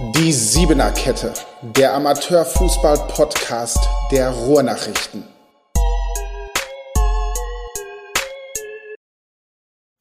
Die 0.00 0.32
Siebener 0.32 0.90
Kette, 0.90 1.32
der 1.62 1.94
Amateurfußball-Podcast 1.94 3.78
der 4.10 4.30
Ruhrnachrichten. 4.30 5.22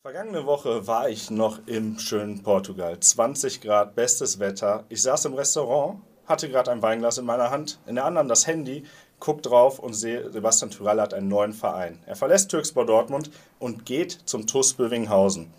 Vergangene 0.01 0.47
Woche 0.47 0.87
war 0.87 1.09
ich 1.09 1.29
noch 1.29 1.59
im 1.67 1.99
schönen 1.99 2.41
Portugal. 2.41 2.99
20 2.99 3.61
Grad, 3.61 3.93
bestes 3.93 4.39
Wetter. 4.39 4.85
Ich 4.89 5.03
saß 5.03 5.25
im 5.25 5.35
Restaurant, 5.35 6.01
hatte 6.25 6.49
gerade 6.49 6.71
ein 6.71 6.81
Weinglas 6.81 7.19
in 7.19 7.25
meiner 7.25 7.51
Hand, 7.51 7.79
in 7.85 7.93
der 7.93 8.05
anderen 8.05 8.27
das 8.27 8.47
Handy, 8.47 8.85
guck 9.19 9.43
drauf 9.43 9.77
und 9.77 9.93
sehe, 9.93 10.31
Sebastian 10.31 10.71
Tyrell 10.71 11.01
hat 11.01 11.13
einen 11.13 11.27
neuen 11.27 11.53
Verein. 11.53 11.99
Er 12.07 12.15
verlässt 12.15 12.49
Türkspor 12.49 12.87
Dortmund 12.87 13.29
und 13.59 13.85
geht 13.85 14.11
zum 14.25 14.47
TuS 14.47 14.73
Bövinghausen 14.73 15.53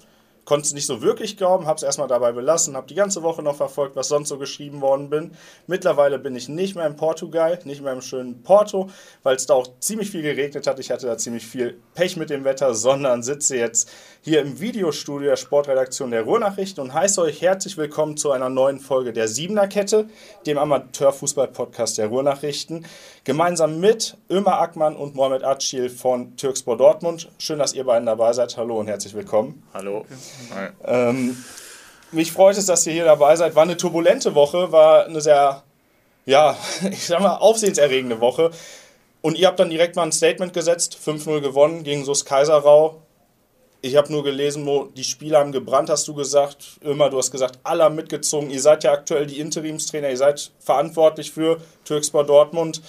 konnte 0.44 0.66
es 0.66 0.74
nicht 0.74 0.86
so 0.86 1.02
wirklich 1.02 1.36
glauben, 1.36 1.66
habe 1.66 1.76
es 1.76 1.82
erstmal 1.82 2.08
dabei 2.08 2.32
belassen, 2.32 2.76
habe 2.76 2.86
die 2.86 2.94
ganze 2.94 3.22
Woche 3.22 3.42
noch 3.42 3.56
verfolgt, 3.56 3.96
was 3.96 4.08
sonst 4.08 4.28
so 4.28 4.38
geschrieben 4.38 4.80
worden 4.80 5.10
bin. 5.10 5.32
Mittlerweile 5.66 6.18
bin 6.18 6.36
ich 6.36 6.48
nicht 6.48 6.76
mehr 6.76 6.86
in 6.86 6.96
Portugal, 6.96 7.58
nicht 7.64 7.82
mehr 7.82 7.92
im 7.92 8.00
schönen 8.00 8.42
Porto, 8.42 8.90
weil 9.22 9.36
es 9.36 9.46
da 9.46 9.54
auch 9.54 9.68
ziemlich 9.80 10.10
viel 10.10 10.22
geregnet 10.22 10.66
hat. 10.66 10.78
Ich 10.78 10.90
hatte 10.90 11.06
da 11.06 11.16
ziemlich 11.16 11.46
viel 11.46 11.78
Pech 11.94 12.16
mit 12.16 12.30
dem 12.30 12.44
Wetter, 12.44 12.74
sondern 12.74 13.22
sitze 13.22 13.56
jetzt 13.56 13.90
hier 14.22 14.40
im 14.40 14.60
Videostudio 14.60 15.28
der 15.30 15.36
Sportredaktion 15.36 16.10
der 16.10 16.22
Ruhrnachrichten 16.22 16.82
und 16.82 16.94
heiße 16.94 17.20
euch 17.20 17.42
herzlich 17.42 17.76
willkommen 17.76 18.16
zu 18.16 18.30
einer 18.30 18.48
neuen 18.48 18.80
Folge 18.80 19.12
der 19.12 19.28
Siebener 19.28 19.68
Kette, 19.68 20.06
dem 20.46 20.58
Amateurfußball-Podcast 20.58 21.98
der 21.98 22.08
Ruhrnachrichten. 22.08 22.86
Gemeinsam 23.24 23.80
mit 23.80 24.18
Ömer 24.30 24.60
Ackmann 24.60 24.96
und 24.96 25.14
Mohamed 25.14 25.44
Acil 25.44 25.88
von 25.88 26.36
Türkspor 26.36 26.76
Dortmund. 26.76 27.30
Schön, 27.38 27.58
dass 27.58 27.72
ihr 27.72 27.84
beiden 27.84 28.04
dabei 28.04 28.34
seid. 28.34 28.54
Hallo 28.58 28.78
und 28.78 28.86
herzlich 28.86 29.14
willkommen. 29.14 29.62
Hallo. 29.72 30.04
Ähm, 30.84 31.34
mich 32.12 32.32
freut 32.32 32.58
es, 32.58 32.66
dass 32.66 32.86
ihr 32.86 32.92
hier 32.92 33.06
dabei 33.06 33.34
seid. 33.36 33.54
War 33.54 33.62
eine 33.62 33.78
turbulente 33.78 34.34
Woche, 34.34 34.72
war 34.72 35.06
eine 35.06 35.22
sehr, 35.22 35.62
ja, 36.26 36.54
ich 36.90 37.06
sag 37.06 37.20
mal, 37.20 37.36
aufsehenserregende 37.36 38.20
Woche. 38.20 38.50
Und 39.22 39.38
ihr 39.38 39.46
habt 39.46 39.58
dann 39.58 39.70
direkt 39.70 39.96
mal 39.96 40.02
ein 40.02 40.12
Statement 40.12 40.52
gesetzt, 40.52 40.98
5-0 41.02 41.40
gewonnen 41.40 41.82
gegen 41.82 42.04
SUS 42.04 42.26
Kaiserau. 42.26 43.00
Ich 43.80 43.96
habe 43.96 44.12
nur 44.12 44.22
gelesen, 44.22 44.64
Mo, 44.64 44.90
die 44.94 45.04
Spieler 45.04 45.38
haben 45.38 45.52
gebrannt, 45.52 45.88
hast 45.88 46.06
du 46.08 46.14
gesagt. 46.14 46.78
Immer, 46.82 47.08
du 47.08 47.16
hast 47.16 47.30
gesagt, 47.30 47.58
alle 47.62 47.84
haben 47.84 47.94
mitgezogen. 47.94 48.50
Ihr 48.50 48.60
seid 48.60 48.84
ja 48.84 48.92
aktuell 48.92 49.26
die 49.26 49.40
Interimstrainer, 49.40 50.10
ihr 50.10 50.16
seid 50.18 50.52
verantwortlich 50.58 51.32
für 51.32 51.58
Türkspor 51.84 52.24
Dortmund. 52.24 52.82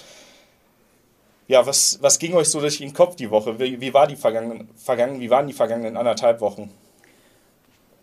Ja, 1.48 1.64
was, 1.64 1.98
was 2.00 2.18
ging 2.18 2.34
euch 2.34 2.48
so 2.48 2.60
durch 2.60 2.78
den 2.78 2.92
Kopf 2.92 3.14
die 3.14 3.30
Woche? 3.30 3.58
Wie, 3.58 3.80
wie, 3.80 3.94
war 3.94 4.08
die 4.08 4.16
vergangenen, 4.16 4.68
vergangen, 4.76 5.20
wie 5.20 5.30
waren 5.30 5.46
die 5.46 5.52
vergangenen 5.52 5.96
anderthalb 5.96 6.40
Wochen? 6.40 6.72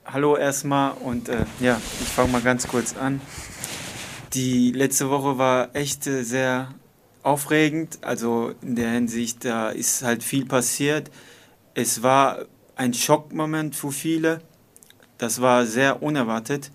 Hallo 0.05 0.37
erstmal 0.37 0.93
und 1.03 1.27
äh, 1.27 1.45
ja, 1.59 1.79
ich 2.01 2.07
fange 2.07 2.31
mal 2.31 2.41
ganz 2.41 2.67
kurz 2.67 2.95
an. 2.95 3.19
Die 4.33 4.71
letzte 4.71 5.09
Woche 5.09 5.37
war 5.37 5.75
echt 5.75 6.07
äh, 6.07 6.23
sehr 6.23 6.73
aufregend, 7.21 7.99
also 8.01 8.53
in 8.61 8.75
der 8.75 8.91
Hinsicht, 8.91 9.43
da 9.43 9.69
ist 9.69 10.03
halt 10.03 10.23
viel 10.23 10.45
passiert. 10.45 11.11
Es 11.73 12.01
war 12.01 12.45
ein 12.75 12.93
Schockmoment 12.93 13.75
für 13.75 13.91
viele. 13.91 14.41
Das 15.17 15.41
war 15.41 15.65
sehr 15.65 16.01
unerwartet. 16.01 16.71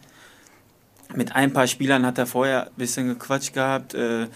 Mit 1.15 1.35
ein 1.35 1.53
paar 1.53 1.67
Spielern 1.67 2.05
hat 2.05 2.19
er 2.19 2.27
vorher 2.27 2.67
ein 2.67 2.75
bisschen 2.77 3.09
gequatscht 3.09 3.55
gehabt. 3.55 3.95
Äh, 3.95 4.27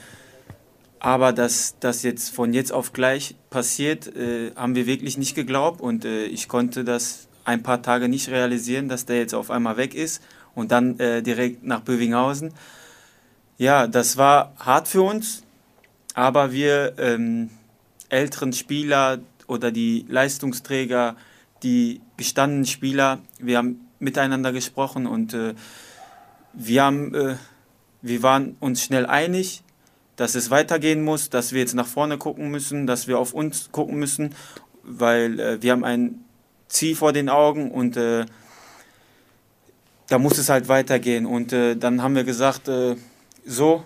aber 1.05 1.33
dass 1.33 1.75
das 1.81 2.05
jetzt 2.05 2.33
von 2.33 2.55
jetzt 2.55 2.73
auf 2.73 2.93
gleich 2.93 3.35
passiert, 3.51 4.07
äh, 4.15 4.53
haben 4.55 4.77
wir 4.77 4.87
wirklich 4.87 5.19
nicht 5.19 5.35
geglaubt. 5.35 5.81
Und 5.81 6.05
äh, 6.05 6.27
ich 6.27 6.47
konnte 6.47 6.85
das 6.85 7.27
ein 7.45 7.65
paar 7.65 7.83
Tage 7.83 8.09
nicht 8.09 8.29
realisieren, 8.29 8.89
dass 8.89 9.05
der 9.05 9.17
jetzt 9.17 9.35
auf 9.35 9.51
einmal 9.51 9.77
weg 9.77 9.97
ist 9.97 10.23
und 10.55 10.71
dann 10.71 11.01
äh, 11.01 11.21
direkt 11.21 11.65
nach 11.65 11.81
Bövinghausen. 11.81 12.55
Ja, 13.59 13.89
das 13.89 14.17
war 14.17 14.55
hart 14.61 14.87
für 14.87 15.03
uns, 15.03 15.43
aber 16.15 16.53
wir 16.53 16.95
ähm, 16.99 17.51
älteren 18.09 18.53
Spieler 18.53 19.19
oder 19.49 19.73
die 19.73 20.07
Leistungsträger, 20.09 21.17
die 21.65 22.01
gestandenen 22.17 22.67
Spieler, 22.67 23.19
wir 23.41 23.59
haben 23.59 23.89
miteinander 23.99 24.53
gesprochen 24.53 25.09
und 25.09 25.35
äh, 25.35 25.55
wir, 26.53 26.85
haben, 26.85 27.13
äh, 27.13 27.35
wir 28.03 28.23
waren 28.23 28.57
uns 28.61 28.85
schnell 28.85 29.07
einig 29.07 29.65
dass 30.17 30.35
es 30.35 30.51
weitergehen 30.51 31.03
muss, 31.03 31.31
dass 31.31 31.53
wir 31.53 31.61
jetzt 31.61 31.75
nach 31.75 31.87
vorne 31.87 32.19
gucken 32.19 32.51
müssen, 32.51 32.87
dass 32.87 33.09
wir 33.09 33.19
auf 33.19 33.33
uns 33.33 33.71
gucken 33.73 33.99
müssen, 33.99 34.35
weil 34.83 35.41
äh, 35.41 35.63
wir 35.63 35.73
haben 35.73 35.85
ein 35.85 36.25
Ziel 36.69 36.97
vor 36.97 37.13
den 37.13 37.29
Augen 37.29 37.71
und 37.71 37.97
äh, 37.97 38.27
da 40.09 40.19
muss 40.19 40.39
es 40.39 40.49
halt 40.49 40.69
weitergehen. 40.69 41.27
Und 41.27 41.53
äh, 41.53 41.77
dann 41.77 42.03
haben 42.03 42.15
wir 42.15 42.25
gesagt, 42.25 42.69
äh, 42.69 42.97
so, 43.47 43.85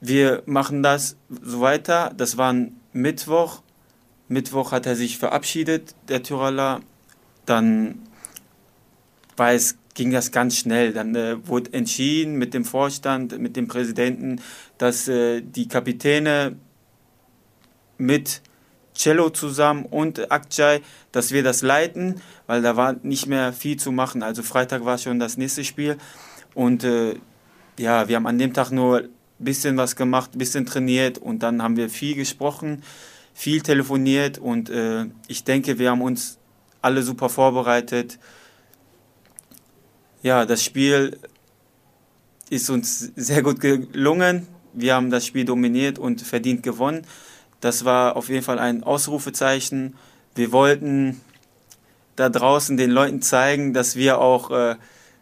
wir 0.00 0.42
machen 0.46 0.82
das 0.82 1.16
so 1.28 1.60
weiter. 1.60 2.12
Das 2.16 2.36
war 2.36 2.52
ein 2.52 2.80
Mittwoch. 2.92 3.62
Mittwoch 4.28 4.72
hat 4.72 4.86
er 4.86 4.96
sich 4.96 5.18
verabschiedet, 5.18 5.94
der 6.08 6.22
Tyraller. 6.22 6.80
Dann 7.44 8.02
war 9.36 9.52
es 9.52 9.76
ging 9.96 10.12
das 10.12 10.30
ganz 10.30 10.56
schnell. 10.56 10.92
Dann 10.92 11.16
äh, 11.16 11.36
wurde 11.48 11.72
entschieden 11.72 12.36
mit 12.36 12.54
dem 12.54 12.64
Vorstand, 12.64 13.36
mit 13.40 13.56
dem 13.56 13.66
Präsidenten, 13.66 14.40
dass 14.78 15.08
äh, 15.08 15.40
die 15.42 15.66
Kapitäne 15.66 16.54
mit 17.98 18.42
Cello 18.94 19.30
zusammen 19.30 19.84
und 19.86 20.30
Akjay, 20.30 20.80
dass 21.12 21.32
wir 21.32 21.42
das 21.42 21.62
leiten, 21.62 22.20
weil 22.46 22.62
da 22.62 22.76
war 22.76 22.94
nicht 23.02 23.26
mehr 23.26 23.52
viel 23.52 23.78
zu 23.78 23.90
machen. 23.90 24.22
Also 24.22 24.42
Freitag 24.42 24.84
war 24.84 24.98
schon 24.98 25.18
das 25.18 25.36
nächste 25.36 25.64
Spiel 25.64 25.96
und 26.54 26.84
äh, 26.84 27.16
ja, 27.78 28.08
wir 28.08 28.16
haben 28.16 28.26
an 28.26 28.38
dem 28.38 28.54
Tag 28.54 28.70
nur 28.70 29.00
ein 29.00 29.08
bisschen 29.38 29.76
was 29.76 29.96
gemacht, 29.96 30.30
ein 30.34 30.38
bisschen 30.38 30.64
trainiert 30.64 31.18
und 31.18 31.42
dann 31.42 31.62
haben 31.62 31.76
wir 31.76 31.90
viel 31.90 32.14
gesprochen, 32.14 32.82
viel 33.34 33.60
telefoniert 33.60 34.38
und 34.38 34.70
äh, 34.70 35.06
ich 35.28 35.44
denke, 35.44 35.78
wir 35.78 35.90
haben 35.90 36.00
uns 36.00 36.38
alle 36.80 37.02
super 37.02 37.28
vorbereitet 37.28 38.18
ja, 40.26 40.44
das 40.44 40.64
Spiel 40.64 41.18
ist 42.50 42.68
uns 42.68 43.12
sehr 43.14 43.44
gut 43.44 43.60
gelungen. 43.60 44.48
Wir 44.72 44.96
haben 44.96 45.08
das 45.08 45.24
Spiel 45.24 45.44
dominiert 45.44 46.00
und 46.00 46.20
verdient 46.20 46.64
gewonnen. 46.64 47.06
Das 47.60 47.84
war 47.84 48.16
auf 48.16 48.28
jeden 48.28 48.42
Fall 48.42 48.58
ein 48.58 48.82
Ausrufezeichen. 48.82 49.94
Wir 50.34 50.50
wollten 50.50 51.20
da 52.16 52.28
draußen 52.28 52.76
den 52.76 52.90
Leuten 52.90 53.22
zeigen, 53.22 53.72
dass 53.72 53.94
wir 53.94 54.18
auch 54.18 54.50
äh, 54.50 54.74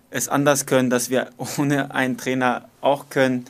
es 0.08 0.30
anders 0.30 0.64
können, 0.64 0.88
dass 0.88 1.10
wir 1.10 1.28
ohne 1.58 1.94
einen 1.94 2.16
Trainer 2.16 2.70
auch 2.80 3.10
können 3.10 3.44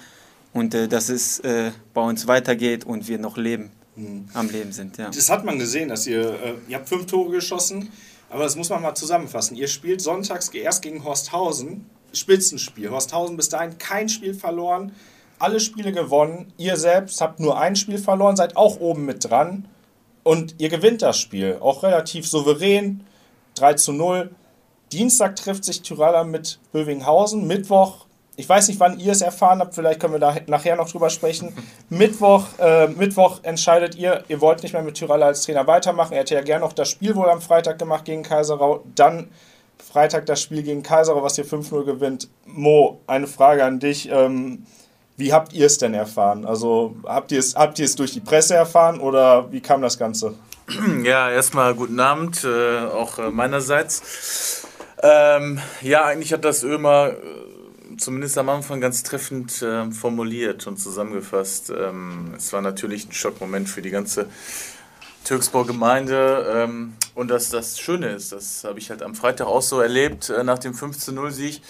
und 0.53 0.75
äh, 0.75 0.89
dass 0.89 1.09
es 1.09 1.39
äh, 1.39 1.71
bei 1.95 2.01
uns 2.01 2.27
weitergeht 2.27 2.85
und 2.85 3.07
wir 3.07 3.19
noch 3.19 3.37
leben, 3.37 3.71
mhm. 3.95 4.29
am 4.35 4.51
Leben 4.51 4.73
sind. 4.73 4.99
Ja. 4.99 5.09
Das 5.09 5.31
hat 5.31 5.45
man 5.45 5.61
gesehen, 5.61 5.89
dass 5.89 6.05
ihr, 6.09 6.31
äh, 6.31 6.55
ihr 6.67 6.79
habt 6.79 6.89
fünf 6.89 7.07
Tore 7.07 7.31
geschossen 7.31 7.91
aber 8.35 8.43
das 8.43 8.57
muss 8.57 8.69
man 8.69 8.83
mal 8.83 8.97
zusammenfassen. 8.97 9.57
Ihr 9.57 9.69
spielt 9.69 10.01
sonntags 10.01 10.49
erst 10.49 10.83
gegen 10.83 11.05
Horsthausen. 11.05 11.89
Spitzenspiel. 12.13 12.91
Horsthausen 12.91 13.37
bis 13.37 13.49
dahin 13.49 13.79
kein 13.79 14.09
Spiel 14.09 14.35
verloren. 14.35 14.91
Alle 15.39 15.61
Spiele 15.61 15.93
gewonnen. 15.93 16.53
Ihr 16.57 16.77
selbst 16.77 17.21
habt 17.21 17.39
nur 17.39 17.57
ein 17.57 17.77
Spiel 17.77 17.97
verloren, 17.97 18.35
seid 18.35 18.57
auch 18.57 18.81
oben 18.81 19.05
mit 19.05 19.31
dran. 19.31 19.69
Und 20.25 20.57
ihr 20.59 20.69
gewinnt 20.69 21.03
das 21.03 21.17
Spiel. 21.17 21.59
Auch 21.61 21.85
relativ 21.85 22.27
souverän. 22.27 23.07
3 23.55 23.75
zu 23.75 23.93
0. 23.93 24.35
Dienstag 24.91 25.37
trifft 25.37 25.65
sich 25.65 25.83
Tyraller 25.83 26.25
mit 26.25 26.59
Bövinghausen. 26.73 27.47
Mittwoch 27.47 28.04
ich 28.37 28.49
weiß 28.49 28.69
nicht, 28.69 28.81
wann 28.81 28.99
ihr 28.99 29.13
es 29.13 29.21
erfahren 29.21 29.61
habt, 29.61 29.75
vielleicht 29.75 30.01
können 30.01 30.15
wir 30.15 30.21
da 30.21 30.37
nachher 30.47 30.77
noch 30.77 30.91
drüber 30.91 31.11
sprechen. 31.11 31.55
Mittwoch, 31.89 32.47
äh, 32.59 32.89
Mittwoch 32.89 33.41
entscheidet 33.43 33.95
ihr, 33.95 34.25
ihr 34.29 34.41
wollt 34.41 34.63
nicht 34.63 34.73
mehr 34.73 34.83
mit 34.83 34.97
Tyraller 34.97 35.27
als 35.27 35.43
Trainer 35.43 35.67
weitermachen. 35.67 36.13
Er 36.13 36.21
hätte 36.21 36.35
ja 36.35 36.43
gerne 36.43 36.65
noch 36.65 36.73
das 36.73 36.91
Spiel 36.91 37.15
wohl 37.15 37.29
am 37.29 37.41
Freitag 37.41 37.79
gemacht 37.79 38.05
gegen 38.05 38.23
Kaiserau. 38.23 38.85
Dann 38.95 39.29
Freitag 39.79 40.27
das 40.27 40.43
Spiel 40.43 40.63
gegen 40.63 40.83
Kaiserau, 40.83 41.23
was 41.23 41.39
ihr 41.39 41.47
5-0 41.47 41.85
gewinnt. 41.85 42.29
Mo, 42.47 43.01
eine 43.07 43.27
Frage 43.27 43.65
an 43.65 43.79
dich. 43.79 44.09
Ähm, 44.11 44.67
wie 45.17 45.33
habt 45.33 45.53
ihr 45.53 45.67
es 45.67 45.79
denn 45.79 45.95
erfahren? 45.95 46.45
Also 46.45 46.97
habt 47.05 47.31
ihr 47.31 47.39
es, 47.39 47.55
habt 47.55 47.79
ihr 47.79 47.85
es 47.85 47.95
durch 47.95 48.13
die 48.13 48.21
Presse 48.21 48.55
erfahren 48.55 48.99
oder 48.99 49.53
wie 49.53 49.61
kam 49.61 49.83
das 49.83 49.99
Ganze? 49.99 50.35
Ja, 51.05 51.31
erstmal 51.31 51.75
guten 51.75 52.01
Abend, 52.01 52.43
äh, 52.43 52.79
auch 52.87 53.19
äh, 53.19 53.31
meinerseits. 53.31 54.67
Ähm, 55.03 55.61
ja, 55.83 56.05
eigentlich 56.05 56.33
hat 56.33 56.45
das 56.45 56.63
Ömer 56.63 57.13
zumindest 57.99 58.39
am 58.39 58.49
Anfang 58.49 58.81
ganz 58.81 59.03
treffend 59.03 59.63
äh, 59.63 59.91
formuliert 59.91 60.67
und 60.67 60.79
zusammengefasst. 60.79 61.73
Ähm, 61.77 62.35
es 62.37 62.53
war 62.53 62.61
natürlich 62.61 63.09
ein 63.09 63.13
Schockmoment 63.13 63.69
für 63.69 63.83
die 63.83 63.91
ganze 63.91 64.29
Türksburg-Gemeinde. 65.25 66.47
Ähm, 66.55 66.95
und 67.15 67.29
dass 67.29 67.49
das 67.49 67.79
Schöne 67.79 68.09
ist, 68.09 68.33
das 68.33 68.65
habe 68.65 68.79
ich 68.79 68.91
halt 68.91 69.03
am 69.03 69.15
Freitag 69.15 69.47
auch 69.47 69.63
so 69.63 69.81
erlebt, 69.81 70.31
äh, 70.31 70.45
nach 70.45 70.59
dem 70.59 70.75
15-0-Sieg, 70.75 71.63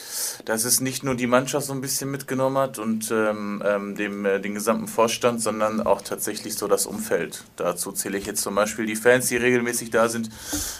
dass 0.44 0.64
es 0.64 0.80
nicht 0.80 1.04
nur 1.04 1.14
die 1.14 1.26
Mannschaft 1.26 1.66
so 1.66 1.72
ein 1.72 1.80
bisschen 1.80 2.10
mitgenommen 2.10 2.58
hat 2.58 2.78
und 2.78 3.10
ähm, 3.10 3.62
ähm, 3.64 3.94
dem, 3.94 4.24
äh, 4.26 4.40
den 4.40 4.54
gesamten 4.54 4.88
Vorstand, 4.88 5.40
sondern 5.40 5.80
auch 5.80 6.02
tatsächlich 6.02 6.56
so 6.56 6.66
das 6.66 6.86
Umfeld. 6.86 7.44
Dazu 7.56 7.92
zähle 7.92 8.18
ich 8.18 8.26
jetzt 8.26 8.42
zum 8.42 8.54
Beispiel 8.54 8.86
die 8.86 8.96
Fans, 8.96 9.28
die 9.28 9.36
regelmäßig 9.36 9.90
da 9.90 10.08
sind. 10.08 10.30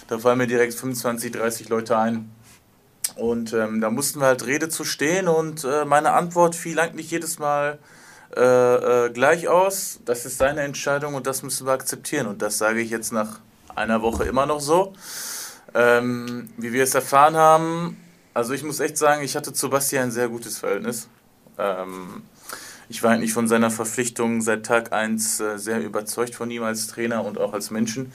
Da 0.08 0.19
fallen 0.19 0.38
mir 0.38 0.46
direkt 0.46 0.75
25, 0.75 1.32
30 1.32 1.69
Leute 1.69 1.96
ein 1.99 2.31
Und 3.16 3.52
ähm, 3.52 3.81
da 3.81 3.90
mussten 3.90 4.20
wir 4.20 4.26
halt 4.26 4.46
Rede 4.46 4.69
zu 4.69 4.84
stehen 4.84 5.28
und 5.28 5.64
äh, 5.64 5.84
meine 5.84 6.12
Antwort 6.12 6.56
fiel 6.56 6.81
eigentlich 6.81 7.11
jedes 7.11 7.38
Mal 7.38 7.78
äh, 8.37 9.06
äh, 9.06 9.11
gleich 9.11 9.46
aus. 9.46 10.00
Das 10.05 10.26
ist 10.26 10.38
seine 10.38 10.62
Entscheidung 10.62 11.14
und 11.14 11.26
das 11.26 11.43
müssen 11.43 11.66
wir 11.66 11.72
akzeptieren. 11.72 12.26
Und 12.26 12.43
das 12.43 12.58
sage 12.58 12.81
ich 12.81 12.90
jetzt 12.90 13.12
nach 13.12 13.38
einer 13.75 14.02
Woche 14.02 14.25
immer 14.25 14.46
noch 14.46 14.61
so. 14.61 14.93
Ähm, 15.75 16.50
wie 16.56 16.72
wir 16.72 16.82
es 16.84 16.94
erfahren 16.94 17.37
haben, 17.37 17.96
also 18.32 18.52
ich 18.52 18.64
muss 18.64 18.81
echt 18.81 18.99
sagen, 18.99 19.22
ich 19.22 19.37
hatte 19.37 19.52
zu 19.52 19.70
Basti 19.70 19.99
ein 19.99 20.10
sehr 20.10 20.28
gutes 20.28 20.58
Verhältnis. 20.58 21.08
Ähm, 21.56 22.22
ich 22.88 23.02
war 23.02 23.12
eigentlich 23.12 23.32
von 23.32 23.46
seiner 23.46 23.70
Verpflichtung 23.70 24.40
seit 24.40 24.67
Tag 24.67 24.93
1 24.93 25.40
äh, 25.40 25.58
sehr 25.58 25.81
überzeugt 25.81 26.34
von 26.34 26.50
ihm 26.50 26.64
als 26.64 26.88
Trainer 26.88 27.25
und 27.25 27.38
auch 27.38 27.52
als 27.52 27.70
Menschen. 27.70 28.12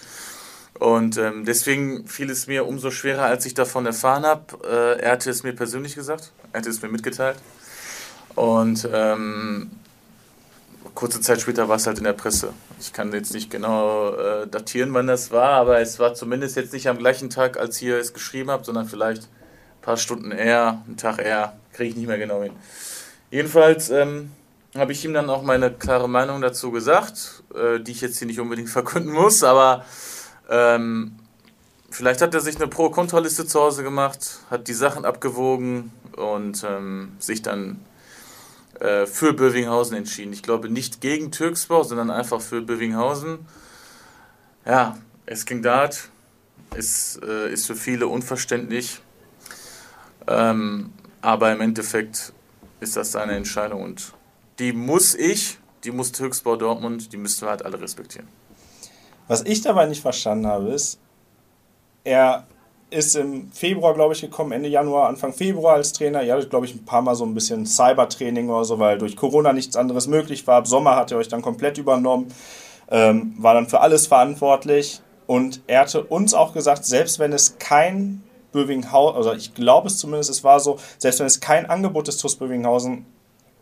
Und 0.77 1.17
ähm, 1.17 1.45
deswegen 1.45 2.07
fiel 2.07 2.29
es 2.29 2.47
mir 2.47 2.65
umso 2.65 2.91
schwerer, 2.91 3.23
als 3.23 3.45
ich 3.45 3.53
davon 3.53 3.85
erfahren 3.85 4.25
habe. 4.25 4.43
Äh, 4.63 5.01
er 5.01 5.11
hatte 5.11 5.29
es 5.29 5.43
mir 5.43 5.53
persönlich 5.53 5.95
gesagt, 5.95 6.31
er 6.53 6.59
hatte 6.59 6.69
es 6.69 6.81
mir 6.81 6.89
mitgeteilt. 6.89 7.37
Und 8.35 8.87
ähm, 8.93 9.71
kurze 10.95 11.21
Zeit 11.21 11.41
später 11.41 11.69
war 11.69 11.77
es 11.77 11.87
halt 11.87 11.97
in 11.97 12.03
der 12.03 12.13
Presse. 12.13 12.53
Ich 12.79 12.93
kann 12.93 13.11
jetzt 13.13 13.33
nicht 13.33 13.49
genau 13.49 14.13
äh, 14.15 14.47
datieren, 14.47 14.93
wann 14.93 15.07
das 15.07 15.31
war, 15.31 15.51
aber 15.51 15.79
es 15.79 15.99
war 15.99 16.13
zumindest 16.13 16.55
jetzt 16.55 16.73
nicht 16.73 16.87
am 16.87 16.97
gleichen 16.97 17.29
Tag, 17.29 17.57
als 17.57 17.81
ihr 17.81 17.97
es 17.97 18.13
geschrieben 18.13 18.51
habt, 18.51 18.65
sondern 18.65 18.85
vielleicht 18.85 19.23
ein 19.23 19.81
paar 19.81 19.97
Stunden 19.97 20.31
eher, 20.31 20.83
einen 20.85 20.97
Tag 20.97 21.19
eher, 21.19 21.53
kriege 21.73 21.91
ich 21.91 21.95
nicht 21.95 22.07
mehr 22.07 22.17
genau 22.17 22.43
hin. 22.43 22.51
Jedenfalls 23.31 23.89
ähm, 23.89 24.31
habe 24.75 24.91
ich 24.91 25.03
ihm 25.05 25.13
dann 25.13 25.29
auch 25.29 25.41
meine 25.41 25.71
klare 25.71 26.09
Meinung 26.09 26.41
dazu 26.41 26.71
gesagt, 26.71 27.43
äh, 27.55 27.79
die 27.79 27.91
ich 27.91 28.01
jetzt 28.01 28.17
hier 28.17 28.27
nicht 28.27 28.39
unbedingt 28.39 28.69
verkünden 28.79 29.13
muss, 29.13 29.43
aber 29.43 29.85
ähm, 30.49 31.15
vielleicht 31.89 32.21
hat 32.21 32.33
er 32.33 32.41
sich 32.41 32.55
eine 32.55 32.67
Pro-Kontra-Liste 32.67 33.45
zu 33.45 33.59
Hause 33.59 33.83
gemacht, 33.83 34.39
hat 34.49 34.67
die 34.67 34.73
Sachen 34.73 35.05
abgewogen 35.05 35.91
und 36.15 36.63
ähm, 36.67 37.13
sich 37.19 37.41
dann 37.41 37.79
äh, 38.79 39.05
für 39.05 39.33
Bövinghausen 39.33 39.95
entschieden. 39.95 40.33
Ich 40.33 40.43
glaube 40.43 40.69
nicht 40.69 41.01
gegen 41.01 41.31
Türksbau, 41.31 41.83
sondern 41.83 42.11
einfach 42.11 42.41
für 42.41 42.61
Bövinghausen. 42.61 43.39
Ja, 44.65 44.97
es 45.25 45.45
ging 45.45 45.61
Dart, 45.61 46.09
ist, 46.75 47.21
äh, 47.23 47.51
ist 47.51 47.67
für 47.67 47.75
viele 47.75 48.07
unverständlich, 48.07 49.01
ähm, 50.27 50.91
aber 51.21 51.51
im 51.51 51.61
Endeffekt 51.61 52.33
ist 52.79 52.95
das 52.95 53.11
seine 53.11 53.33
Entscheidung 53.33 53.83
und 53.83 54.13
die 54.59 54.73
muss 54.73 55.15
ich, 55.15 55.59
die 55.83 55.91
muss 55.91 56.11
Türksbau 56.11 56.55
Dortmund, 56.55 57.13
die 57.13 57.17
müssen 57.17 57.41
wir 57.45 57.49
halt 57.49 57.63
alle 57.63 57.79
respektieren. 57.79 58.27
Was 59.29 59.43
ich 59.43 59.61
dabei 59.61 59.85
nicht 59.85 60.01
verstanden 60.01 60.47
habe, 60.47 60.69
ist, 60.69 60.99
er 62.03 62.47
ist 62.89 63.15
im 63.15 63.51
Februar, 63.51 63.93
glaube 63.93 64.15
ich, 64.15 64.21
gekommen, 64.21 64.51
Ende 64.51 64.69
Januar, 64.69 65.07
Anfang 65.07 65.33
Februar 65.33 65.75
als 65.75 65.93
Trainer. 65.93 66.23
Ihr 66.23 66.33
hattet, 66.33 66.49
glaube 66.49 66.65
ich, 66.65 66.73
ein 66.73 66.83
paar 66.83 67.03
Mal 67.03 67.13
so 67.13 67.25
ein 67.25 67.35
bisschen 67.35 67.67
Cybertraining 67.67 68.49
oder 68.49 68.65
so, 68.65 68.79
weil 68.79 68.97
durch 68.97 69.15
Corona 69.15 69.53
nichts 69.53 69.75
anderes 69.75 70.07
möglich 70.07 70.47
war. 70.47 70.57
Ab 70.57 70.67
Sommer 70.67 70.95
hat 70.95 71.11
er 71.11 71.19
euch 71.19 71.27
dann 71.27 71.43
komplett 71.43 71.77
übernommen, 71.77 72.33
ähm, 72.89 73.35
war 73.37 73.53
dann 73.53 73.69
für 73.69 73.81
alles 73.81 74.07
verantwortlich. 74.07 74.99
Und 75.27 75.61
er 75.67 75.81
hatte 75.81 76.03
uns 76.03 76.33
auch 76.33 76.51
gesagt, 76.51 76.85
selbst 76.85 77.19
wenn 77.19 77.31
es 77.31 77.59
kein 77.59 78.23
Bövinghausen, 78.51 79.15
also 79.15 79.33
ich 79.33 79.53
glaube 79.53 79.89
es 79.89 79.99
zumindest, 79.99 80.31
es 80.31 80.43
war 80.43 80.59
so, 80.59 80.79
selbst 80.97 81.19
wenn 81.19 81.27
es 81.27 81.39
kein 81.39 81.67
Angebot 81.67 82.07
des 82.07 82.17
TuS 82.17 82.35
Bövinghausen 82.35 83.05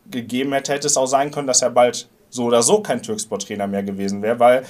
gegeben 0.09 0.53
hätte, 0.53 0.71
hätte 0.71 0.87
es 0.87 0.95
auch 0.95 1.07
sein 1.07 1.31
können, 1.31 1.47
dass 1.47 1.61
er 1.61 1.71
bald 1.71 2.07
so 2.29 2.45
oder 2.45 2.63
so 2.63 2.79
kein 2.79 3.03
Türksport-Trainer 3.03 3.67
mehr 3.67 3.83
gewesen 3.83 4.21
wäre, 4.21 4.39
weil 4.39 4.65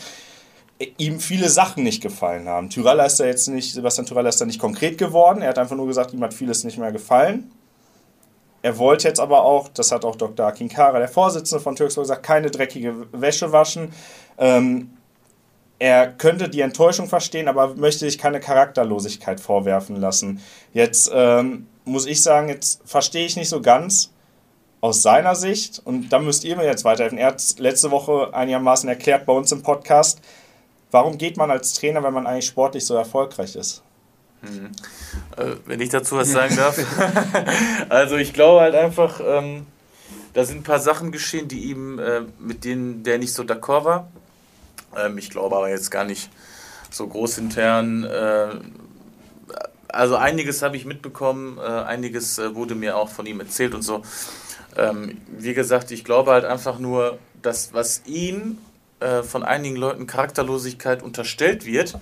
ihm 0.98 1.20
viele 1.20 1.50
Sachen 1.50 1.84
nicht 1.84 2.02
gefallen 2.02 2.48
haben. 2.48 2.70
Tyrella 2.70 3.06
ist 3.06 3.20
da 3.20 3.26
jetzt 3.26 3.48
nicht, 3.48 3.74
Sebastian 3.74 4.06
Tyrella 4.06 4.30
ist 4.30 4.40
da 4.40 4.46
nicht 4.46 4.60
konkret 4.60 4.98
geworden. 4.98 5.42
Er 5.42 5.50
hat 5.50 5.58
einfach 5.58 5.76
nur 5.76 5.88
gesagt, 5.88 6.14
ihm 6.14 6.24
hat 6.24 6.34
vieles 6.34 6.64
nicht 6.64 6.78
mehr 6.78 6.92
gefallen. 6.92 7.52
Er 8.62 8.78
wollte 8.78 9.08
jetzt 9.08 9.20
aber 9.20 9.44
auch, 9.44 9.70
das 9.70 9.92
hat 9.92 10.04
auch 10.04 10.16
Dr. 10.16 10.46
Akinkara, 10.46 11.00
der 11.00 11.08
Vorsitzende 11.08 11.64
von 11.64 11.76
Türksport, 11.76 12.06
gesagt, 12.06 12.24
keine 12.24 12.52
dreckige 12.52 13.08
Wäsche 13.12 13.52
waschen. 13.52 13.94
Ähm, 14.38 14.92
er 15.80 16.08
könnte 16.08 16.50
die 16.50 16.62
Enttäuschung 16.62 17.08
verstehen, 17.08 17.48
aber 17.48 17.76
möchte 17.76 18.00
sich 18.00 18.18
keine 18.18 18.40
Charakterlosigkeit 18.40 19.40
vorwerfen 19.40 19.96
lassen. 19.96 20.42
Jetzt 20.74 21.12
ähm, 21.14 21.68
muss 21.86 22.08
ich 22.08 22.24
sagen, 22.24 22.50
jetzt 22.50 22.82
verstehe 22.86 23.26
ich 23.26 23.36
nicht 23.36 23.50
so 23.50 23.62
ganz 23.62 24.12
aus 24.82 25.02
seiner 25.02 25.36
Sicht, 25.36 25.82
und 25.84 26.10
da 26.10 26.20
müsst 26.20 26.44
ihr 26.44 26.56
mir 26.56 26.66
jetzt 26.66 26.84
weiterhelfen. 26.84 27.18
Er 27.18 27.28
hat 27.28 27.56
letzte 27.58 27.92
Woche 27.92 28.34
einigermaßen 28.34 28.90
erklärt 28.90 29.26
bei 29.26 29.34
uns 29.34 29.52
im 29.52 29.64
Podcast, 29.64 30.22
Warum 30.92 31.18
geht 31.18 31.38
man 31.38 31.52
als 31.52 31.74
Trainer, 31.74 32.04
wenn 32.04 32.14
man 32.14 32.28
eigentlich 32.28 32.46
sportlich 32.46 32.86
so 32.86 32.96
erfolgreich 32.96 33.56
ist? 33.56 33.84
Hm. 34.42 34.72
Äh, 35.36 35.56
wenn 35.66 35.82
ich 35.82 35.90
dazu 35.90 36.16
was 36.16 36.32
sagen 36.32 36.56
darf. 36.56 36.80
also 37.90 38.16
ich 38.18 38.34
glaube 38.34 38.62
halt 38.62 38.76
einfach, 38.76 39.20
ähm, 39.24 39.66
da 40.34 40.46
sind 40.46 40.58
ein 40.58 40.64
paar 40.64 40.80
Sachen 40.80 41.12
geschehen, 41.12 41.48
die 41.48 41.66
ihm, 41.66 42.00
äh, 42.00 42.22
mit 42.40 42.64
denen 42.64 43.04
der 43.04 43.18
nicht 43.18 43.34
so 43.34 43.44
d'accord 43.44 43.84
war. 43.84 44.08
Ähm, 44.96 45.18
ich 45.18 45.30
glaube 45.30 45.56
aber 45.56 45.70
jetzt 45.70 45.90
gar 45.90 46.06
nicht 46.06 46.30
so 46.92 47.08
groß 47.08 47.40
intern. 47.40 48.04
Äh, 48.04 48.50
also 49.90 50.16
einiges 50.16 50.62
habe 50.62 50.78
ich 50.78 50.86
mitbekommen, 50.86 51.58
äh, 51.58 51.62
einiges 51.62 52.38
äh, 52.38 52.56
wurde 52.56 52.76
mir 52.76 52.98
auch 52.98 53.10
von 53.10 53.26
ihm 53.26 53.40
erzählt 53.40 53.74
und 53.74 53.82
so. 53.82 54.04
Ähm, 54.76 55.20
wie 55.28 55.54
gesagt, 55.54 55.92
ich 55.92 56.06
glaube 56.06 56.32
halt 56.32 56.46
einfach 56.46 56.78
nur, 56.78 57.18
dass 57.42 57.74
was 57.74 58.04
ihn 58.06 58.60
äh, 59.00 59.24
von 59.24 59.44
einigen 59.44 59.76
Leuten 59.76 60.08
Charakterlosigkeit 60.08 61.04
unterstellt 61.04 61.66
wird, 61.66 61.98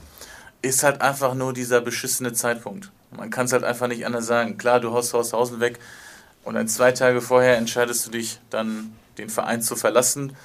ist 0.61 0.83
halt 0.83 1.01
einfach 1.01 1.33
nur 1.33 1.53
dieser 1.53 1.81
beschissene 1.81 2.33
Zeitpunkt. 2.33 2.91
Man 3.11 3.29
kann 3.29 3.45
es 3.45 3.53
halt 3.53 3.63
einfach 3.63 3.87
nicht 3.87 4.05
anders 4.05 4.25
sagen. 4.25 4.57
Klar, 4.57 4.79
du 4.79 4.93
haust 4.93 5.13
Haushausen 5.13 5.59
weg 5.59 5.79
und 6.43 6.55
dann 6.55 6.67
zwei 6.67 6.91
Tage 6.91 7.21
vorher 7.21 7.57
entscheidest 7.57 8.05
du 8.05 8.11
dich 8.11 8.39
dann, 8.49 8.95
den 9.17 9.29
Verein 9.29 9.61
zu 9.61 9.75
verlassen 9.75 10.35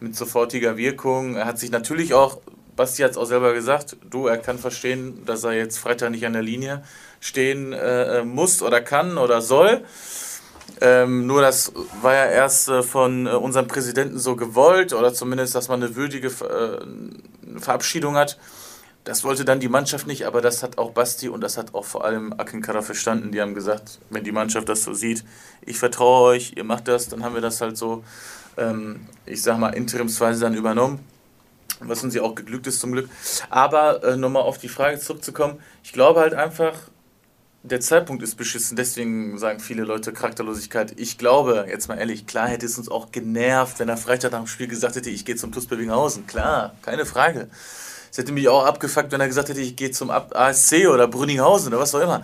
mit 0.00 0.16
sofortiger 0.16 0.76
Wirkung. 0.76 1.36
Er 1.36 1.46
hat 1.46 1.58
sich 1.58 1.70
natürlich 1.70 2.14
auch, 2.14 2.38
Basti 2.76 3.02
hat 3.02 3.12
es 3.12 3.16
auch 3.16 3.24
selber 3.24 3.54
gesagt, 3.54 3.96
du, 4.08 4.26
er 4.26 4.38
kann 4.38 4.58
verstehen, 4.58 5.24
dass 5.26 5.44
er 5.44 5.52
jetzt 5.52 5.78
Freitag 5.78 6.10
nicht 6.10 6.26
an 6.26 6.34
der 6.34 6.42
Linie 6.42 6.84
stehen 7.20 7.72
äh, 7.72 8.22
muss 8.22 8.62
oder 8.62 8.80
kann 8.80 9.18
oder 9.18 9.40
soll. 9.40 9.84
Ähm, 10.80 11.26
nur 11.26 11.40
das 11.40 11.72
war 12.02 12.14
ja 12.14 12.26
erst 12.26 12.68
äh, 12.68 12.82
von 12.82 13.26
äh, 13.26 13.30
unserem 13.30 13.66
Präsidenten 13.66 14.18
so 14.18 14.36
gewollt 14.36 14.92
oder 14.92 15.12
zumindest, 15.12 15.54
dass 15.54 15.68
man 15.68 15.82
eine 15.82 15.96
würdige 15.96 16.28
äh, 16.28 17.58
Verabschiedung 17.58 18.16
hat. 18.16 18.38
Das 19.04 19.24
wollte 19.24 19.44
dann 19.44 19.58
die 19.58 19.68
Mannschaft 19.68 20.06
nicht, 20.06 20.26
aber 20.26 20.42
das 20.42 20.62
hat 20.62 20.76
auch 20.76 20.90
Basti 20.90 21.28
und 21.28 21.40
das 21.40 21.56
hat 21.56 21.74
auch 21.74 21.86
vor 21.86 22.04
allem 22.04 22.34
Akinkara 22.34 22.82
verstanden. 22.82 23.32
Die 23.32 23.40
haben 23.40 23.54
gesagt, 23.54 24.00
wenn 24.10 24.22
die 24.22 24.32
Mannschaft 24.32 24.68
das 24.68 24.84
so 24.84 24.92
sieht, 24.92 25.24
ich 25.62 25.78
vertraue 25.78 26.28
euch, 26.28 26.52
ihr 26.56 26.64
macht 26.64 26.88
das, 26.88 27.08
dann 27.08 27.24
haben 27.24 27.34
wir 27.34 27.40
das 27.40 27.60
halt 27.60 27.78
so, 27.78 28.04
ähm, 28.58 29.06
ich 29.24 29.42
sag 29.42 29.58
mal, 29.58 29.70
interimsweise 29.70 30.40
dann 30.40 30.54
übernommen. 30.54 31.00
Was 31.80 32.04
uns 32.04 32.14
ja 32.14 32.22
auch 32.22 32.34
geglückt 32.34 32.66
ist 32.66 32.80
zum 32.80 32.92
Glück. 32.92 33.08
Aber 33.50 34.02
äh, 34.04 34.16
nochmal 34.16 34.42
auf 34.42 34.58
die 34.58 34.68
Frage 34.68 34.98
zurückzukommen, 34.98 35.58
ich 35.82 35.92
glaube 35.92 36.20
halt 36.20 36.34
einfach, 36.34 36.74
der 37.70 37.80
Zeitpunkt 37.80 38.22
ist 38.22 38.36
beschissen, 38.36 38.76
deswegen 38.76 39.38
sagen 39.38 39.60
viele 39.60 39.84
Leute 39.84 40.12
Charakterlosigkeit. 40.12 40.94
Ich 40.96 41.18
glaube, 41.18 41.66
jetzt 41.68 41.88
mal 41.88 41.98
ehrlich, 41.98 42.26
klar 42.26 42.48
hätte 42.48 42.66
es 42.66 42.78
uns 42.78 42.88
auch 42.90 43.12
genervt, 43.12 43.78
wenn 43.78 43.88
er 43.88 43.96
Freitag 43.96 44.32
nach 44.32 44.40
dem 44.40 44.46
Spiel 44.46 44.68
gesagt 44.68 44.96
hätte, 44.96 45.10
ich 45.10 45.24
gehe 45.24 45.36
zum 45.36 45.52
TuS 45.52 45.66
Bövinghausen. 45.66 46.26
Klar, 46.26 46.74
keine 46.82 47.06
Frage. 47.06 47.48
Es 48.10 48.18
hätte 48.18 48.32
mich 48.32 48.48
auch 48.48 48.64
abgefuckt, 48.64 49.12
wenn 49.12 49.20
er 49.20 49.28
gesagt 49.28 49.48
hätte, 49.48 49.60
ich 49.60 49.76
gehe 49.76 49.90
zum 49.90 50.10
ASC 50.10 50.88
oder 50.88 51.08
Brünninghausen 51.08 51.68
oder 51.68 51.80
was 51.80 51.94
auch 51.94 52.00
immer. 52.00 52.22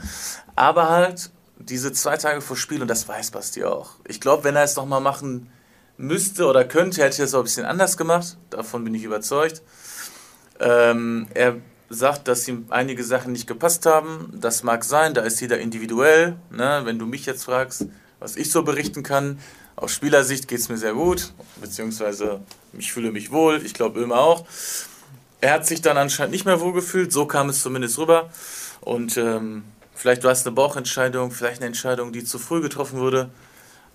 Aber 0.56 0.88
halt 0.88 1.30
diese 1.58 1.92
zwei 1.92 2.16
Tage 2.16 2.40
vor 2.40 2.56
Spiel, 2.56 2.82
und 2.82 2.88
das 2.88 3.06
weiß 3.06 3.30
Basti 3.30 3.64
auch. 3.64 3.92
Ich 4.06 4.20
glaube, 4.20 4.44
wenn 4.44 4.56
er 4.56 4.64
es 4.64 4.76
nochmal 4.76 5.00
machen 5.00 5.50
müsste 5.96 6.46
oder 6.46 6.64
könnte, 6.64 7.02
hätte 7.02 7.22
er 7.22 7.26
es 7.26 7.34
auch 7.34 7.40
ein 7.40 7.44
bisschen 7.44 7.66
anders 7.66 7.96
gemacht. 7.96 8.36
Davon 8.50 8.84
bin 8.84 8.94
ich 8.94 9.04
überzeugt. 9.04 9.62
Ähm, 10.60 11.26
er 11.34 11.56
sagt, 11.88 12.28
dass 12.28 12.48
ihm 12.48 12.66
einige 12.70 13.04
Sachen 13.04 13.32
nicht 13.32 13.46
gepasst 13.46 13.86
haben. 13.86 14.32
Das 14.40 14.62
mag 14.62 14.84
sein, 14.84 15.14
da 15.14 15.22
ist 15.22 15.40
jeder 15.40 15.58
individuell. 15.58 16.36
Ne? 16.50 16.82
Wenn 16.84 16.98
du 16.98 17.06
mich 17.06 17.26
jetzt 17.26 17.44
fragst, 17.44 17.86
was 18.18 18.36
ich 18.36 18.50
so 18.50 18.62
berichten 18.62 19.02
kann, 19.02 19.38
aus 19.76 19.92
Spielersicht 19.92 20.46
geht 20.48 20.60
es 20.60 20.68
mir 20.68 20.78
sehr 20.78 20.94
gut, 20.94 21.32
beziehungsweise 21.60 22.40
ich 22.78 22.92
fühle 22.92 23.10
mich 23.10 23.32
wohl, 23.32 23.60
ich 23.64 23.74
glaube 23.74 24.00
Ömer 24.00 24.18
auch. 24.18 24.46
Er 25.40 25.52
hat 25.52 25.66
sich 25.66 25.82
dann 25.82 25.96
anscheinend 25.96 26.32
nicht 26.32 26.44
mehr 26.44 26.60
wohl 26.60 26.72
gefühlt, 26.72 27.12
so 27.12 27.26
kam 27.26 27.48
es 27.48 27.60
zumindest 27.60 27.98
rüber. 27.98 28.30
Und 28.80 29.16
ähm, 29.16 29.64
vielleicht 29.94 30.24
war 30.24 30.30
es 30.30 30.46
eine 30.46 30.54
Bauchentscheidung, 30.54 31.32
vielleicht 31.32 31.58
eine 31.58 31.66
Entscheidung, 31.66 32.12
die 32.12 32.24
zu 32.24 32.38
früh 32.38 32.60
getroffen 32.60 33.00
wurde. 33.00 33.30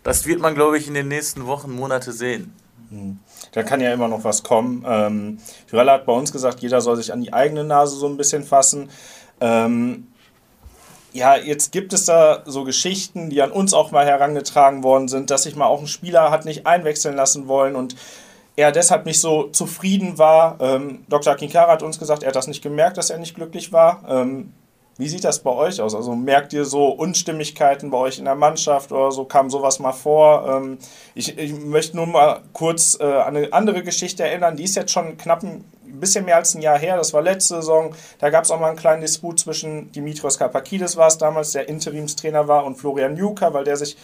Das 0.03 0.25
wird 0.25 0.41
man, 0.41 0.53
glaube 0.53 0.77
ich, 0.77 0.87
in 0.87 0.93
den 0.93 1.07
nächsten 1.07 1.45
Wochen, 1.45 1.71
Monate 1.71 2.11
sehen. 2.11 2.53
Hm. 2.89 3.19
Da 3.51 3.63
kann 3.63 3.81
ja 3.81 3.91
immer 3.91 4.07
noch 4.07 4.23
was 4.23 4.43
kommen. 4.43 4.85
Ähm, 4.87 5.39
Jurella 5.71 5.93
hat 5.93 6.05
bei 6.05 6.13
uns 6.13 6.31
gesagt, 6.31 6.59
jeder 6.61 6.81
soll 6.81 6.95
sich 6.97 7.11
an 7.11 7.21
die 7.21 7.33
eigene 7.33 7.63
Nase 7.63 7.95
so 7.95 8.07
ein 8.07 8.17
bisschen 8.17 8.43
fassen. 8.43 8.89
Ähm, 9.41 10.07
ja, 11.11 11.35
jetzt 11.35 11.71
gibt 11.71 11.93
es 11.93 12.05
da 12.05 12.43
so 12.45 12.63
Geschichten, 12.63 13.29
die 13.29 13.41
an 13.41 13.51
uns 13.51 13.73
auch 13.73 13.91
mal 13.91 14.05
herangetragen 14.05 14.83
worden 14.83 15.07
sind, 15.07 15.31
dass 15.31 15.43
sich 15.43 15.55
mal 15.55 15.65
auch 15.65 15.81
ein 15.81 15.87
Spieler 15.87 16.29
hat 16.29 16.45
nicht 16.45 16.67
einwechseln 16.67 17.15
lassen 17.15 17.47
wollen 17.47 17.75
und 17.75 17.95
er 18.55 18.71
deshalb 18.71 19.05
nicht 19.05 19.21
so 19.21 19.43
zufrieden 19.43 20.17
war. 20.17 20.57
Ähm, 20.59 21.05
Dr. 21.07 21.35
Kinkara 21.35 21.71
hat 21.71 21.81
uns 21.81 21.97
gesagt, 21.97 22.23
er 22.23 22.27
hat 22.27 22.35
das 22.35 22.47
nicht 22.47 22.61
gemerkt, 22.61 22.97
dass 22.97 23.09
er 23.09 23.17
nicht 23.17 23.33
glücklich 23.33 23.71
war. 23.71 24.03
Ähm, 24.07 24.53
Wie 24.99 25.07
sieht 25.07 25.23
das 25.23 25.39
bei 25.39 25.51
euch 25.51 25.79
aus? 25.79 25.95
Also 25.95 26.13
merkt 26.13 26.51
ihr 26.51 26.65
so 26.65 26.89
Unstimmigkeiten 26.89 27.89
bei 27.89 27.97
euch 27.97 28.19
in 28.19 28.25
der 28.25 28.35
Mannschaft 28.35 28.91
oder 28.91 29.13
so? 29.13 29.23
Kam 29.23 29.49
sowas 29.49 29.79
mal 29.79 29.93
vor? 29.93 30.45
Ähm, 30.45 30.77
ich, 31.15 31.37
ich 31.37 31.53
möchte 31.53 31.95
nur 31.95 32.05
mal 32.05 32.41
kurz 32.51 32.97
äh, 32.99 33.05
an 33.05 33.37
eine 33.37 33.53
andere 33.53 33.81
Geschichte 33.81 34.25
erinnern. 34.25 34.57
Die 34.57 34.65
ist 34.65 34.75
jetzt 34.75 34.91
schon 34.91 35.17
knapp 35.17 35.41
ein 35.41 35.63
bisschen 35.85 36.25
mehr 36.25 36.35
als 36.35 36.53
ein 36.53 36.61
Jahr 36.61 36.77
her. 36.77 36.97
Das 36.97 37.13
war 37.13 37.21
letzte 37.21 37.55
Saison. 37.55 37.95
Da 38.19 38.29
gab 38.29 38.43
es 38.43 38.51
auch 38.51 38.59
mal 38.59 38.67
einen 38.67 38.77
kleinen 38.77 38.99
Disput 38.99 39.39
zwischen 39.39 39.89
Dimitrios 39.93 40.37
Kalpakidis, 40.37 40.97
war 40.97 41.07
es 41.07 41.17
damals, 41.17 41.53
der 41.53 41.69
Interimstrainer 41.69 42.49
war, 42.49 42.65
und 42.65 42.75
Florian 42.75 43.15
Juka, 43.15 43.53
weil 43.53 43.63
der 43.63 43.77
sich 43.77 43.95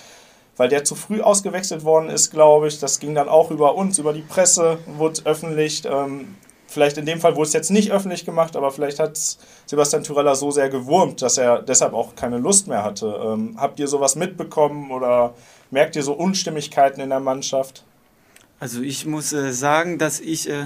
weil 0.56 0.70
der 0.70 0.86
zu 0.86 0.96
früh 0.96 1.22
ausgewechselt 1.22 1.84
worden 1.84 2.10
ist, 2.10 2.32
glaube 2.32 2.70
ich. 2.70 2.80
Das 2.80 3.02
ging 3.02 3.14
dann 3.16 3.28
auch 3.28 3.52
über 3.52 3.76
uns, 3.76 4.00
über 4.00 4.14
die 4.14 4.22
Presse, 4.22 4.78
wurde 4.86 5.24
öffentlich. 5.26 5.84
Ähm, 5.84 6.36
vielleicht 6.76 6.98
in 6.98 7.06
dem 7.06 7.22
Fall 7.22 7.38
wurde 7.38 7.48
es 7.48 7.54
jetzt 7.54 7.72
nicht 7.72 7.90
öffentlich 7.90 8.26
gemacht, 8.26 8.58
aber 8.58 8.70
vielleicht 8.70 9.00
hat 9.00 9.18
Sebastian 9.66 10.04
Tyrella 10.04 10.36
so 10.36 10.52
sehr 10.52 10.70
gewurmt, 10.70 11.22
dass 11.22 11.38
er 11.38 11.62
deshalb 11.62 11.94
auch 11.94 12.16
keine 12.16 12.38
Lust 12.38 12.68
mehr 12.68 12.84
hatte. 12.84 13.18
Ähm, 13.26 13.56
habt 13.58 13.80
ihr 13.80 13.88
sowas 13.88 14.18
mitbekommen 14.18 14.92
oder 14.92 15.34
merkt 15.72 15.96
ihr 15.96 16.04
so 16.04 16.12
Unstimmigkeiten 16.14 17.00
in 17.00 17.10
der 17.10 17.22
Mannschaft? 17.22 17.86
Also 18.60 18.82
ich 18.82 19.06
muss 19.06 19.32
äh, 19.32 19.54
sagen, 19.54 19.98
dass 19.98 20.20
ich, 20.20 20.50
äh, 20.50 20.66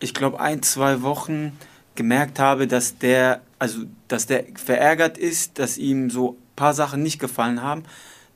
ich 0.00 0.14
glaube, 0.14 0.40
ein, 0.40 0.62
zwei 0.62 1.00
Wochen 1.02 1.56
gemerkt 1.94 2.40
habe, 2.40 2.66
dass 2.66 2.98
der, 2.98 3.40
also 3.60 3.82
dass 4.08 4.26
der 4.26 4.46
verärgert 4.56 5.16
ist, 5.16 5.60
dass 5.60 5.78
ihm 5.78 6.10
so 6.10 6.30
ein 6.30 6.56
paar 6.56 6.74
Sachen 6.74 7.04
nicht 7.04 7.20
gefallen 7.20 7.62
haben. 7.62 7.84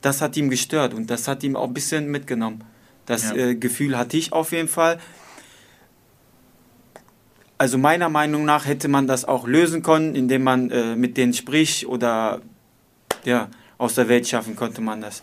Das 0.00 0.20
hat 0.20 0.36
ihm 0.36 0.48
gestört 0.48 0.94
und 0.94 1.10
das 1.10 1.26
hat 1.26 1.42
ihm 1.42 1.56
auch 1.56 1.66
ein 1.66 1.74
bisschen 1.74 2.08
mitgenommen. 2.08 2.62
Das 3.06 3.30
ja. 3.30 3.34
äh, 3.34 3.54
Gefühl 3.56 3.98
hatte 3.98 4.16
ich 4.16 4.32
auf 4.32 4.52
jeden 4.52 4.68
Fall. 4.68 5.00
Also 7.62 7.78
meiner 7.78 8.08
Meinung 8.08 8.44
nach 8.44 8.66
hätte 8.66 8.88
man 8.88 9.06
das 9.06 9.24
auch 9.24 9.46
lösen 9.46 9.84
können, 9.84 10.16
indem 10.16 10.42
man 10.42 10.68
äh, 10.72 10.96
mit 10.96 11.16
denen 11.16 11.32
spricht 11.32 11.86
oder 11.86 12.40
ja, 13.22 13.50
aus 13.78 13.94
der 13.94 14.08
Welt 14.08 14.26
schaffen 14.26 14.56
konnte 14.56 14.80
man 14.80 15.00
das. 15.00 15.22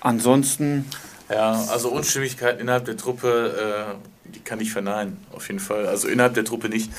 Ansonsten. 0.00 0.84
Ja, 1.30 1.52
also 1.70 1.88
Unstimmigkeit 1.88 2.60
innerhalb 2.60 2.84
der 2.84 2.98
Truppe, 2.98 3.96
äh, 3.96 4.30
die 4.34 4.40
kann 4.40 4.60
ich 4.60 4.70
verneinen, 4.70 5.16
auf 5.32 5.48
jeden 5.48 5.60
Fall. 5.60 5.86
Also 5.86 6.08
innerhalb 6.08 6.34
der 6.34 6.44
Truppe 6.44 6.68
nicht. 6.68 6.92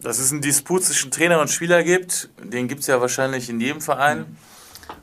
Dass 0.00 0.18
es 0.18 0.32
einen 0.32 0.40
Disput 0.40 0.82
zwischen 0.82 1.12
Trainer 1.12 1.40
und 1.40 1.50
Spieler 1.50 1.84
gibt, 1.84 2.30
den 2.42 2.66
gibt 2.66 2.80
es 2.80 2.88
ja 2.88 3.00
wahrscheinlich 3.00 3.48
in 3.48 3.60
jedem 3.60 3.80
Verein. 3.80 4.18
Mhm. 4.18 4.26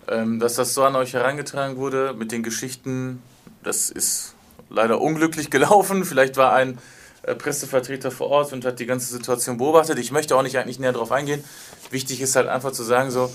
Ähm, 0.10 0.40
dass 0.42 0.56
das 0.56 0.74
so 0.74 0.84
an 0.84 0.98
euch 0.98 1.14
herangetragen 1.14 1.78
wurde 1.78 2.14
mit 2.14 2.34
den 2.34 2.44
Geschichten, 2.44 3.24
das 3.64 3.90
ist 3.90 4.36
leider 4.70 5.00
unglücklich 5.00 5.50
gelaufen. 5.50 6.04
Vielleicht 6.04 6.36
war 6.36 6.52
ein 6.52 6.78
Pressevertreter 7.22 8.12
vor 8.12 8.28
Ort 8.30 8.54
und 8.54 8.66
hat 8.66 8.80
die 8.80 8.86
ganze 8.86 9.12
Situation 9.12 9.58
beobachtet. 9.58 10.00
Ich 10.00 10.12
möchte 10.12 10.36
auch 10.36 10.44
nicht 10.44 10.58
eigentlich 10.58 10.80
näher 10.80 10.94
darauf 10.94 11.12
eingehen. 11.12 11.44
Wichtig 11.92 12.22
ist 12.22 12.36
halt 12.36 12.48
einfach 12.48 12.72
zu 12.72 12.84
sagen, 12.84 13.12
so, 13.12 13.32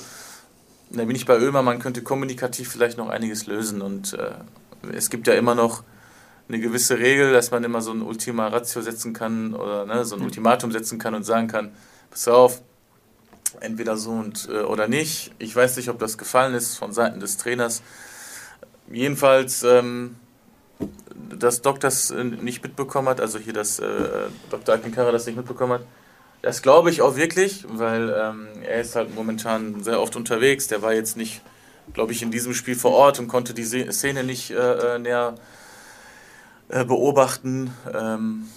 da 0.90 1.05
bin 1.05 1.16
ich 1.16 1.26
bei 1.26 1.38
Ömer, 1.38 1.62
man 1.62 1.78
könnte 1.78 2.02
kommunikativ 2.02 2.69
vielleicht 2.71 2.99
noch 2.99 3.09
einiges 3.09 3.47
lösen 3.47 3.83
und 3.83 4.14
äh, 4.14 4.31
es 4.93 5.11
gibt 5.11 5.26
ja 5.26 5.35
immer 5.35 5.55
noch 5.55 5.83
eine 6.49 6.61
gewisse 6.61 6.99
Regel, 6.99 7.33
dass 7.33 7.50
man 7.50 7.64
immer 7.64 7.81
so 7.81 7.93
ein 7.93 8.02
Ultima 8.02 8.49
Ratio 8.49 8.81
setzen 8.81 9.12
kann 9.12 9.55
oder 9.55 9.85
ne, 9.85 10.05
so 10.05 10.16
ein 10.16 10.23
Ultimatum 10.23 10.71
setzen 10.71 10.99
kann 10.99 11.14
und 11.14 11.25
sagen 11.25 11.49
kann, 11.49 11.73
pass 12.11 12.28
auf, 12.28 12.62
entweder 13.61 13.97
so 13.97 14.11
und 14.11 14.49
äh, 14.50 14.61
oder 14.61 14.87
nicht. 14.87 15.33
Ich 15.38 15.55
weiß 15.55 15.76
nicht, 15.76 15.88
ob 15.88 15.99
das 15.99 16.19
gefallen 16.19 16.55
ist 16.55 16.76
von 16.76 16.93
Seiten 16.93 17.21
des 17.21 17.37
Trainers. 17.37 17.83
Jedenfalls 18.90 19.64
ähm, 19.64 20.16
dass 21.38 21.62
Doc 21.62 21.80
das 21.80 22.11
äh, 22.11 22.25
nicht 22.25 22.62
mitbekommen 22.62 23.08
hat, 23.08 23.20
also 23.20 23.38
hier 23.38 23.52
dass 23.52 23.78
äh, 23.78 23.87
Dr. 24.50 24.75
Akinkara 24.75 25.12
das 25.12 25.26
nicht 25.26 25.37
mitbekommen 25.37 25.75
hat. 25.75 25.82
Das 26.42 26.62
glaube 26.62 26.90
ich 26.90 27.02
auch 27.02 27.16
wirklich, 27.16 27.64
weil 27.68 28.14
ähm, 28.16 28.49
er 28.62 28.80
ist 28.80 28.94
halt 28.94 29.14
momentan 29.14 29.82
sehr 29.82 30.00
oft 30.00 30.16
unterwegs. 30.16 30.68
Der 30.68 30.82
war 30.82 30.94
jetzt 30.94 31.16
nicht, 31.16 31.40
glaube 31.92 32.12
ich, 32.12 32.23
in 32.23 32.30
diesem 32.30 32.54
Spiel 32.54 32.76
vor 32.76 32.92
Ort 32.92 33.18
und 33.18 33.28
konnte 33.28 33.54
die 33.54 33.64
Szene 33.64 34.23
nicht 34.23 34.50
äh, 34.50 34.94
äh, 34.94 34.99
näher 34.99 35.35
äh, 36.68 36.85
beobachten, 36.85 37.73
ähm, 37.92 38.49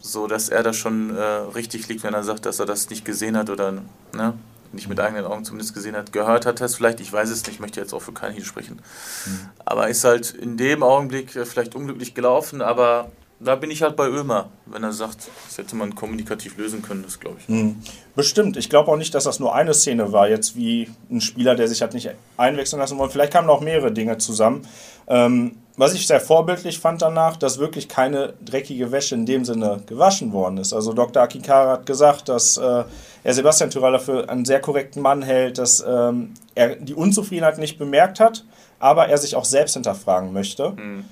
so 0.00 0.26
dass 0.26 0.48
er 0.48 0.62
da 0.62 0.72
schon 0.72 1.16
äh, 1.16 1.22
richtig 1.22 1.88
liegt, 1.88 2.02
wenn 2.02 2.14
er 2.14 2.24
sagt, 2.24 2.46
dass 2.46 2.58
er 2.58 2.66
das 2.66 2.90
nicht 2.90 3.04
gesehen 3.04 3.36
hat 3.36 3.48
oder 3.48 3.72
ne? 4.12 4.34
Nicht 4.72 4.88
mit 4.88 5.00
eigenen 5.00 5.24
Augen 5.24 5.44
zumindest 5.44 5.74
gesehen 5.74 5.96
hat, 5.96 6.12
gehört 6.12 6.46
hat 6.46 6.60
es 6.60 6.74
vielleicht, 6.74 7.00
ich 7.00 7.12
weiß 7.12 7.30
es 7.30 7.46
nicht, 7.46 7.60
möchte 7.60 7.80
jetzt 7.80 7.92
auch 7.92 8.02
für 8.02 8.12
keinen 8.12 8.34
hier 8.34 8.44
sprechen. 8.44 8.80
Mhm. 9.26 9.48
Aber 9.64 9.88
ist 9.88 10.04
halt 10.04 10.30
in 10.30 10.56
dem 10.56 10.82
Augenblick 10.82 11.34
äh, 11.36 11.44
vielleicht 11.44 11.74
unglücklich 11.74 12.14
gelaufen, 12.14 12.62
aber 12.62 13.10
da 13.40 13.54
bin 13.56 13.70
ich 13.70 13.82
halt 13.82 13.96
bei 13.96 14.06
Ömer, 14.06 14.50
wenn 14.66 14.84
er 14.84 14.92
sagt, 14.92 15.28
das 15.46 15.56
hätte 15.56 15.74
man 15.74 15.94
kommunikativ 15.94 16.58
lösen 16.58 16.82
können, 16.82 17.02
das 17.02 17.18
glaube 17.18 17.38
ich. 17.40 17.48
Mhm. 17.48 17.76
Bestimmt. 18.14 18.58
Ich 18.58 18.68
glaube 18.68 18.90
auch 18.90 18.96
nicht, 18.96 19.14
dass 19.14 19.24
das 19.24 19.40
nur 19.40 19.54
eine 19.54 19.72
Szene 19.72 20.12
war, 20.12 20.28
jetzt 20.28 20.56
wie 20.56 20.90
ein 21.10 21.22
Spieler, 21.22 21.54
der 21.54 21.66
sich 21.66 21.80
hat 21.80 21.94
nicht 21.94 22.10
einwechseln 22.36 22.80
lassen 22.80 22.98
wollte. 22.98 23.12
Vielleicht 23.12 23.32
kamen 23.32 23.46
noch 23.46 23.62
mehrere 23.62 23.92
Dinge 23.92 24.18
zusammen. 24.18 24.66
Ähm, 25.08 25.56
was 25.80 25.94
ich 25.94 26.06
sehr 26.06 26.20
vorbildlich 26.20 26.78
fand 26.78 27.00
danach, 27.00 27.38
dass 27.38 27.58
wirklich 27.58 27.88
keine 27.88 28.34
dreckige 28.44 28.92
Wäsche 28.92 29.14
in 29.14 29.24
dem 29.24 29.46
Sinne 29.46 29.80
gewaschen 29.86 30.30
worden 30.34 30.58
ist. 30.58 30.74
Also 30.74 30.92
Dr. 30.92 31.22
Akikara 31.22 31.72
hat 31.72 31.86
gesagt, 31.86 32.28
dass 32.28 32.58
äh, 32.58 32.84
er 33.24 33.34
Sebastian 33.34 33.70
Tyrell 33.70 33.98
für 33.98 34.28
einen 34.28 34.44
sehr 34.44 34.60
korrekten 34.60 35.00
Mann 35.00 35.22
hält, 35.22 35.56
dass 35.56 35.82
ähm, 35.88 36.34
er 36.54 36.76
die 36.76 36.92
Unzufriedenheit 36.92 37.56
nicht 37.56 37.78
bemerkt 37.78 38.20
hat, 38.20 38.44
aber 38.78 39.08
er 39.08 39.16
sich 39.16 39.34
auch 39.36 39.46
selbst 39.46 39.72
hinterfragen 39.72 40.34
möchte. 40.34 40.72
Mhm. 40.72 41.06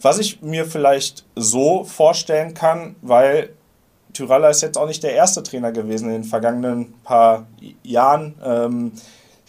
Was 0.00 0.18
ich 0.18 0.40
mir 0.40 0.64
vielleicht 0.64 1.26
so 1.36 1.84
vorstellen 1.84 2.54
kann, 2.54 2.96
weil 3.02 3.50
Tyralla 4.14 4.48
ist 4.48 4.62
jetzt 4.62 4.78
auch 4.78 4.86
nicht 4.86 5.02
der 5.02 5.12
erste 5.12 5.42
Trainer 5.42 5.72
gewesen 5.72 6.06
in 6.06 6.22
den 6.22 6.24
vergangenen 6.24 6.94
paar 7.02 7.46
Jahren. 7.82 8.34
Ähm, 8.42 8.92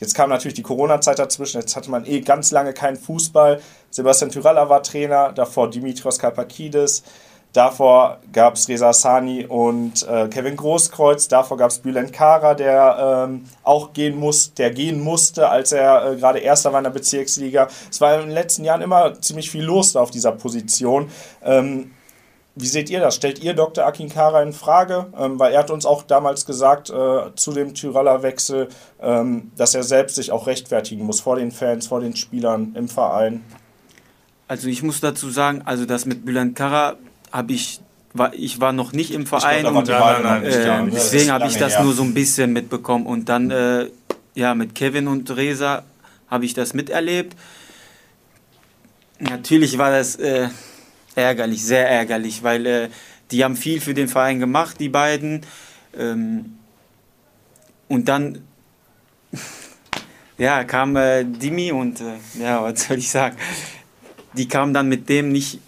Jetzt 0.01 0.15
kam 0.15 0.31
natürlich 0.31 0.55
die 0.55 0.63
Corona-Zeit 0.63 1.19
dazwischen, 1.19 1.61
jetzt 1.61 1.75
hatte 1.75 1.91
man 1.91 2.07
eh 2.07 2.21
ganz 2.21 2.49
lange 2.49 2.73
keinen 2.73 2.97
Fußball. 2.97 3.61
Sebastian 3.91 4.31
Tyralla 4.31 4.69
war 4.69 4.81
Trainer, 4.81 5.31
davor 5.33 5.69
Dimitrios 5.69 6.17
Kalpakidis, 6.17 7.03
davor 7.53 8.19
gab 8.31 8.55
es 8.55 8.67
Reza 8.69 8.93
Sani 8.93 9.45
und 9.45 10.07
äh, 10.07 10.29
Kevin 10.29 10.55
Großkreuz, 10.55 11.27
davor 11.27 11.57
gab 11.57 11.71
es 11.71 11.79
Bülent 11.79 12.13
Kara, 12.13 12.53
der 12.53 13.27
ähm, 13.27 13.45
auch 13.63 13.93
gehen 13.93 14.17
muss, 14.17 14.53
der 14.53 14.71
gehen 14.71 15.01
musste, 15.01 15.49
als 15.49 15.73
er 15.73 16.13
äh, 16.13 16.15
gerade 16.15 16.39
Erster 16.39 16.71
war 16.71 16.79
in 16.79 16.85
der 16.85 16.91
Bezirksliga. 16.91 17.67
Es 17.89 17.99
war 17.99 18.15
in 18.15 18.21
den 18.21 18.31
letzten 18.31 18.63
Jahren 18.63 18.81
immer 18.81 19.19
ziemlich 19.21 19.51
viel 19.51 19.63
los 19.63 19.95
auf 19.95 20.09
dieser 20.09 20.31
Position. 20.31 21.09
Ähm, 21.43 21.91
wie 22.55 22.67
seht 22.67 22.89
ihr 22.89 22.99
das? 22.99 23.15
Stellt 23.15 23.41
ihr 23.41 23.53
Dr. 23.53 23.85
Akinkara 23.85 24.41
in 24.41 24.51
Frage? 24.51 25.07
Ähm, 25.17 25.39
weil 25.39 25.53
er 25.53 25.59
hat 25.59 25.71
uns 25.71 25.85
auch 25.85 26.03
damals 26.03 26.45
gesagt, 26.45 26.89
äh, 26.89 27.33
zu 27.35 27.53
dem 27.53 27.73
Tyraller-Wechsel, 27.73 28.67
ähm, 29.01 29.51
dass 29.55 29.73
er 29.73 29.83
selbst 29.83 30.15
sich 30.15 30.31
auch 30.31 30.47
rechtfertigen 30.47 31.05
muss 31.05 31.21
vor 31.21 31.37
den 31.37 31.51
Fans, 31.51 31.87
vor 31.87 32.01
den 32.01 32.15
Spielern 32.15 32.73
im 32.75 32.89
Verein. 32.89 33.43
Also 34.51 34.67
ich 34.67 34.83
muss 34.83 34.99
dazu 34.99 35.29
sagen, 35.29 35.61
also 35.63 35.85
das 35.85 36.05
mit 36.05 36.25
Bülent 36.25 36.57
Kara 36.57 36.97
habe 37.31 37.53
ich 37.53 37.79
war, 38.11 38.33
ich 38.33 38.59
war 38.59 38.73
noch 38.73 38.91
nicht 38.91 39.11
im 39.11 39.25
Verein 39.25 39.61
glaub, 39.61 39.77
und 39.77 39.87
nein, 39.87 40.23
nein, 40.23 40.43
nein, 40.43 40.87
äh, 40.89 40.91
deswegen 40.91 41.31
habe 41.31 41.47
ich 41.47 41.55
das 41.55 41.75
her. 41.75 41.83
nur 41.85 41.93
so 41.93 42.03
ein 42.03 42.13
bisschen 42.13 42.51
mitbekommen 42.51 43.05
und 43.05 43.29
dann 43.29 43.49
äh, 43.49 43.87
ja 44.35 44.53
mit 44.53 44.75
Kevin 44.75 45.07
und 45.07 45.33
Reza 45.33 45.83
habe 46.27 46.43
ich 46.43 46.53
das 46.53 46.73
miterlebt. 46.73 47.37
Natürlich 49.19 49.77
war 49.77 49.89
das 49.89 50.17
äh, 50.17 50.49
ärgerlich, 51.15 51.63
sehr 51.63 51.89
ärgerlich, 51.89 52.43
weil 52.43 52.65
äh, 52.65 52.89
die 53.31 53.45
haben 53.45 53.55
viel 53.55 53.79
für 53.79 53.93
den 53.93 54.09
Verein 54.09 54.41
gemacht, 54.41 54.81
die 54.81 54.89
beiden. 54.89 55.45
Ähm, 55.97 56.57
und 57.87 58.09
dann 58.09 58.39
ja, 60.37 60.65
kam 60.65 60.97
äh, 60.97 61.23
Dimi 61.23 61.71
und 61.71 62.01
äh, 62.01 62.17
ja, 62.37 62.61
was 62.61 62.83
soll 62.83 62.97
ich 62.97 63.09
sagen? 63.09 63.37
Die 64.37 64.47
kamen 64.47 64.73
dann 64.73 64.87
mit 64.87 65.09
dem 65.09 65.31
nicht 65.31 65.59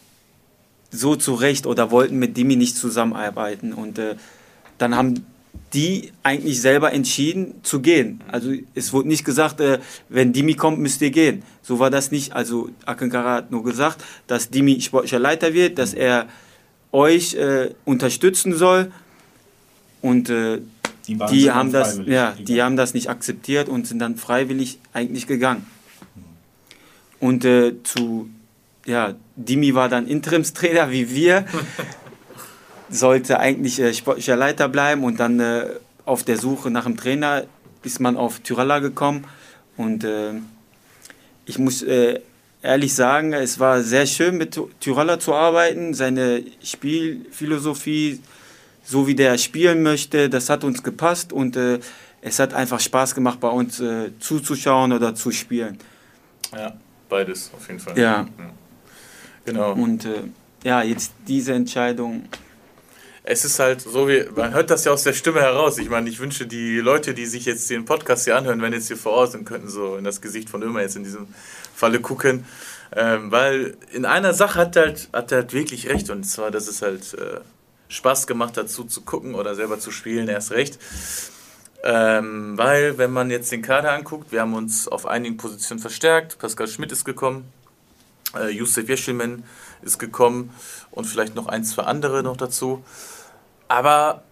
so 0.91 1.15
zurecht 1.15 1.65
oder 1.65 1.91
wollten 1.91 2.17
mit 2.17 2.37
Dimi 2.37 2.55
nicht 2.55 2.77
zusammenarbeiten. 2.77 3.73
Und 3.73 3.97
äh, 3.97 4.15
dann 4.77 4.95
haben 4.95 5.25
die 5.73 6.11
eigentlich 6.21 6.61
selber 6.61 6.93
entschieden 6.93 7.55
zu 7.63 7.81
gehen. 7.81 8.21
Also 8.27 8.53
es 8.75 8.93
wurde 8.93 9.07
nicht 9.07 9.25
gesagt, 9.25 9.59
äh, 9.59 9.79
wenn 10.07 10.31
Dimi 10.31 10.53
kommt, 10.53 10.79
müsst 10.79 11.01
ihr 11.01 11.09
gehen. 11.09 11.43
So 11.63 11.79
war 11.79 11.89
das 11.89 12.11
nicht. 12.11 12.33
Also 12.33 12.69
Akankara 12.85 13.35
hat 13.35 13.51
nur 13.51 13.63
gesagt, 13.63 14.03
dass 14.27 14.49
Dimi 14.49 14.79
sportlicher 14.81 15.19
Leiter 15.19 15.53
wird, 15.53 15.79
dass 15.79 15.93
er 15.93 16.27
euch 16.91 17.33
äh, 17.33 17.71
unterstützen 17.85 18.55
soll. 18.55 18.91
Und 20.01 20.29
äh, 20.29 20.59
die, 21.07 21.17
die 21.31 21.51
haben 21.51 21.71
das, 21.71 21.99
ja, 22.05 22.35
die 22.39 22.61
haben 22.61 22.77
das 22.77 22.93
nicht 22.93 23.09
akzeptiert 23.09 23.67
und 23.67 23.87
sind 23.87 23.99
dann 23.99 24.15
freiwillig 24.15 24.79
eigentlich 24.93 25.27
gegangen. 25.27 25.65
Und 27.19 27.45
äh, 27.45 27.73
zu, 27.83 28.29
ja, 28.85 29.13
Dimi 29.35 29.73
war 29.73 29.89
dann 29.89 30.07
Interimstrainer 30.07 30.91
wie 30.91 31.09
wir. 31.09 31.45
sollte 32.93 33.39
eigentlich 33.39 33.79
äh, 33.79 33.93
sportlicher 33.93 34.35
Leiter 34.35 34.69
bleiben 34.69 35.03
und 35.03 35.19
dann 35.19 35.39
äh, 35.39 35.65
auf 36.05 36.23
der 36.23 36.37
Suche 36.37 36.69
nach 36.69 36.85
einem 36.85 36.97
Trainer 36.97 37.43
ist 37.83 37.99
man 37.99 38.15
auf 38.17 38.39
Tyralla 38.39 38.79
gekommen 38.79 39.25
und 39.77 40.03
äh, 40.03 40.33
ich 41.45 41.57
muss 41.57 41.81
äh, 41.81 42.21
ehrlich 42.61 42.93
sagen, 42.93 43.33
es 43.33 43.59
war 43.59 43.81
sehr 43.81 44.05
schön 44.05 44.37
mit 44.37 44.59
Tyralla 44.79 45.19
zu 45.19 45.33
arbeiten, 45.33 45.93
seine 45.93 46.43
Spielphilosophie, 46.63 48.21
so 48.83 49.07
wie 49.07 49.15
der 49.15 49.37
spielen 49.37 49.83
möchte, 49.83 50.29
das 50.29 50.49
hat 50.49 50.63
uns 50.63 50.83
gepasst 50.83 51.33
und 51.33 51.55
äh, 51.57 51.79
es 52.21 52.39
hat 52.39 52.53
einfach 52.53 52.79
Spaß 52.79 53.15
gemacht, 53.15 53.39
bei 53.41 53.49
uns 53.49 53.81
äh, 53.81 54.11
zuzuschauen 54.19 54.93
oder 54.93 55.13
zu 55.13 55.31
spielen. 55.31 55.77
Ja, 56.53 56.73
beides 57.09 57.51
auf 57.53 57.67
jeden 57.67 57.79
Fall. 57.79 57.97
Ja. 57.97 58.27
Genau. 59.45 59.73
Und 59.73 60.05
äh, 60.05 60.23
ja, 60.63 60.81
jetzt 60.81 61.13
diese 61.27 61.53
Entscheidung. 61.53 62.27
Es 63.25 63.45
ist 63.45 63.59
halt 63.59 63.81
so, 63.81 64.07
wie, 64.07 64.25
man 64.35 64.53
hört 64.53 64.69
das 64.69 64.83
ja 64.83 64.91
aus 64.91 65.03
der 65.03 65.13
Stimme 65.13 65.41
heraus. 65.41 65.77
Ich 65.77 65.89
meine, 65.89 66.09
ich 66.09 66.19
wünsche 66.19 66.45
die 66.45 66.79
Leute, 66.79 67.13
die 67.13 67.25
sich 67.25 67.45
jetzt 67.45 67.69
den 67.69 67.85
Podcast 67.85 68.25
hier 68.25 68.35
anhören, 68.35 68.61
wenn 68.61 68.73
jetzt 68.73 68.87
hier 68.87 68.97
vor 68.97 69.13
Ort 69.13 69.31
sind, 69.31 69.45
könnten 69.45 69.69
so 69.69 69.95
in 69.95 70.03
das 70.03 70.19
Gesicht 70.19 70.49
von 70.49 70.61
Ömer 70.61 70.81
jetzt 70.81 70.97
in 70.97 71.03
diesem 71.03 71.27
Falle 71.73 72.01
gucken. 72.01 72.45
Ähm, 72.95 73.31
weil 73.31 73.77
in 73.91 74.05
einer 74.05 74.33
Sache 74.33 74.59
hat 74.59 74.75
er 74.75 74.83
halt, 74.83 75.09
hat 75.13 75.31
er 75.31 75.39
halt 75.39 75.53
wirklich 75.53 75.87
recht. 75.87 76.09
Und 76.09 76.25
zwar, 76.25 76.51
dass 76.51 76.67
es 76.67 76.81
halt 76.81 77.13
äh, 77.13 77.39
Spaß 77.87 78.27
gemacht 78.27 78.57
hat, 78.57 78.69
zu 78.69 78.85
gucken 79.01 79.35
oder 79.35 79.55
selber 79.55 79.79
zu 79.79 79.91
spielen, 79.91 80.27
erst 80.27 80.51
recht. 80.51 80.77
Ähm, 81.85 82.57
weil, 82.57 82.97
wenn 82.97 83.11
man 83.11 83.29
jetzt 83.29 83.51
den 83.51 83.61
Kader 83.61 83.91
anguckt, 83.91 84.31
wir 84.31 84.41
haben 84.41 84.53
uns 84.53 84.87
auf 84.87 85.05
einigen 85.05 85.37
Positionen 85.37 85.81
verstärkt. 85.81 86.39
Pascal 86.39 86.67
Schmidt 86.67 86.91
ist 86.91 87.03
gekommen, 87.03 87.45
äh, 88.35 88.49
Yusuf 88.49 88.87
Yeşilmen 88.87 89.43
ist 89.81 89.99
gekommen 89.99 90.51
und 90.91 91.05
vielleicht 91.05 91.35
noch 91.35 91.47
ein, 91.47 91.63
zwei 91.63 91.83
andere 91.83 92.23
noch 92.23 92.37
dazu. 92.37 92.83
Aber 93.67 94.23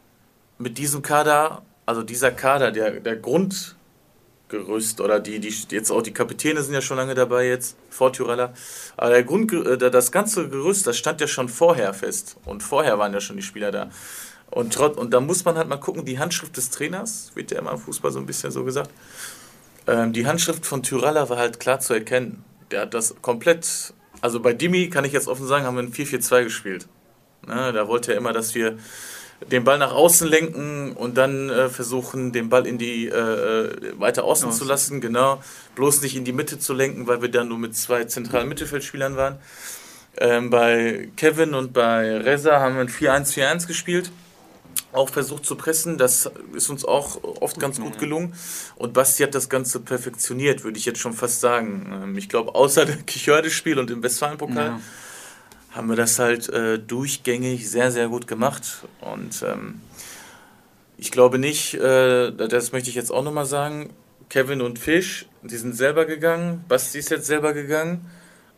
mit 0.58 0.78
diesem 0.78 1.02
Kader, 1.02 1.64
also 1.86 2.04
dieser 2.04 2.32
Kader, 2.32 2.72
der, 2.72 3.00
der 3.00 3.16
Grundgerüst 3.16 5.02
oder 5.02 5.20
die, 5.20 5.40
die 5.40 5.54
jetzt 5.70 5.92
auch 5.92 6.02
die 6.02 6.14
Kapitäne 6.14 6.62
sind 6.62 6.74
ja 6.74 6.82
schon 6.82 6.98
lange 6.98 7.16
dabei 7.16 7.48
jetzt, 7.48 7.76
vor 7.90 8.14
Tyrella, 8.14 8.54
aber 8.98 9.10
der 9.10 9.24
Grund, 9.24 9.52
äh, 9.52 9.78
das 9.78 10.12
ganze 10.12 10.50
Gerüst, 10.50 10.88
das 10.88 10.98
stand 10.98 11.22
ja 11.22 11.28
schon 11.28 11.50
vorher 11.50 11.94
fest 11.94 12.38
und 12.46 12.64
vorher 12.64 13.00
waren 13.00 13.14
ja 13.14 13.22
schon 13.22 13.38
die 13.38 13.44
Spieler 13.44 13.72
da. 13.72 13.90
Und, 14.52 14.74
trot, 14.74 14.98
und 14.98 15.12
da 15.14 15.22
muss 15.22 15.46
man 15.46 15.58
halt 15.58 15.70
mal 15.70 15.78
gucken, 15.78 16.04
die 16.04 16.20
Handschrift 16.20 16.58
des 16.58 16.70
Trainers, 16.70 17.32
wird 17.36 17.52
ja 17.52 17.60
immer 17.60 17.72
im 17.72 17.78
Fußball 17.78 18.12
so 18.12 18.20
ein 18.20 18.26
bisschen 18.26 18.52
so 18.52 18.66
gesagt, 18.66 18.92
ähm, 19.88 20.12
die 20.14 20.28
Handschrift 20.28 20.66
von 20.66 20.84
Tyrella 20.84 21.30
war 21.30 21.38
halt 21.38 21.60
klar 21.60 21.80
zu 21.80 21.94
erkennen. 21.94 22.44
Der 22.72 22.82
hat 22.82 22.94
das 22.94 23.16
komplett, 23.22 23.94
also 24.22 24.40
bei 24.40 24.54
Dimi 24.54 24.90
kann 24.90 25.06
ich 25.06 25.12
jetzt 25.12 25.28
offen 25.28 25.46
sagen, 25.48 25.66
haben 25.66 25.76
wir 25.76 25.84
ein 25.84 25.94
4-4-2 25.94 26.44
gespielt. 26.44 26.88
Ne, 27.48 27.74
da 27.74 27.88
wollte 27.88 28.12
er 28.12 28.18
immer, 28.18 28.34
dass 28.34 28.56
wir 28.56 28.78
den 29.50 29.64
Ball 29.64 29.80
nach 29.80 29.94
außen 29.94 30.28
lenken 30.28 30.94
und 30.94 31.18
dann 31.18 31.50
äh, 31.50 31.70
versuchen, 31.70 32.32
den 32.32 32.50
Ball 32.50 32.68
in 32.68 32.78
die 32.78 33.08
äh, 33.08 33.12
äh 33.12 34.00
weiter 34.00 34.24
außen 34.24 34.50
Aus. 34.50 34.58
zu 34.60 34.66
lassen, 34.66 35.02
genau. 35.02 35.42
Bloß 35.76 36.04
nicht 36.04 36.16
in 36.16 36.24
die 36.24 36.34
Mitte 36.34 36.60
zu 36.60 36.74
lenken, 36.74 37.08
weil 37.08 37.22
wir 37.22 37.30
dann 37.30 37.48
nur 37.48 37.58
mit 37.58 37.76
zwei 37.76 38.04
zentralen 38.04 38.48
Mittelfeldspielern 38.48 39.16
waren. 39.16 39.40
Ähm, 40.18 40.50
bei 40.52 41.10
Kevin 41.18 41.56
und 41.56 41.74
bei 41.74 42.18
Reza 42.18 42.60
haben 42.60 42.76
wir 42.76 42.82
ein 42.82 42.90
4-1-4-1 42.90 43.66
gespielt 43.66 44.12
auch 44.92 45.10
versucht 45.10 45.46
zu 45.46 45.56
pressen. 45.56 45.98
Das 45.98 46.30
ist 46.54 46.70
uns 46.70 46.86
auch 46.86 47.24
oft 47.24 47.60
ganz 47.60 47.80
gut 47.80 47.98
gelungen. 47.98 48.34
Und 48.76 48.94
Basti 48.94 49.24
hat 49.24 49.36
das 49.36 49.50
Ganze 49.50 49.80
perfektioniert, 49.80 50.64
würde 50.64 50.78
ich 50.78 50.86
jetzt 50.86 51.00
schon 51.00 51.14
fast 51.14 51.40
sagen. 51.40 52.02
Ähm, 52.04 52.18
ich 52.18 52.30
glaube, 52.30 52.56
außer 52.56 52.86
dem 52.86 53.06
Kichörde-Spiel 53.06 53.80
und 53.80 53.90
dem 53.90 54.04
Westfalen-Pokal 54.04 54.66
ja. 54.66 54.80
haben 55.72 55.90
wir 55.90 55.96
das 55.96 56.20
halt 56.20 56.50
äh, 56.50 56.80
durchgängig 56.80 57.70
sehr, 57.70 57.92
sehr 57.92 58.08
gut 58.08 58.28
gemacht. 58.28 58.86
Und 59.02 59.44
ähm, 59.44 59.82
ich 60.98 61.12
glaube 61.12 61.40
nicht, 61.40 61.74
äh, 61.76 62.32
das 62.32 62.72
möchte 62.72 62.90
ich 62.90 62.96
jetzt 62.96 63.12
auch 63.12 63.24
nochmal 63.24 63.46
sagen, 63.46 63.92
Kevin 64.30 64.62
und 64.62 64.80
Fisch, 64.80 65.26
die 65.42 65.58
sind 65.58 65.76
selber 65.76 66.06
gegangen. 66.06 66.64
Basti 66.68 67.00
ist 67.00 67.10
jetzt 67.10 67.28
selber 67.28 67.54
gegangen. 67.54 68.10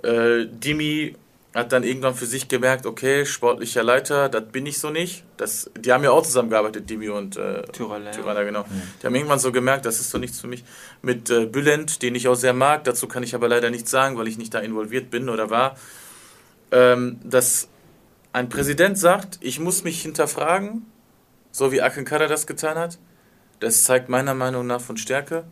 Äh, 0.03 0.45
Dimi 0.47 1.15
hat 1.53 1.71
dann 1.71 1.83
irgendwann 1.83 2.15
für 2.15 2.25
sich 2.25 2.47
gemerkt, 2.47 2.85
okay, 2.85 3.25
sportlicher 3.25 3.83
Leiter, 3.83 4.27
das 4.27 4.45
bin 4.51 4.65
ich 4.65 4.79
so 4.79 4.89
nicht. 4.89 5.23
Das, 5.37 5.69
die 5.77 5.91
haben 5.91 6.03
ja 6.03 6.09
auch 6.09 6.23
zusammengearbeitet, 6.23 6.89
Dimi 6.89 7.09
und 7.09 7.37
äh, 7.37 7.61
Tyraller, 7.63 8.11
Tyraller, 8.11 8.43
genau. 8.43 8.63
Mhm. 8.63 8.81
Die 9.01 9.05
haben 9.05 9.15
irgendwann 9.15 9.39
so 9.39 9.51
gemerkt, 9.51 9.85
das 9.85 9.99
ist 9.99 10.09
so 10.09 10.17
nichts 10.17 10.39
für 10.39 10.47
mich. 10.47 10.63
Mit 11.03 11.29
äh, 11.29 11.45
Bülent, 11.45 12.01
den 12.01 12.15
ich 12.15 12.27
auch 12.27 12.35
sehr 12.35 12.53
mag, 12.53 12.83
dazu 12.85 13.07
kann 13.07 13.21
ich 13.21 13.35
aber 13.35 13.47
leider 13.47 13.69
nichts 13.69 13.91
sagen, 13.91 14.17
weil 14.17 14.27
ich 14.27 14.39
nicht 14.39 14.53
da 14.53 14.59
involviert 14.59 15.11
bin 15.11 15.29
oder 15.29 15.51
war, 15.51 15.77
ähm, 16.71 17.19
dass 17.23 17.67
ein 18.31 18.49
Präsident 18.49 18.97
sagt, 18.97 19.37
ich 19.41 19.59
muss 19.59 19.83
mich 19.83 20.01
hinterfragen, 20.01 20.87
so 21.51 21.71
wie 21.71 21.83
Akin 21.83 22.03
Kader 22.03 22.27
das 22.27 22.47
getan 22.47 22.79
hat. 22.79 22.97
Das 23.59 23.83
zeigt 23.83 24.09
meiner 24.09 24.33
Meinung 24.33 24.65
nach 24.65 24.81
von 24.81 24.97
Stärke. 24.97 25.43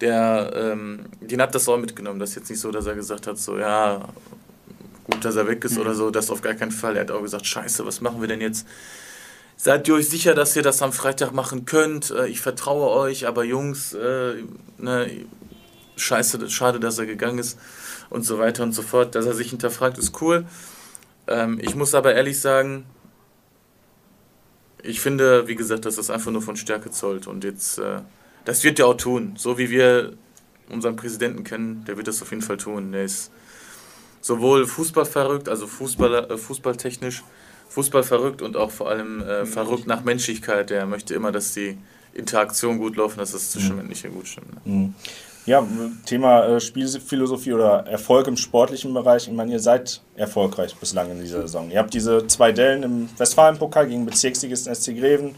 Der, 0.00 0.52
ähm, 0.54 1.06
den 1.20 1.42
hat 1.42 1.54
das 1.54 1.68
auch 1.68 1.78
mitgenommen. 1.78 2.20
Das 2.20 2.30
ist 2.30 2.36
jetzt 2.36 2.50
nicht 2.50 2.60
so, 2.60 2.70
dass 2.70 2.86
er 2.86 2.94
gesagt 2.94 3.26
hat, 3.26 3.38
so, 3.38 3.58
ja, 3.58 4.08
gut, 5.04 5.24
dass 5.24 5.36
er 5.36 5.46
weg 5.46 5.64
ist 5.64 5.74
mhm. 5.74 5.82
oder 5.82 5.94
so, 5.94 6.10
das 6.10 6.30
auf 6.30 6.42
gar 6.42 6.54
keinen 6.54 6.70
Fall. 6.70 6.96
Er 6.96 7.02
hat 7.02 7.10
auch 7.10 7.22
gesagt, 7.22 7.46
scheiße, 7.46 7.84
was 7.86 8.00
machen 8.00 8.20
wir 8.20 8.28
denn 8.28 8.40
jetzt? 8.40 8.66
Seid 9.56 9.86
ihr 9.86 9.94
euch 9.94 10.08
sicher, 10.08 10.34
dass 10.34 10.56
ihr 10.56 10.62
das 10.62 10.82
am 10.82 10.92
Freitag 10.92 11.32
machen 11.32 11.64
könnt? 11.64 12.10
Äh, 12.10 12.28
ich 12.28 12.40
vertraue 12.40 12.90
euch, 12.90 13.26
aber 13.26 13.44
Jungs, 13.44 13.92
äh, 13.92 14.42
ne, 14.78 15.10
scheiße, 15.96 16.50
schade, 16.50 16.80
dass 16.80 16.98
er 16.98 17.06
gegangen 17.06 17.38
ist 17.38 17.58
und 18.10 18.24
so 18.24 18.38
weiter 18.38 18.62
und 18.62 18.72
so 18.72 18.82
fort. 18.82 19.14
Dass 19.14 19.26
er 19.26 19.34
sich 19.34 19.50
hinterfragt, 19.50 19.98
ist 19.98 20.20
cool. 20.20 20.46
Ähm, 21.28 21.60
ich 21.62 21.74
muss 21.74 21.94
aber 21.94 22.14
ehrlich 22.14 22.40
sagen, 22.40 22.86
ich 24.82 25.00
finde, 25.00 25.46
wie 25.46 25.54
gesagt, 25.54 25.84
dass 25.84 25.96
das 25.96 26.10
einfach 26.10 26.32
nur 26.32 26.42
von 26.42 26.56
Stärke 26.56 26.90
zollt. 26.90 27.26
Und 27.26 27.44
jetzt, 27.44 27.78
äh, 27.78 28.00
das 28.44 28.64
wird 28.64 28.80
er 28.80 28.88
auch 28.88 28.96
tun. 28.96 29.34
So 29.36 29.58
wie 29.58 29.70
wir 29.70 30.14
unseren 30.68 30.96
Präsidenten 30.96 31.44
kennen, 31.44 31.84
der 31.86 31.96
wird 31.96 32.08
das 32.08 32.20
auf 32.22 32.30
jeden 32.30 32.42
Fall 32.42 32.56
tun. 32.56 32.92
Der 32.92 33.04
ist 33.04 33.30
sowohl 34.22 34.66
Fußball 34.66 35.04
verrückt, 35.04 35.50
also 35.50 35.66
Fußballer, 35.66 36.30
äh, 36.30 36.38
fußballtechnisch, 36.38 37.22
Fußball 37.68 38.02
verrückt 38.02 38.40
und 38.40 38.56
auch 38.56 38.70
vor 38.70 38.88
allem 38.88 39.20
äh, 39.22 39.44
verrückt 39.44 39.86
nach 39.86 40.04
Menschlichkeit. 40.04 40.70
Der 40.70 40.86
möchte 40.86 41.14
immer, 41.14 41.32
dass 41.32 41.52
die 41.52 41.76
Interaktion 42.14 42.78
gut 42.78 42.96
laufen, 42.96 43.18
dass 43.18 43.32
das 43.32 43.50
Zwischenmenschliche 43.50 44.08
mhm. 44.08 44.14
gut 44.14 44.28
stimmt. 44.28 44.54
Ne? 44.54 44.72
Mhm. 44.72 44.94
Ja, 45.44 45.66
Thema 46.06 46.44
äh, 46.46 46.60
Spielphilosophie 46.60 47.52
oder 47.52 47.84
Erfolg 47.88 48.28
im 48.28 48.36
sportlichen 48.36 48.94
Bereich. 48.94 49.26
Ich 49.26 49.34
meine, 49.34 49.50
ihr 49.50 49.58
seid 49.58 50.00
erfolgreich 50.14 50.76
bislang 50.76 51.10
in 51.10 51.20
dieser 51.20 51.40
Saison. 51.42 51.68
Ihr 51.68 51.80
habt 51.80 51.92
diese 51.92 52.28
zwei 52.28 52.52
Dellen 52.52 52.84
im 52.84 53.08
Westfalen-Pokal 53.18 53.88
gegen 53.88 54.06
Bezirksligisten 54.06 54.72
SC 54.72 54.96
Greven, 54.96 55.34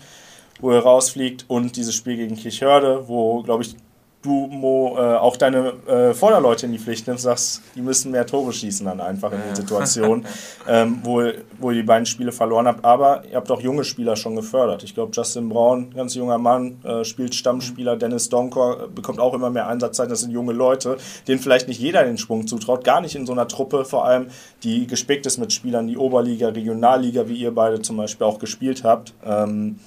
wo 0.60 0.72
ihr 0.72 0.80
rausfliegt, 0.80 1.46
und 1.48 1.76
dieses 1.76 1.94
Spiel 1.94 2.16
gegen 2.16 2.36
Kirchhörde, 2.36 3.08
wo, 3.08 3.42
glaube 3.42 3.62
ich, 3.62 3.76
du, 4.24 4.46
Mo, 4.50 4.96
äh, 4.96 5.16
auch 5.16 5.36
deine 5.36 5.74
äh, 5.86 6.14
Vorderleute 6.14 6.66
in 6.66 6.72
die 6.72 6.78
Pflicht 6.78 7.06
nimmst, 7.06 7.24
sagst, 7.24 7.62
die 7.74 7.82
müssen 7.82 8.10
mehr 8.10 8.26
Tore 8.26 8.52
schießen 8.52 8.86
dann 8.86 9.00
einfach 9.00 9.32
in 9.32 9.40
den 9.40 9.54
Situationen, 9.54 10.26
ähm, 10.68 11.00
wo, 11.02 11.22
wo 11.58 11.70
ihr 11.70 11.76
die 11.76 11.82
beiden 11.82 12.06
Spiele 12.06 12.32
verloren 12.32 12.66
habt. 12.66 12.84
Aber 12.84 13.24
ihr 13.30 13.36
habt 13.36 13.50
auch 13.50 13.60
junge 13.60 13.84
Spieler 13.84 14.16
schon 14.16 14.34
gefördert. 14.36 14.82
Ich 14.82 14.94
glaube, 14.94 15.12
Justin 15.14 15.48
Braun, 15.48 15.92
ganz 15.94 16.14
junger 16.14 16.38
Mann, 16.38 16.82
äh, 16.84 17.04
spielt 17.04 17.34
Stammspieler. 17.34 17.96
Dennis 17.96 18.28
Donkor 18.28 18.88
bekommt 18.88 19.20
auch 19.20 19.34
immer 19.34 19.50
mehr 19.50 19.68
Einsatzzeit. 19.68 20.10
Das 20.10 20.20
sind 20.20 20.32
junge 20.32 20.52
Leute, 20.52 20.96
denen 21.28 21.40
vielleicht 21.40 21.68
nicht 21.68 21.80
jeder 21.80 22.04
den 22.04 22.18
Sprung 22.18 22.46
zutraut. 22.46 22.84
Gar 22.84 23.02
nicht 23.02 23.14
in 23.14 23.26
so 23.26 23.32
einer 23.32 23.48
Truppe, 23.48 23.84
vor 23.84 24.04
allem, 24.06 24.28
die 24.62 24.86
gespickt 24.86 25.26
ist 25.26 25.38
mit 25.38 25.52
Spielern, 25.52 25.86
die 25.86 25.98
Oberliga, 25.98 26.48
Regionalliga, 26.48 27.28
wie 27.28 27.36
ihr 27.36 27.54
beide 27.54 27.82
zum 27.82 27.96
Beispiel 27.98 28.26
auch 28.26 28.38
gespielt 28.38 28.84
habt. 28.84 29.12
Ähm, 29.24 29.78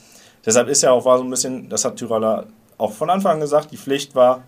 deshalb 0.46 0.68
ist 0.68 0.84
ja 0.84 0.92
auch 0.92 1.06
war 1.06 1.18
so 1.18 1.24
ein 1.24 1.30
bisschen, 1.30 1.70
das 1.70 1.84
hat 1.84 1.96
Tyraller 1.96 2.46
auch 2.78 2.94
von 2.94 3.10
Anfang 3.10 3.34
an 3.34 3.40
gesagt, 3.40 3.72
die 3.72 3.78
Pflicht 3.78 4.16
war 4.16 4.44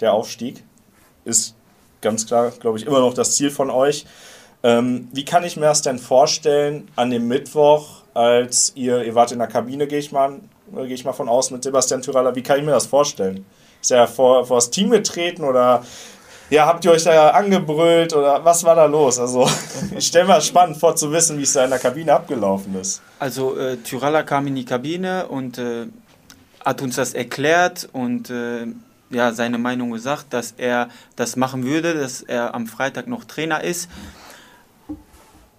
der 0.00 0.12
Aufstieg. 0.12 0.64
Ist 1.24 1.54
ganz 2.00 2.26
klar, 2.26 2.50
glaube 2.58 2.78
ich, 2.78 2.86
immer 2.86 3.00
noch 3.00 3.14
das 3.14 3.34
Ziel 3.34 3.50
von 3.50 3.70
euch. 3.70 4.06
Ähm, 4.62 5.08
wie 5.12 5.24
kann 5.24 5.44
ich 5.44 5.56
mir 5.56 5.66
das 5.66 5.82
denn 5.82 5.98
vorstellen 5.98 6.88
an 6.96 7.10
dem 7.10 7.28
Mittwoch, 7.28 8.02
als 8.14 8.72
ihr, 8.74 9.04
ihr 9.04 9.14
wart 9.14 9.30
in 9.30 9.38
der 9.38 9.46
Kabine, 9.46 9.86
gehe 9.86 10.00
ich 10.00 10.10
mal, 10.10 10.40
gehe 10.74 10.86
ich 10.86 11.04
mal 11.04 11.12
von 11.12 11.28
aus 11.28 11.50
mit 11.50 11.62
Sebastian 11.62 12.02
Tyraller, 12.02 12.34
wie 12.34 12.42
kann 12.42 12.58
ich 12.58 12.64
mir 12.64 12.72
das 12.72 12.86
vorstellen? 12.86 13.46
Ist 13.80 13.92
er 13.92 14.08
vor, 14.08 14.44
vor 14.44 14.56
das 14.56 14.70
Team 14.70 14.90
getreten 14.90 15.44
oder 15.44 15.84
ja, 16.50 16.66
habt 16.66 16.84
ihr 16.84 16.92
euch 16.92 17.04
da 17.04 17.30
angebrüllt 17.30 18.14
oder 18.14 18.44
was 18.44 18.64
war 18.64 18.74
da 18.74 18.86
los? 18.86 19.18
Also, 19.18 19.48
ich 19.96 20.06
stelle 20.06 20.26
mir 20.26 20.40
spannend 20.40 20.78
vor 20.78 20.96
zu 20.96 21.12
wissen, 21.12 21.38
wie 21.38 21.42
es 21.42 21.52
da 21.52 21.64
in 21.64 21.70
der 21.70 21.78
Kabine 21.78 22.14
abgelaufen 22.14 22.74
ist. 22.80 23.02
Also, 23.18 23.56
äh, 23.56 23.76
Tyralla 23.76 24.22
kam 24.22 24.46
in 24.46 24.54
die 24.54 24.64
Kabine 24.64 25.28
und 25.28 25.58
äh, 25.58 25.86
hat 26.64 26.82
uns 26.82 26.96
das 26.96 27.14
erklärt 27.14 27.88
und 27.92 28.30
äh, 28.30 28.66
ja, 29.10 29.32
seine 29.32 29.58
Meinung 29.58 29.90
gesagt, 29.90 30.26
dass 30.30 30.54
er 30.56 30.88
das 31.16 31.36
machen 31.36 31.64
würde, 31.64 31.94
dass 31.94 32.22
er 32.22 32.54
am 32.54 32.66
Freitag 32.66 33.06
noch 33.06 33.24
Trainer 33.24 33.62
ist. 33.64 33.88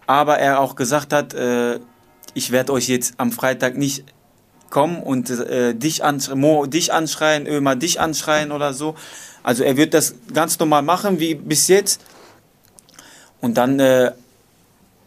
Aber 0.05 0.37
er 0.39 0.59
auch 0.59 0.75
gesagt 0.75 1.13
hat, 1.13 1.33
äh, 1.33 1.79
ich 2.33 2.51
werde 2.51 2.73
euch 2.73 2.87
jetzt 2.87 3.15
am 3.17 3.31
Freitag 3.31 3.75
nicht 3.75 4.05
kommen 4.69 5.01
und 5.01 5.29
äh, 5.29 5.73
dich, 5.73 6.03
ansch 6.03 6.29
Mo, 6.29 6.65
dich 6.65 6.93
anschreien, 6.93 7.47
Ömer 7.47 7.75
dich 7.75 7.99
anschreien 7.99 8.51
oder 8.51 8.73
so. 8.73 8.95
Also 9.41 9.63
er 9.63 9.77
wird 9.77 9.93
das 9.93 10.15
ganz 10.33 10.59
normal 10.59 10.83
machen 10.83 11.19
wie 11.19 11.35
bis 11.35 11.67
jetzt. 11.67 12.01
Und 13.41 13.57
dann 13.57 13.79
äh, 13.79 14.11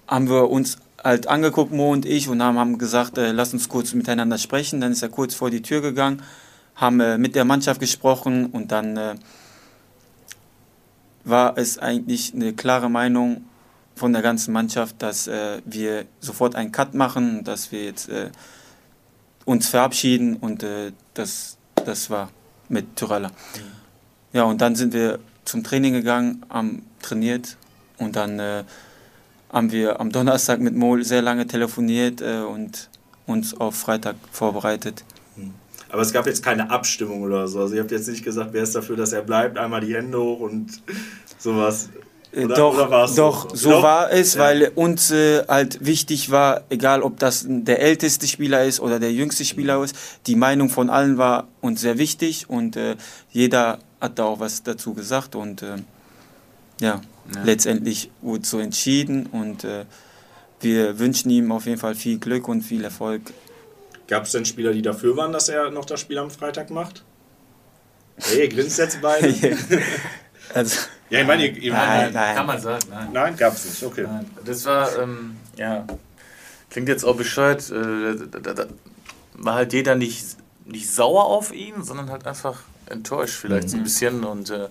haben 0.09 0.29
wir 0.29 0.51
uns 0.51 0.79
halt 1.03 1.27
angeguckt, 1.29 1.73
Mo 1.73 1.93
und 1.93 2.07
ich, 2.07 2.29
und 2.29 2.43
haben, 2.43 2.59
haben 2.59 2.79
gesagt, 2.79 3.19
äh, 3.19 3.33
lass 3.33 3.53
uns 3.53 3.69
kurz 3.69 3.95
miteinander 3.95 4.39
sprechen. 4.39 4.81
Dann 4.81 4.93
ist 4.93 5.03
er 5.03 5.09
kurz 5.09 5.35
vor 5.35 5.51
die 5.51 5.63
Tür 5.63 5.81
gegangen, 5.81 6.23
haben 6.75 7.01
äh, 7.01 7.19
mit 7.19 7.35
der 7.35 7.45
Mannschaft 7.45 7.81
gesprochen 7.81 8.47
und 8.47 8.73
dann 8.73 8.97
äh, 8.97 9.15
war 11.25 11.57
es 11.57 11.79
eigentlich 11.79 12.35
eine 12.35 12.53
klare 12.53 12.91
Meinung 12.91 13.45
von 13.95 14.13
der 14.13 14.23
ganzen 14.23 14.53
Mannschaft, 14.53 14.97
dass 15.01 15.27
äh, 15.27 15.61
wir 15.65 16.07
sofort 16.21 16.55
einen 16.55 16.73
Cut 16.73 16.95
machen, 16.95 17.45
dass 17.45 17.73
wir 17.73 17.85
jetzt 17.85 18.09
äh, 18.09 18.31
uns 19.45 19.69
verabschieden 19.69 20.37
und 20.37 20.63
äh, 20.63 20.93
das, 21.15 21.59
das 21.75 22.11
war 22.11 22.31
mit 22.69 22.97
Tyrella. 22.97 23.29
Mhm. 23.29 23.33
Ja, 24.33 24.45
und 24.45 24.61
dann 24.61 24.77
sind 24.77 24.95
wir 24.95 25.19
zum 25.45 25.63
Training 25.63 25.93
gegangen, 25.93 26.45
haben 26.49 26.87
trainiert 27.03 27.57
und 27.99 28.17
dann 28.17 28.41
haben 29.53 29.71
wir 29.71 30.01
am 30.01 30.11
Donnerstag 30.11 30.61
mit 30.61 30.75
Mol 30.75 31.05
sehr 31.05 31.23
lange 31.23 31.47
telefoniert 31.47 32.21
äh, 32.23 32.41
und 32.41 32.89
uns 33.27 33.55
auf 33.55 33.77
Freitag 33.77 34.17
vorbereitet. 34.33 35.05
Mhm. 35.37 35.53
Aber 35.91 36.03
es 36.03 36.13
gab 36.13 36.27
jetzt 36.27 36.43
keine 36.43 36.71
Abstimmung 36.71 37.23
oder 37.23 37.47
so. 37.47 37.61
Also 37.61 37.75
ihr 37.75 37.83
habt 37.83 37.91
jetzt 37.91 38.09
nicht 38.09 38.25
gesagt, 38.25 38.51
wer 38.53 38.63
ist 38.63 38.75
dafür, 38.75 38.97
dass 38.97 39.13
er 39.13 39.23
bleibt, 39.23 39.59
einmal 39.59 39.83
die 39.83 39.95
Hände 39.95 40.19
hoch 40.19 40.41
und 40.41 40.83
sowas. 41.39 41.91
Äh, 42.33 42.47
oder, 42.47 42.55
doch, 42.55 42.75
oder 42.75 42.87
doch, 43.15 43.51
so, 43.51 43.55
so 43.55 43.71
doch? 43.71 43.83
war 43.83 44.11
es, 44.11 44.35
ja. 44.35 44.41
weil 44.41 44.73
uns 44.75 45.11
äh, 45.11 45.45
halt 45.47 45.85
wichtig 45.85 46.31
war, 46.31 46.63
egal 46.71 47.03
ob 47.03 47.19
das 47.19 47.45
der 47.47 47.81
älteste 47.81 48.27
Spieler 48.27 48.65
ist 48.65 48.81
oder 48.81 48.99
der 48.99 49.13
jüngste 49.13 49.45
Spieler 49.45 49.83
ist, 49.85 49.95
die 50.27 50.37
Meinung 50.37 50.71
von 50.71 50.89
allen 50.89 51.19
war 51.19 51.49
uns 51.61 51.83
sehr 51.83 51.99
wichtig 51.99 52.49
und 52.49 52.77
äh, 52.77 52.97
jeder 53.31 53.79
hat 54.01 54.19
da 54.19 54.25
auch 54.25 54.41
was 54.41 54.63
dazu 54.63 54.95
gesagt 54.95 55.37
und 55.37 55.63
äh, 55.63 55.77
ja, 56.83 57.01
ja, 57.35 57.43
letztendlich 57.45 58.11
wurde 58.21 58.45
so 58.45 58.59
entschieden 58.59 59.27
und 59.27 59.65
äh, 59.65 59.85
wir 60.61 60.99
wünschen 60.99 61.31
ihm 61.31 61.51
auf 61.53 61.67
jeden 61.67 61.79
Fall 61.79 61.95
viel 61.95 62.19
Glück 62.19 62.49
und 62.49 62.63
viel 62.63 62.85
Erfolg. 62.85 63.23
Gab 64.09 64.25
es 64.25 64.33
denn 64.33 64.45
Spieler, 64.45 64.73
die 64.73 64.83
dafür 64.83 65.17
waren, 65.17 65.33
dass 65.33 65.49
er 65.49 65.71
noch 65.71 65.85
das 65.85 66.01
Spiel 66.01 66.19
am 66.19 66.31
Freitag 66.31 66.71
macht? 66.71 67.05
Hey, 68.19 68.49
grinst 68.49 68.79
jetzt 68.79 69.01
beide. 69.01 69.29
also, 70.55 70.81
ja, 71.11 71.21
ich 71.21 71.27
meine, 71.27 71.47
ihr, 71.47 71.73
nein, 71.73 72.13
nein, 72.13 72.37
kann 72.37 72.47
man 72.47 72.61
sagen. 72.61 72.85
Nein, 72.91 73.09
nein 73.13 73.37
gab 73.37 73.55
es 73.55 73.65
nicht. 73.65 73.83
Okay. 73.83 74.05
Nein. 74.07 74.31
Das 74.45 74.65
war, 74.65 74.99
ähm, 74.99 75.37
ja, 75.57 75.87
klingt 76.71 76.89
jetzt 76.89 77.05
auch 77.05 77.17
bescheuert. 77.17 77.71
Äh, 77.71 78.17
da, 78.31 78.39
da, 78.39 78.55
da, 78.55 78.67
war 79.35 79.55
halt 79.55 79.73
jeder 79.73 79.95
nicht, 79.95 80.25
nicht 80.67 80.91
sauer 80.91 81.25
auf 81.25 81.53
ihn, 81.53 81.83
sondern 81.83 82.11
halt 82.11 82.27
einfach 82.27 82.61
enttäuscht 82.87 83.35
vielleicht 83.35 83.69
mhm. 83.69 83.71
so 83.71 83.77
ein 83.77 83.81
mhm. 83.81 83.85
bisschen. 83.85 84.25
Und, 84.25 84.51
äh, 84.51 84.69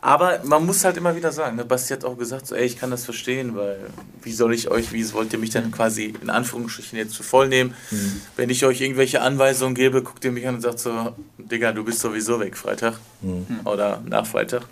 aber 0.00 0.40
man 0.44 0.64
muss 0.64 0.84
halt 0.84 0.96
immer 0.96 1.16
wieder 1.16 1.32
sagen, 1.32 1.56
ne, 1.56 1.64
Basti 1.64 1.92
hat 1.92 2.04
auch 2.04 2.16
gesagt, 2.16 2.46
so, 2.46 2.54
ey, 2.54 2.64
ich 2.64 2.78
kann 2.78 2.90
das 2.90 3.04
verstehen, 3.04 3.56
weil 3.56 3.78
wie 4.22 4.32
soll 4.32 4.54
ich 4.54 4.70
euch, 4.70 4.92
wie 4.92 5.12
wollt 5.12 5.32
ihr 5.32 5.38
mich 5.38 5.50
dann 5.50 5.70
quasi 5.70 6.14
in 6.20 6.30
Anführungsstrichen 6.30 6.98
jetzt 6.98 7.16
für 7.16 7.22
voll 7.22 7.48
nehmen? 7.48 7.74
Mhm. 7.90 8.20
Wenn 8.36 8.50
ich 8.50 8.64
euch 8.64 8.80
irgendwelche 8.80 9.20
Anweisungen 9.22 9.74
gebe, 9.74 10.02
guckt 10.02 10.24
ihr 10.24 10.32
mich 10.32 10.46
an 10.46 10.56
und 10.56 10.60
sagt 10.60 10.78
so, 10.78 11.14
Digga, 11.38 11.72
du 11.72 11.84
bist 11.84 12.00
sowieso 12.00 12.38
weg 12.40 12.56
Freitag 12.56 12.98
mhm. 13.22 13.60
oder 13.64 14.02
nach 14.06 14.26
Freitag. 14.26 14.62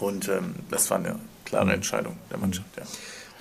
Und 0.00 0.28
ähm, 0.28 0.54
das 0.70 0.90
war 0.90 0.98
eine 0.98 1.16
klare. 1.44 1.72
Entscheidung 1.72 2.16
der 2.30 2.38
Mannschaft, 2.38 2.68
ja. 2.76 2.84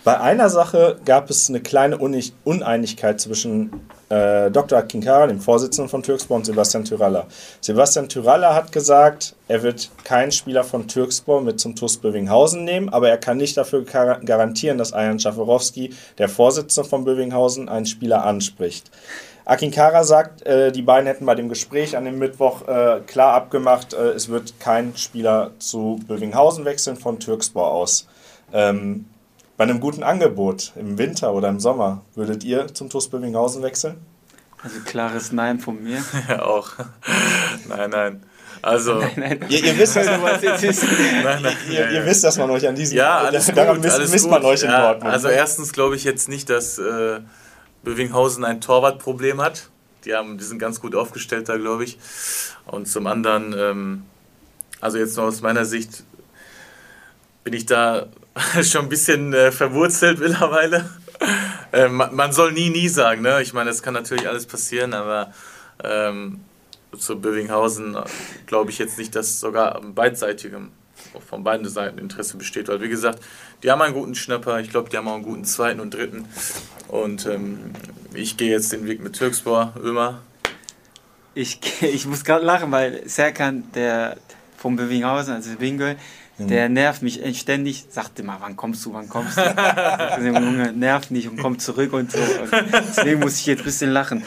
Bei 0.05 0.19
einer 0.19 0.49
Sache 0.49 0.97
gab 1.03 1.29
es 1.29 1.49
eine 1.49 1.59
kleine 1.59 1.97
Uneinigkeit 1.97 3.19
zwischen 3.19 3.81
äh, 4.07 4.49
Dr. 4.49 4.81
Kinkara, 4.83 5.27
dem 5.27 5.41
Vorsitzenden 5.41 5.89
von 5.89 6.03
Türkspor, 6.03 6.37
und 6.37 6.45
Sebastian 6.45 6.85
Tyralla. 6.85 7.27
Sebastian 7.59 8.07
Tyralla 8.07 8.55
hat 8.55 8.71
gesagt, 8.71 9.35
er 9.49 9.61
wird 9.61 9.89
keinen 10.05 10.31
Spieler 10.31 10.63
von 10.63 10.87
Türkspor 10.87 11.41
mit 11.41 11.59
zum 11.59 11.75
TuS 11.75 11.97
Bövinghausen 11.97 12.63
nehmen, 12.63 12.89
aber 12.89 13.09
er 13.09 13.17
kann 13.17 13.37
nicht 13.37 13.57
dafür 13.57 13.83
garantieren, 13.83 14.77
dass 14.77 14.93
Ayan 14.93 15.19
Schaforowski, 15.19 15.93
der 16.17 16.29
Vorsitzende 16.29 16.89
von 16.89 17.03
Bövinghausen, 17.03 17.67
einen 17.67 17.85
Spieler 17.85 18.23
anspricht. 18.23 18.89
Akinkara 19.43 20.03
sagt, 20.05 20.45
äh, 20.45 20.71
die 20.71 20.81
beiden 20.81 21.07
hätten 21.07 21.25
bei 21.25 21.35
dem 21.35 21.49
Gespräch 21.49 21.97
an 21.97 22.05
dem 22.05 22.19
Mittwoch 22.19 22.67
äh, 22.67 23.01
klar 23.05 23.33
abgemacht, 23.33 23.93
äh, 23.93 24.11
es 24.11 24.29
wird 24.29 24.59
kein 24.59 24.95
Spieler 24.95 25.51
zu 25.59 25.99
Bövinghausen 26.07 26.65
wechseln 26.65 26.95
von 26.95 27.19
Türkspor 27.19 27.69
aus. 27.69 28.07
Ähm, 28.53 29.05
bei 29.59 29.65
einem 29.65 29.81
guten 29.81 30.03
Angebot 30.03 30.71
im 30.77 30.97
Winter 30.97 31.33
oder 31.33 31.49
im 31.49 31.59
Sommer, 31.59 32.01
würdet 32.15 32.45
ihr 32.45 32.73
zum 32.73 32.89
TuS 32.89 33.09
Bövinghausen 33.09 33.61
wechseln? 33.61 33.97
Also 34.63 34.79
klares 34.85 35.33
Nein 35.33 35.59
von 35.59 35.83
mir. 35.83 36.01
Ja, 36.29 36.43
auch. 36.43 36.71
nein, 37.67 37.89
nein. 37.89 38.23
Also, 38.61 38.93
nein, 38.99 39.11
nein. 39.17 39.45
Ihr, 39.49 39.61
ihr, 39.65 39.77
wisst, 39.77 39.97
also, 39.97 40.11
was 40.23 40.41
jetzt 40.41 40.63
ist. 40.63 40.83
nein, 41.25 41.41
nein, 41.41 41.57
ihr, 41.69 41.91
ihr, 41.91 42.05
wisst, 42.05 42.23
dass 42.23 42.37
man 42.37 42.49
euch 42.51 42.65
an 42.69 42.75
diesem 42.75 42.99
ja, 42.99 43.17
alles 43.17 43.47
daran 43.47 43.75
gut, 43.75 43.83
misst, 43.83 43.95
alles 43.97 44.11
misst 44.11 44.29
man 44.29 44.45
euch 44.45 44.63
in 44.63 44.69
ja, 44.69 44.93
Dortmund. 44.93 45.11
Also 45.11 45.27
erstens 45.27 45.73
glaube 45.73 45.97
ich 45.97 46.05
jetzt 46.05 46.29
nicht, 46.29 46.49
dass 46.49 46.79
äh, 46.79 47.19
Bövinghausen 47.83 48.45
ein 48.45 48.61
Torwartproblem 48.61 49.41
hat. 49.41 49.67
Die, 50.05 50.13
haben, 50.13 50.37
die 50.37 50.45
sind 50.45 50.59
ganz 50.59 50.79
gut 50.79 50.95
aufgestellt 50.95 51.49
da, 51.49 51.57
glaube 51.57 51.83
ich. 51.83 51.99
Und 52.65 52.87
zum 52.87 53.07
anderen, 53.07 53.53
ähm, 53.59 54.03
also 54.79 54.97
jetzt 54.99 55.17
nur 55.17 55.25
aus 55.25 55.41
meiner 55.41 55.65
Sicht, 55.65 56.05
bin 57.43 57.53
ich 57.53 57.65
da 57.65 58.07
schon 58.63 58.85
ein 58.85 58.89
bisschen 58.89 59.33
äh, 59.33 59.51
verwurzelt 59.51 60.19
mittlerweile. 60.19 60.89
äh, 61.71 61.87
man, 61.87 62.31
soll 62.31 62.53
nie, 62.53 62.69
nie 62.69 62.87
sagen. 62.87 63.21
Ne? 63.21 63.41
Ich 63.41 63.53
meine, 63.53 63.69
es 63.69 63.83
kann 63.83 63.93
natürlich 63.93 64.27
alles 64.27 64.45
passieren, 64.45 64.93
aber 64.93 65.33
ähm, 65.83 66.41
zu 66.97 67.19
Bövinghausen 67.19 67.95
äh, 67.95 68.03
glaube 68.45 68.71
ich 68.71 68.79
jetzt 68.79 68.97
nicht, 68.97 69.15
dass 69.15 69.39
sogar 69.39 69.81
beidseitigem 69.81 70.71
von 71.27 71.43
beiden 71.43 71.67
Seiten 71.67 71.97
Interesse 71.97 72.37
besteht. 72.37 72.67
Weil, 72.67 72.81
wie 72.81 72.89
gesagt, 72.89 73.19
die 73.63 73.71
haben 73.71 73.81
einen 73.81 73.93
guten 73.93 74.15
Schnapper. 74.15 74.59
Ich 74.59 74.69
glaube, 74.69 74.89
die 74.89 74.97
haben 74.97 75.07
auch 75.07 75.15
einen 75.15 75.23
guten 75.23 75.45
zweiten 75.45 75.79
und 75.79 75.93
dritten. 75.93 76.25
Und 76.87 77.25
ähm, 77.25 77.71
ich 78.13 78.37
gehe 78.37 78.49
jetzt 78.49 78.71
den 78.71 78.87
Weg 78.87 79.01
mit 79.01 79.13
Türkspor, 79.13 79.73
Ömer. 79.81 80.21
Ich, 81.35 81.59
ich 81.81 82.05
muss 82.05 82.23
gerade 82.23 82.45
lachen, 82.45 82.71
weil 82.71 83.07
Serkan, 83.07 83.71
der 83.73 84.17
vom 84.57 84.75
Bövinghausen, 84.75 85.33
also 85.33 85.49
mhm. 85.51 85.59
Der 86.39 86.69
nervt 86.69 87.01
mich 87.01 87.19
ständig, 87.37 87.85
sagt 87.89 88.19
immer, 88.19 88.37
wann 88.39 88.55
kommst 88.55 88.85
du, 88.85 88.93
wann 88.93 89.09
kommst 89.09 89.37
du? 89.37 89.41
der 89.55 90.19
Junge 90.23 90.71
nervt 90.73 91.11
nicht 91.11 91.27
und 91.27 91.37
kommt 91.37 91.61
zurück 91.61 91.93
und 91.93 92.11
so. 92.11 92.19
Und 92.19 92.51
deswegen 92.73 93.19
muss 93.19 93.39
ich 93.39 93.45
jetzt 93.45 93.59
ein 93.59 93.65
bisschen 93.65 93.91
lachen. 93.91 94.23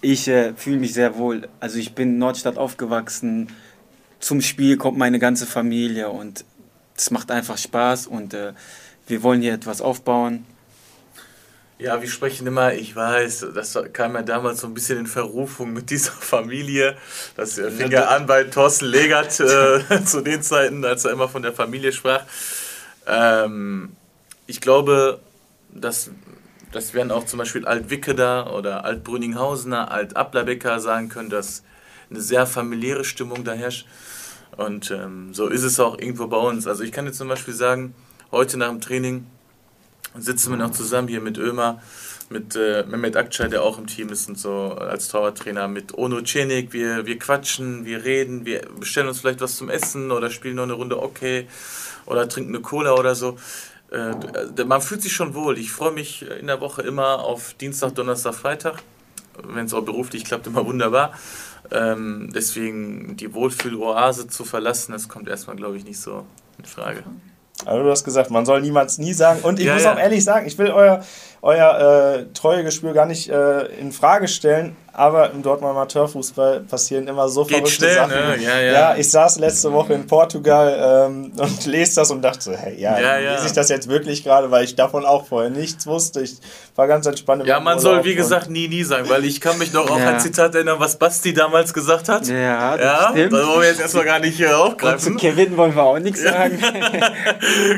Ich 0.00 0.28
äh, 0.28 0.54
fühle 0.54 0.78
mich 0.78 0.94
sehr 0.94 1.16
wohl. 1.16 1.48
Also 1.60 1.78
ich 1.78 1.94
bin 1.94 2.10
in 2.10 2.18
Nordstadt 2.18 2.58
aufgewachsen, 2.58 3.48
zum 4.18 4.40
Spiel 4.40 4.76
kommt 4.76 4.98
meine 4.98 5.18
ganze 5.18 5.46
Familie 5.46 6.08
und 6.08 6.44
es 6.96 7.10
macht 7.10 7.30
einfach 7.30 7.58
Spaß 7.58 8.06
und 8.06 8.34
äh, 8.34 8.54
wir 9.06 9.22
wollen 9.22 9.42
hier 9.42 9.52
etwas 9.52 9.80
aufbauen. 9.80 10.46
Ja, 11.78 12.00
wir 12.00 12.08
sprechen 12.08 12.46
immer, 12.46 12.72
ich 12.72 12.96
weiß, 12.96 13.48
das 13.54 13.78
kam 13.92 14.14
ja 14.14 14.22
damals 14.22 14.60
so 14.60 14.66
ein 14.66 14.72
bisschen 14.72 14.98
in 14.98 15.06
Verrufung 15.06 15.74
mit 15.74 15.90
dieser 15.90 16.12
Familie. 16.20 16.96
Das 17.36 17.54
fing 17.54 17.90
ja 17.90 18.06
an 18.08 18.26
bei 18.26 18.44
Thorsten 18.44 18.86
Legert 18.86 19.38
äh, 19.40 20.04
zu 20.04 20.22
den 20.22 20.42
Zeiten, 20.42 20.84
als 20.86 21.04
er 21.04 21.12
immer 21.12 21.28
von 21.28 21.42
der 21.42 21.52
Familie 21.52 21.92
sprach. 21.92 22.22
Ähm, 23.06 23.94
ich 24.46 24.62
glaube, 24.62 25.20
dass, 25.70 26.10
dass 26.72 26.94
werden 26.94 27.12
auch 27.12 27.26
zum 27.26 27.40
Beispiel 27.40 27.66
Alt-Wicketer 27.66 28.54
oder 28.54 28.86
Alt-Brüninghausener, 28.86 29.90
Alt-Ablerbecker 29.90 30.80
sagen 30.80 31.10
können, 31.10 31.28
dass 31.28 31.62
eine 32.08 32.22
sehr 32.22 32.46
familiäre 32.46 33.04
Stimmung 33.04 33.44
da 33.44 33.52
herrscht. 33.52 33.86
Und 34.56 34.90
ähm, 34.90 35.34
so 35.34 35.48
ist 35.48 35.62
es 35.62 35.78
auch 35.78 35.98
irgendwo 35.98 36.26
bei 36.26 36.38
uns. 36.38 36.66
Also 36.66 36.84
ich 36.84 36.92
kann 36.92 37.04
jetzt 37.04 37.18
zum 37.18 37.28
Beispiel 37.28 37.52
sagen, 37.52 37.94
heute 38.30 38.56
nach 38.56 38.68
dem 38.68 38.80
Training 38.80 39.26
sitzen 40.18 40.50
wir 40.50 40.56
noch 40.56 40.72
zusammen 40.72 41.08
hier 41.08 41.20
mit 41.20 41.38
Ömer, 41.38 41.80
mit 42.28 42.56
äh, 42.56 42.84
Mehmet 42.86 43.16
Akçay, 43.16 43.48
der 43.48 43.62
auch 43.62 43.78
im 43.78 43.86
Team 43.86 44.08
ist 44.08 44.28
und 44.28 44.38
so 44.38 44.72
als 44.72 45.08
Torwarttrainer, 45.08 45.68
mit 45.68 45.96
Ono 45.96 46.22
Cenik. 46.22 46.72
Wir, 46.72 47.06
wir 47.06 47.18
quatschen, 47.18 47.84
wir 47.84 48.04
reden, 48.04 48.44
wir 48.44 48.62
bestellen 48.78 49.08
uns 49.08 49.20
vielleicht 49.20 49.40
was 49.40 49.56
zum 49.56 49.70
Essen 49.70 50.10
oder 50.10 50.30
spielen 50.30 50.56
noch 50.56 50.64
eine 50.64 50.72
Runde 50.72 51.00
Okay 51.00 51.46
oder 52.06 52.28
trinken 52.28 52.54
eine 52.54 52.62
Cola 52.62 52.94
oder 52.94 53.14
so. 53.14 53.38
Äh, 53.90 54.64
man 54.64 54.80
fühlt 54.80 55.02
sich 55.02 55.12
schon 55.12 55.34
wohl. 55.34 55.58
Ich 55.58 55.70
freue 55.70 55.92
mich 55.92 56.22
in 56.22 56.46
der 56.48 56.60
Woche 56.60 56.82
immer 56.82 57.20
auf 57.20 57.54
Dienstag, 57.54 57.94
Donnerstag, 57.94 58.34
Freitag. 58.34 58.82
Wenn 59.42 59.66
es 59.66 59.74
auch 59.74 59.84
beruflich 59.84 60.24
klappt, 60.24 60.46
immer 60.46 60.66
wunderbar. 60.66 61.12
Ähm, 61.70 62.30
deswegen 62.34 63.16
die 63.16 63.34
Wohlfühl-Oase 63.34 64.28
zu 64.28 64.44
verlassen, 64.44 64.92
das 64.92 65.08
kommt 65.08 65.28
erstmal, 65.28 65.56
glaube 65.56 65.76
ich, 65.76 65.84
nicht 65.84 66.00
so 66.00 66.26
in 66.58 66.64
Frage. 66.64 67.04
Also 67.64 67.82
du 67.82 67.90
hast 67.90 68.04
gesagt, 68.04 68.30
man 68.30 68.44
soll 68.44 68.60
niemals 68.60 68.98
nie 68.98 69.12
sagen. 69.12 69.40
Und 69.42 69.58
ich 69.58 69.66
ja, 69.66 69.74
muss 69.74 69.84
ja. 69.84 69.94
auch 69.94 69.98
ehrlich 69.98 70.22
sagen, 70.22 70.46
ich 70.46 70.58
will 70.58 70.70
euer, 70.70 71.02
euer 71.46 71.78
äh, 71.78 72.32
Treuegespür 72.34 72.92
gar 72.92 73.06
nicht 73.06 73.28
äh, 73.28 73.66
in 73.78 73.92
Frage 73.92 74.26
stellen, 74.26 74.76
aber 74.96 75.30
im 75.30 75.42
Dortmund 75.42 75.72
Amateurfußball 75.72 76.60
passieren 76.60 77.06
immer 77.06 77.28
so 77.28 77.44
Geht 77.44 77.58
verrückte 77.58 77.72
schnell, 77.72 77.94
Sachen. 77.94 78.12
Ne? 78.14 78.36
Ja, 78.40 78.60
ja. 78.60 78.72
ja, 78.72 78.96
ich 78.96 79.10
saß 79.10 79.38
letzte 79.38 79.70
Woche 79.70 79.92
in 79.92 80.06
Portugal 80.06 81.06
ähm, 81.06 81.32
und 81.36 81.66
lese 81.66 81.96
das 81.96 82.10
und 82.10 82.22
dachte 82.22 82.40
so, 82.40 82.52
hey, 82.52 82.80
ja, 82.80 82.98
ja, 82.98 83.18
ja. 83.18 83.32
lese 83.34 83.46
ich 83.46 83.52
das 83.52 83.68
jetzt 83.68 83.88
wirklich 83.88 84.24
gerade, 84.24 84.50
weil 84.50 84.64
ich 84.64 84.74
davon 84.74 85.04
auch 85.04 85.26
vorher 85.26 85.50
nichts 85.50 85.86
wusste. 85.86 86.22
Ich 86.22 86.38
war 86.76 86.88
ganz 86.88 87.06
entspannt. 87.06 87.46
Ja, 87.46 87.60
man 87.60 87.78
soll 87.78 88.04
wie 88.04 88.14
gesagt 88.14 88.48
nie, 88.48 88.68
nie 88.68 88.84
sagen, 88.84 89.08
weil 89.10 89.24
ich 89.26 89.40
kann 89.40 89.58
mich 89.58 89.72
noch 89.72 89.90
auch 89.90 90.00
an 90.00 90.18
Zitat 90.18 90.54
erinnern, 90.54 90.80
was 90.80 90.98
Basti 90.98 91.34
damals 91.34 91.74
gesagt 91.74 92.08
hat. 92.08 92.26
Ja, 92.26 92.76
das 92.76 92.84
ja, 92.84 93.08
stimmt. 93.10 93.32
Das 93.34 93.46
wollen 93.46 93.60
wir 93.60 93.68
jetzt 93.68 93.80
erstmal 93.80 94.04
gar 94.04 94.18
nicht 94.18 94.36
hier 94.36 94.58
aufgreifen. 94.58 95.12
Und 95.12 95.20
zu 95.20 95.26
Kevin 95.26 95.56
wollen 95.58 95.76
wir 95.76 95.82
auch 95.82 95.98
nichts 95.98 96.22
sagen. 96.24 96.58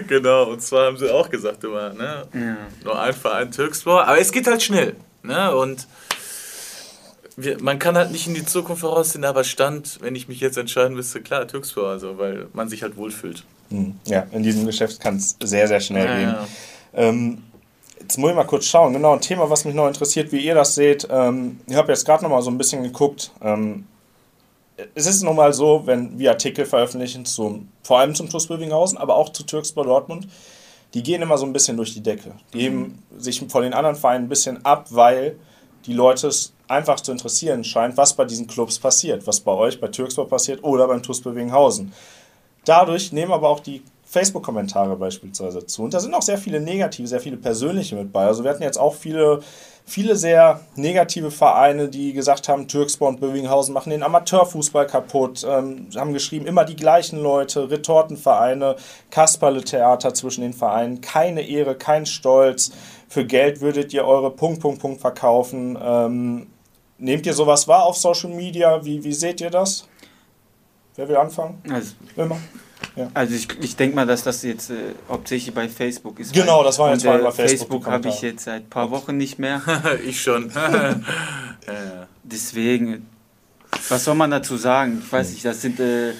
genau, 0.06 0.44
und 0.44 0.62
zwar 0.62 0.86
haben 0.86 0.96
sie 0.96 1.12
auch 1.12 1.28
gesagt 1.28 1.64
immer, 1.64 1.92
ne? 1.92 2.28
Ja. 2.32 2.56
Nur 2.84 3.00
ein 3.00 3.12
Verein 3.12 3.50
Türkspor, 3.58 4.06
aber 4.06 4.20
es 4.20 4.30
geht 4.30 4.46
halt 4.46 4.62
schnell, 4.62 4.94
ne? 5.24 5.52
Und 5.52 5.88
wir, 7.36 7.60
man 7.60 7.80
kann 7.80 7.96
halt 7.96 8.12
nicht 8.12 8.28
in 8.28 8.34
die 8.34 8.44
Zukunft 8.44 8.82
voraussehen, 8.82 9.24
aber 9.24 9.42
Stand, 9.42 9.98
wenn 10.00 10.14
ich 10.14 10.28
mich 10.28 10.38
jetzt 10.38 10.56
entscheiden 10.56 10.94
müsste, 10.94 11.20
klar, 11.20 11.48
Türkspor, 11.48 11.88
also, 11.88 12.18
weil 12.18 12.46
man 12.52 12.68
sich 12.68 12.84
halt 12.84 12.96
wohlfühlt. 12.96 13.42
Hm, 13.70 13.96
ja, 14.04 14.26
in 14.30 14.44
diesem 14.44 14.64
Geschäft 14.64 15.00
kann 15.00 15.16
es 15.16 15.36
sehr, 15.42 15.66
sehr 15.66 15.80
schnell 15.80 16.06
ja, 16.06 16.16
gehen. 16.16 16.28
Ja. 16.28 16.48
Ähm, 16.94 17.42
Jetzt 18.00 18.16
muss 18.16 18.30
ich 18.30 18.36
mal 18.36 18.44
kurz 18.44 18.64
schauen. 18.64 18.92
Genau, 18.92 19.12
ein 19.12 19.20
Thema, 19.20 19.50
was 19.50 19.64
mich 19.64 19.74
noch 19.74 19.88
interessiert, 19.88 20.30
wie 20.30 20.38
ihr 20.38 20.54
das 20.54 20.76
seht. 20.76 21.06
Ähm, 21.10 21.60
ich 21.66 21.74
habe 21.74 21.92
jetzt 21.92 22.06
gerade 22.06 22.22
noch 22.22 22.30
mal 22.30 22.40
so 22.40 22.50
ein 22.50 22.56
bisschen 22.56 22.84
geguckt. 22.84 23.32
Ähm, 23.42 23.86
es 24.94 25.06
ist 25.06 25.22
nun 25.22 25.34
mal 25.34 25.52
so, 25.52 25.82
wenn 25.84 26.18
wir 26.18 26.30
Artikel 26.30 26.64
veröffentlichen, 26.64 27.24
zum, 27.24 27.68
vor 27.82 27.98
allem 27.98 28.14
zum 28.14 28.30
TuS 28.30 28.46
Bövinghausen, 28.46 28.96
aber 28.96 29.16
auch 29.16 29.30
zu 29.30 29.42
Türkspor 29.42 29.84
Dortmund, 29.84 30.28
die 30.94 31.02
gehen 31.02 31.22
immer 31.22 31.38
so 31.38 31.46
ein 31.46 31.52
bisschen 31.52 31.76
durch 31.76 31.92
die 31.92 32.02
Decke. 32.02 32.32
Die 32.52 32.60
heben 32.60 33.02
sich 33.16 33.44
von 33.48 33.62
den 33.62 33.74
anderen 33.74 33.96
Vereinen 33.96 34.24
ein 34.24 34.28
bisschen 34.28 34.64
ab, 34.64 34.86
weil 34.90 35.36
die 35.86 35.92
Leute 35.92 36.28
es 36.28 36.52
einfach 36.66 37.00
zu 37.00 37.12
interessieren 37.12 37.64
scheint, 37.64 37.96
was 37.96 38.14
bei 38.14 38.24
diesen 38.24 38.46
Clubs 38.46 38.78
passiert, 38.78 39.26
was 39.26 39.40
bei 39.40 39.52
euch, 39.52 39.80
bei 39.80 39.88
Türkspor 39.88 40.28
passiert 40.28 40.62
oder 40.62 40.86
beim 40.86 41.02
TuS 41.02 41.22
Bövinghausen. 41.22 41.92
Dadurch 42.64 43.12
nehmen 43.12 43.32
aber 43.32 43.48
auch 43.48 43.60
die 43.60 43.82
Facebook-Kommentare 44.10 44.96
beispielsweise 44.96 45.66
zu. 45.66 45.82
Und 45.82 45.92
da 45.92 46.00
sind 46.00 46.14
auch 46.14 46.22
sehr 46.22 46.38
viele 46.38 46.60
negative, 46.60 47.06
sehr 47.06 47.20
viele 47.20 47.36
persönliche 47.36 47.94
mit 47.94 48.10
bei. 48.10 48.24
Also 48.24 48.42
wir 48.42 48.50
hatten 48.50 48.62
jetzt 48.62 48.78
auch 48.78 48.94
viele, 48.94 49.40
viele 49.84 50.16
sehr 50.16 50.60
negative 50.76 51.30
Vereine, 51.30 51.88
die 51.88 52.14
gesagt 52.14 52.48
haben, 52.48 52.68
Türkspor 52.68 53.08
und 53.08 53.20
Bövinghausen 53.20 53.74
machen 53.74 53.90
den 53.90 54.02
Amateurfußball 54.02 54.86
kaputt, 54.86 55.46
ähm, 55.46 55.88
haben 55.94 56.14
geschrieben, 56.14 56.46
immer 56.46 56.64
die 56.64 56.74
gleichen 56.74 57.22
Leute, 57.22 57.70
Retortenvereine, 57.70 58.76
Kasperle-Theater 59.10 60.14
zwischen 60.14 60.40
den 60.40 60.54
Vereinen, 60.54 61.02
keine 61.02 61.42
Ehre, 61.42 61.74
kein 61.74 62.06
Stolz. 62.06 62.72
Für 63.08 63.26
Geld 63.26 63.60
würdet 63.60 63.92
ihr 63.92 64.06
eure 64.06 64.30
Punkt, 64.30 64.60
Punkt, 64.60 64.80
Punkt 64.80 65.02
verkaufen. 65.02 65.78
Ähm, 65.82 66.46
nehmt 66.96 67.26
ihr 67.26 67.34
sowas 67.34 67.68
wahr 67.68 67.84
auf 67.84 67.98
Social 67.98 68.30
Media? 68.30 68.82
Wie, 68.86 69.04
wie 69.04 69.12
seht 69.12 69.42
ihr 69.42 69.50
das? 69.50 69.86
Wer 70.96 71.08
will 71.10 71.16
anfangen? 71.16 71.62
Also, 71.70 71.92
Immer. 72.16 72.38
Ja. 72.98 73.10
also 73.14 73.34
ich, 73.34 73.48
ich 73.60 73.76
denke 73.76 73.94
mal, 73.94 74.06
dass 74.06 74.24
das 74.24 74.42
jetzt 74.42 74.70
äh, 74.70 74.94
hauptsächlich 75.08 75.54
bei 75.54 75.68
Facebook 75.68 76.18
ist. 76.18 76.32
Genau, 76.32 76.64
das 76.64 76.78
war 76.78 76.92
jetzt 76.92 77.04
bei 77.04 77.18
Facebook, 77.30 77.36
Facebook 77.36 77.86
habe 77.86 78.08
ich 78.08 78.20
jetzt 78.22 78.44
seit 78.44 78.62
ein 78.62 78.68
paar 78.70 78.90
Wochen 78.90 79.16
nicht 79.16 79.38
mehr. 79.38 79.62
ich 80.04 80.20
schon. 80.20 80.50
Deswegen, 82.24 83.06
was 83.88 84.04
soll 84.04 84.14
man 84.14 84.30
dazu 84.30 84.56
sagen? 84.56 85.02
Ich 85.04 85.12
weiß 85.12 85.30
nicht, 85.30 85.44
das 85.44 85.62
sind 85.62 85.78
äh, 85.80 86.12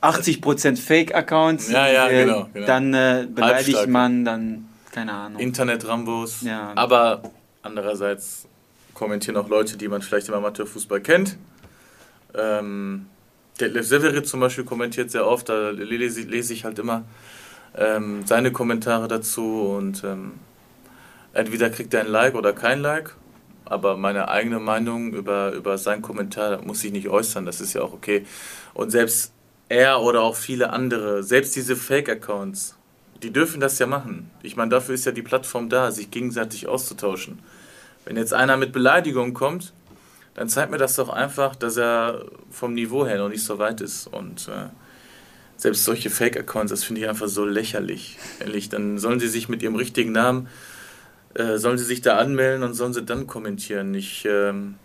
80% 0.00 0.76
Fake-Accounts. 0.76 1.70
Ja, 1.70 1.86
ja, 1.86 2.08
äh, 2.08 2.24
genau, 2.24 2.48
genau. 2.52 2.66
Dann 2.66 2.94
äh, 2.94 3.26
beleidigt 3.32 3.86
man, 3.86 4.24
dann, 4.24 4.68
keine 4.90 5.12
Ahnung. 5.12 5.40
Internet-Rambos. 5.40 6.42
Ja. 6.42 6.72
Aber 6.74 7.22
andererseits 7.62 8.46
kommentieren 8.94 9.36
auch 9.36 9.48
Leute, 9.48 9.76
die 9.76 9.88
man 9.88 10.02
vielleicht 10.02 10.28
im 10.28 10.34
Amateurfußball 10.34 11.00
kennt. 11.00 11.36
Ähm, 12.34 13.06
Detlef 13.60 13.86
Severit 13.86 14.26
zum 14.26 14.40
Beispiel 14.40 14.64
kommentiert 14.64 15.10
sehr 15.10 15.26
oft, 15.26 15.48
da 15.48 15.70
lese, 15.70 16.52
ich 16.52 16.64
halt 16.64 16.78
immer 16.78 17.04
ähm, 17.76 18.22
seine 18.26 18.52
Kommentare 18.52 19.08
dazu 19.08 19.62
und 19.76 20.02
ähm, 20.04 20.32
entweder 21.32 21.70
kriegt 21.70 21.94
er 21.94 22.00
ein 22.00 22.08
Like 22.08 22.34
oder 22.34 22.52
kein 22.52 22.80
Like, 22.80 23.14
aber 23.64 23.96
meine 23.96 24.28
eigene 24.28 24.58
Meinung 24.58 25.12
über, 25.12 25.52
über 25.52 25.78
seinen 25.78 26.02
Kommentar 26.02 26.62
muss 26.62 26.82
ich 26.84 26.92
nicht 26.92 27.08
äußern, 27.08 27.46
das 27.46 27.60
ist 27.60 27.74
ja 27.74 27.82
auch 27.82 27.92
okay. 27.92 28.26
Und 28.74 28.90
selbst 28.90 29.32
er 29.68 30.00
oder 30.02 30.22
auch 30.22 30.36
viele 30.36 30.70
andere, 30.70 31.22
selbst 31.22 31.56
diese 31.56 31.76
Fake-Accounts, 31.76 32.76
die 33.22 33.32
dürfen 33.32 33.60
das 33.60 33.78
ja 33.78 33.86
machen. 33.86 34.30
Ich 34.42 34.56
meine, 34.56 34.70
dafür 34.70 34.94
ist 34.94 35.06
ja 35.06 35.12
die 35.12 35.22
Plattform 35.22 35.68
da, 35.68 35.90
sich 35.90 36.10
gegenseitig 36.10 36.66
auszutauschen. 36.66 37.38
Wenn 38.04 38.16
jetzt 38.16 38.34
einer 38.34 38.56
mit 38.56 38.72
Beleidigung 38.72 39.32
kommt, 39.32 39.72
dann 40.34 40.48
zeigt 40.48 40.70
mir 40.70 40.78
das 40.78 40.96
doch 40.96 41.08
einfach, 41.08 41.54
dass 41.56 41.76
er 41.76 42.24
vom 42.50 42.74
Niveau 42.74 43.06
her 43.06 43.18
noch 43.18 43.28
nicht 43.28 43.44
so 43.44 43.58
weit 43.58 43.80
ist. 43.80 44.06
Und 44.06 44.48
äh, 44.48 44.68
selbst 45.56 45.84
solche 45.84 46.10
Fake-Accounts, 46.10 46.70
das 46.70 46.84
finde 46.84 47.02
ich 47.02 47.08
einfach 47.08 47.28
so 47.28 47.44
lächerlich. 47.44 48.18
Ehrlich, 48.40 48.68
dann 48.68 48.98
sollen 48.98 49.20
sie 49.20 49.28
sich 49.28 49.48
mit 49.48 49.62
ihrem 49.62 49.76
richtigen 49.76 50.12
Namen, 50.12 50.48
äh, 51.34 51.58
sollen 51.58 51.78
sie 51.78 51.84
sich 51.84 52.00
da 52.00 52.16
anmelden 52.16 52.62
und 52.62 52.74
sollen 52.74 52.92
sie 52.92 53.02
dann 53.02 53.26
kommentieren. 53.26 53.94
Ich 53.94 54.24
ähm, 54.24 54.76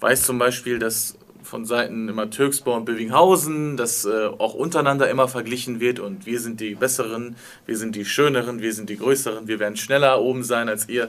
weiß 0.00 0.24
zum 0.24 0.38
Beispiel, 0.38 0.78
dass 0.78 1.16
von 1.46 1.64
Seiten 1.64 2.08
immer 2.08 2.28
Türkspor 2.28 2.76
und 2.76 2.84
Bövinghausen, 2.84 3.76
dass 3.76 4.04
äh, 4.04 4.26
auch 4.26 4.54
untereinander 4.54 5.08
immer 5.08 5.28
verglichen 5.28 5.80
wird 5.80 6.00
und 6.00 6.26
wir 6.26 6.40
sind 6.40 6.60
die 6.60 6.74
Besseren, 6.74 7.36
wir 7.66 7.76
sind 7.76 7.94
die 7.94 8.04
Schöneren, 8.04 8.60
wir 8.60 8.72
sind 8.74 8.90
die 8.90 8.98
Größeren, 8.98 9.46
wir 9.46 9.60
werden 9.60 9.76
schneller 9.76 10.20
oben 10.20 10.42
sein 10.42 10.68
als 10.68 10.88
ihr. 10.88 11.08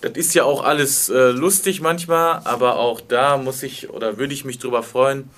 Das 0.00 0.12
ist 0.12 0.34
ja 0.34 0.44
auch 0.44 0.64
alles 0.64 1.10
äh, 1.10 1.30
lustig 1.30 1.80
manchmal, 1.80 2.40
aber 2.44 2.76
auch 2.76 3.00
da 3.00 3.36
muss 3.36 3.62
ich 3.62 3.90
oder 3.90 4.16
würde 4.16 4.32
ich 4.32 4.44
mich 4.44 4.58
drüber 4.58 4.82
freuen, 4.82 5.28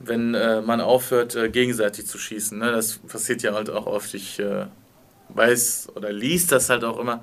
wenn 0.00 0.34
äh, 0.34 0.60
man 0.60 0.80
aufhört, 0.80 1.36
äh, 1.36 1.48
gegenseitig 1.48 2.06
zu 2.06 2.18
schießen. 2.18 2.58
Ne? 2.58 2.72
Das 2.72 2.98
passiert 2.98 3.42
ja 3.42 3.54
halt 3.54 3.70
auch 3.70 3.86
oft. 3.86 4.14
Ich 4.14 4.40
äh, 4.40 4.66
weiß 5.28 5.90
oder 5.94 6.12
liest 6.12 6.50
das 6.50 6.70
halt 6.70 6.82
auch 6.82 6.98
immer, 6.98 7.22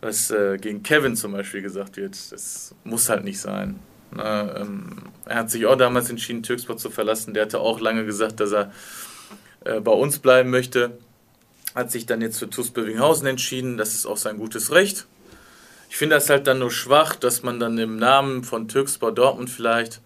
was 0.00 0.30
äh, 0.30 0.56
gegen 0.58 0.82
Kevin 0.82 1.14
zum 1.14 1.32
Beispiel 1.32 1.62
gesagt 1.62 1.96
wird. 1.98 2.32
Das 2.32 2.74
muss 2.84 3.08
halt 3.08 3.24
nicht 3.24 3.40
sein. 3.40 3.78
Ne? 4.14 4.54
Ähm, 4.58 4.96
er 5.26 5.36
hat 5.36 5.50
sich 5.50 5.66
auch 5.66 5.76
damals 5.76 6.08
entschieden, 6.08 6.42
Türksport 6.42 6.80
zu 6.80 6.90
verlassen. 6.90 7.34
Der 7.34 7.44
hatte 7.44 7.60
auch 7.60 7.80
lange 7.80 8.06
gesagt, 8.06 8.40
dass 8.40 8.52
er 8.52 8.72
äh, 9.64 9.80
bei 9.80 9.92
uns 9.92 10.20
bleiben 10.20 10.50
möchte. 10.50 10.98
Hat 11.74 11.90
sich 11.90 12.06
dann 12.06 12.22
jetzt 12.22 12.38
für 12.38 12.48
TuS 12.48 12.70
Bövinghausen 12.70 13.26
entschieden. 13.26 13.76
Das 13.76 13.94
ist 13.94 14.06
auch 14.06 14.16
sein 14.16 14.38
gutes 14.38 14.72
Recht. 14.72 15.06
Ich 15.96 15.98
finde 15.98 16.16
das 16.16 16.28
halt 16.28 16.46
dann 16.46 16.58
nur 16.58 16.70
schwach, 16.70 17.14
dass 17.16 17.42
man 17.42 17.58
dann 17.58 17.78
im 17.78 17.96
Namen 17.96 18.44
von 18.44 18.68
Türkspor 18.68 19.12
Dortmund 19.12 19.48
vielleicht 19.48 20.02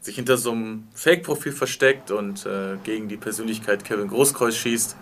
sich 0.00 0.14
hinter 0.14 0.36
so 0.36 0.52
einem 0.52 0.86
Fake-Profil 0.94 1.50
versteckt 1.50 2.12
und 2.12 2.46
äh, 2.46 2.76
gegen 2.84 3.08
die 3.08 3.16
Persönlichkeit 3.16 3.84
Kevin 3.84 4.06
Großkreuz 4.06 4.54
schießt 4.54 4.94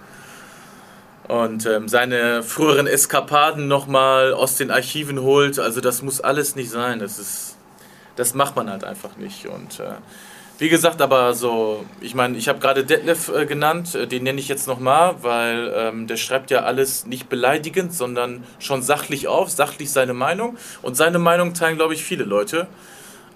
und 1.29 1.67
ähm, 1.67 1.89
seine 1.89 2.43
früheren 2.43 2.87
Eskapaden 2.87 3.69
nochmal 3.69 4.33
aus 4.33 4.57
den 4.57 4.71
Archiven 4.71 5.21
holt. 5.21 5.59
Also 5.59 5.83
das 5.83 6.01
muss 6.01 6.23
alles 6.23 6.57
nicht 6.57 6.71
sein. 6.71 7.01
Das 7.01 7.19
ist, 7.19 7.59
das 8.17 8.33
macht 8.33 8.57
man 8.57 8.71
halt 8.71 8.83
einfach 8.83 9.19
nicht. 9.19 9.45
Und 9.45 9.79
äh, 9.79 9.93
wie 10.61 10.69
gesagt, 10.69 11.01
aber 11.01 11.33
so, 11.33 11.87
ich 12.03 12.15
meine, 12.15 12.37
ich 12.37 12.47
habe 12.47 12.59
gerade 12.59 12.85
Detlef 12.85 13.31
äh, 13.31 13.47
genannt, 13.47 13.95
äh, 13.95 14.07
den 14.07 14.25
nenne 14.25 14.39
ich 14.39 14.47
jetzt 14.47 14.69
nochmal, 14.69 15.15
weil 15.23 15.73
ähm, 15.75 16.07
der 16.07 16.19
schreibt 16.19 16.51
ja 16.51 16.65
alles 16.65 17.07
nicht 17.07 17.31
beleidigend, 17.31 17.95
sondern 17.95 18.45
schon 18.59 18.83
sachlich 18.83 19.27
auf, 19.27 19.49
sachlich 19.49 19.91
seine 19.91 20.13
Meinung. 20.13 20.59
Und 20.83 20.99
seine 20.99 21.19
Meinung 21.19 21.55
teilen, 21.55 21.77
glaube 21.77 21.95
ich, 21.95 22.05
viele 22.05 22.25
Leute. 22.25 22.67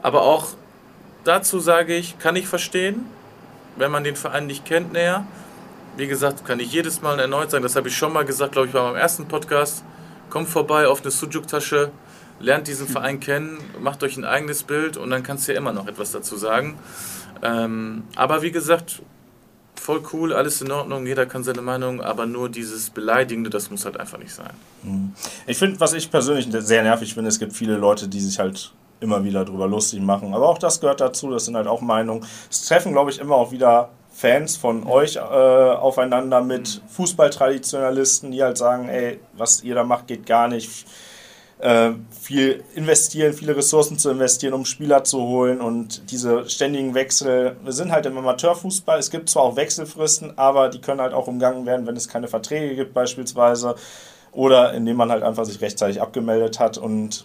Aber 0.03 0.21
auch 0.21 0.49
dazu 1.25 1.61
sage 1.61 1.97
ich, 1.97 2.19
kann 2.19 2.37
ich 2.37 2.47
verstehen, 2.47 3.07
wenn 3.77 3.91
man 3.91 4.05
den 4.05 4.17
Verein 4.17 4.47
nicht 4.47 4.67
kennt 4.67 4.93
näher. 4.93 5.27
Wie 5.97 6.07
gesagt, 6.07 6.45
kann 6.45 6.61
ich 6.61 6.73
jedes 6.73 7.01
Mal 7.01 7.19
erneut 7.19 7.51
sagen, 7.51 7.63
das 7.63 7.75
habe 7.75 7.89
ich 7.89 7.97
schon 7.97 8.13
mal 8.13 8.27
gesagt, 8.27 8.53
glaube 8.53 8.67
ich, 8.67 8.75
bei 8.75 8.83
meinem 8.83 8.97
ersten 8.97 9.29
Podcast. 9.29 9.83
Kommt 10.29 10.51
vorbei 10.51 10.87
auf 10.89 11.01
eine 11.01 11.11
Sujuk-Tasche, 11.11 11.91
lernt 12.41 12.69
diesen 12.69 12.87
Verein 12.87 13.21
kennen, 13.21 13.59
macht 13.81 14.03
euch 14.03 14.17
ein 14.17 14.25
eigenes 14.25 14.63
Bild 14.63 14.97
und 14.97 15.11
dann 15.11 15.23
kannst 15.23 15.49
du 15.49 15.53
ja 15.53 15.59
immer 15.59 15.73
noch 15.73 15.87
etwas 15.87 16.13
dazu 16.13 16.37
sagen. 16.37 16.79
Ähm, 17.43 18.05
aber 18.17 18.43
wie 18.43 18.51
gesagt, 18.51 19.03
voll 19.77 20.03
cool, 20.13 20.33
alles 20.33 20.63
in 20.63 20.71
Ordnung, 20.71 21.07
jeder 21.07 21.27
kann 21.27 21.45
seine 21.45 21.63
Meinung, 21.63 22.01
aber 22.01 22.27
nur 22.27 22.49
dieses 22.49 22.91
Beleidigende, 22.91 23.51
das 23.51 23.71
muss 23.71 23.85
halt 23.85 23.99
einfach 23.99 24.19
nicht 24.19 24.35
sein. 24.35 24.53
Ich 25.47 25.59
finde, 25.59 25.79
was 25.81 25.93
ich 25.93 26.11
persönlich 26.11 26.49
sehr 26.51 26.83
nervig 26.83 27.15
finde, 27.15 27.29
es 27.29 27.39
gibt 27.39 27.53
viele 27.53 27.77
Leute, 27.77 28.09
die 28.09 28.21
sich 28.21 28.39
halt 28.39 28.73
immer 29.01 29.23
wieder 29.25 29.45
drüber 29.45 29.69
lustig 29.69 30.01
machen. 30.01 30.33
Aber 30.35 30.49
auch 30.49 30.59
das 30.59 30.81
gehört 30.81 31.01
dazu, 31.01 31.31
das 31.31 31.45
sind 31.45 31.57
halt 31.57 31.67
auch 31.67 31.81
Meinungen. 31.81 32.25
Es 32.51 32.67
treffen, 32.67 32.93
glaube 32.93 33.11
ich, 33.11 33.19
immer 33.19 33.35
auch 33.35 33.53
wieder 33.53 33.91
Fans 34.13 34.57
von 34.57 34.87
euch 34.87 35.17
äh, 35.17 35.19
aufeinander 35.19 36.41
mit 36.41 36.81
Fußballtraditionalisten, 36.89 38.31
die 38.31 38.43
halt 38.43 38.57
sagen, 38.57 38.89
ey, 38.89 39.21
was 39.35 39.63
ihr 39.63 39.75
da 39.75 39.85
macht, 39.85 40.07
geht 40.07 40.25
gar 40.25 40.49
nicht. 40.49 40.87
Äh, 41.65 41.95
viel 42.11 42.63
investieren, 42.75 43.33
viele 43.33 43.57
Ressourcen 43.57 43.99
zu 43.99 44.11
investieren, 44.11 44.53
um 44.53 44.67
Spieler 44.67 45.03
zu 45.03 45.23
holen 45.23 45.63
und 45.63 46.11
diese 46.11 46.47
ständigen 46.51 46.93
Wechsel. 46.93 47.57
Wir 47.65 47.73
sind 47.73 47.91
halt 47.91 48.05
im 48.05 48.19
Amateurfußball. 48.19 48.99
Es 48.99 49.11
gibt 49.11 49.31
zwar 49.31 49.45
auch 49.45 49.57
Wechselfristen, 49.57 50.37
aber 50.37 50.69
die 50.69 50.83
können 50.83 51.01
halt 51.01 51.15
auch 51.15 51.27
umgangen 51.27 51.65
werden, 51.65 51.87
wenn 51.87 51.97
es 51.97 52.07
keine 52.07 52.29
Verträge 52.29 52.75
gibt 52.75 52.93
beispielsweise 52.93 53.77
oder 54.33 54.75
indem 54.75 54.99
man 54.99 55.11
halt 55.11 55.23
einfach 55.23 55.47
sich 55.47 55.63
rechtzeitig 55.63 56.03
abgemeldet 56.03 56.61
hat 56.61 56.77
und 56.77 57.25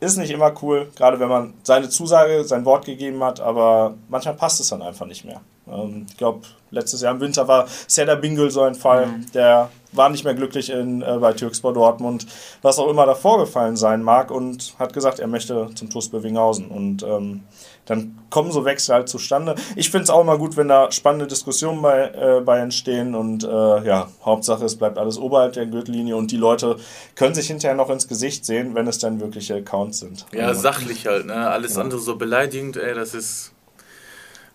ist 0.00 0.18
nicht 0.18 0.32
immer 0.32 0.52
cool, 0.60 0.90
gerade 0.94 1.18
wenn 1.18 1.30
man 1.30 1.54
seine 1.62 1.88
Zusage, 1.88 2.44
sein 2.44 2.66
Wort 2.66 2.84
gegeben 2.84 3.24
hat, 3.24 3.40
aber 3.40 3.94
manchmal 4.10 4.34
passt 4.34 4.60
es 4.60 4.68
dann 4.68 4.82
einfach 4.82 5.06
nicht 5.06 5.24
mehr. 5.24 5.40
Ähm, 5.66 6.04
ich 6.10 6.18
glaube, 6.18 6.42
letztes 6.70 7.00
Jahr 7.00 7.14
im 7.14 7.20
Winter 7.20 7.48
war 7.48 7.66
Serdar 7.86 8.16
Bingöl 8.16 8.50
so 8.50 8.60
ein 8.64 8.74
Fall, 8.74 9.08
der 9.32 9.70
war 9.92 10.08
nicht 10.10 10.24
mehr 10.24 10.34
glücklich 10.34 10.70
in, 10.70 11.02
äh, 11.02 11.18
bei 11.20 11.32
Türkspor 11.32 11.72
Dortmund, 11.72 12.26
was 12.62 12.78
auch 12.78 12.88
immer 12.88 13.06
da 13.06 13.14
vorgefallen 13.14 13.76
sein 13.76 14.02
mag 14.02 14.30
und 14.30 14.74
hat 14.78 14.92
gesagt, 14.92 15.18
er 15.18 15.26
möchte 15.26 15.70
zum 15.74 15.90
TuS 15.90 16.08
Bövinghausen 16.08 16.68
und 16.68 17.02
ähm, 17.02 17.42
dann 17.86 18.18
kommen 18.28 18.52
so 18.52 18.64
Wechsel 18.64 18.94
halt 18.94 19.08
zustande. 19.08 19.54
Ich 19.74 19.90
finde 19.90 20.04
es 20.04 20.10
auch 20.10 20.20
immer 20.20 20.36
gut, 20.36 20.56
wenn 20.56 20.68
da 20.68 20.92
spannende 20.92 21.26
Diskussionen 21.26 21.80
bei, 21.80 22.08
äh, 22.08 22.40
bei 22.42 22.58
entstehen 22.58 23.14
und 23.14 23.44
äh, 23.44 23.48
ja, 23.48 24.08
Hauptsache 24.24 24.64
es 24.64 24.76
bleibt 24.76 24.98
alles 24.98 25.18
oberhalb 25.18 25.54
der 25.54 25.66
Gürtellinie 25.66 26.16
und 26.16 26.30
die 26.30 26.36
Leute 26.36 26.76
können 27.14 27.34
sich 27.34 27.46
hinterher 27.46 27.76
noch 27.76 27.88
ins 27.88 28.06
Gesicht 28.06 28.44
sehen, 28.44 28.74
wenn 28.74 28.86
es 28.86 28.98
dann 28.98 29.20
wirkliche 29.20 29.54
Accounts 29.54 30.00
sind. 30.00 30.26
Ja, 30.32 30.52
sachlich 30.54 31.06
halt, 31.06 31.26
ne? 31.26 31.48
Alles 31.48 31.78
andere 31.78 32.00
so 32.00 32.16
beleidigend, 32.16 32.76
ey, 32.76 32.94
das 32.94 33.14
ist. 33.14 33.52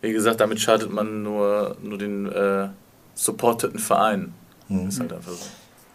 Wie 0.01 0.11
gesagt, 0.11 0.41
damit 0.41 0.59
schadet 0.59 0.91
man 0.91 1.23
nur, 1.23 1.77
nur 1.81 1.97
den 1.97 2.29
äh, 2.29 2.67
supporteten 3.15 3.79
Verein. 3.79 4.33
Ist 4.69 4.99
halt 4.99 5.13
einfach 5.13 5.31
so. 5.31 5.45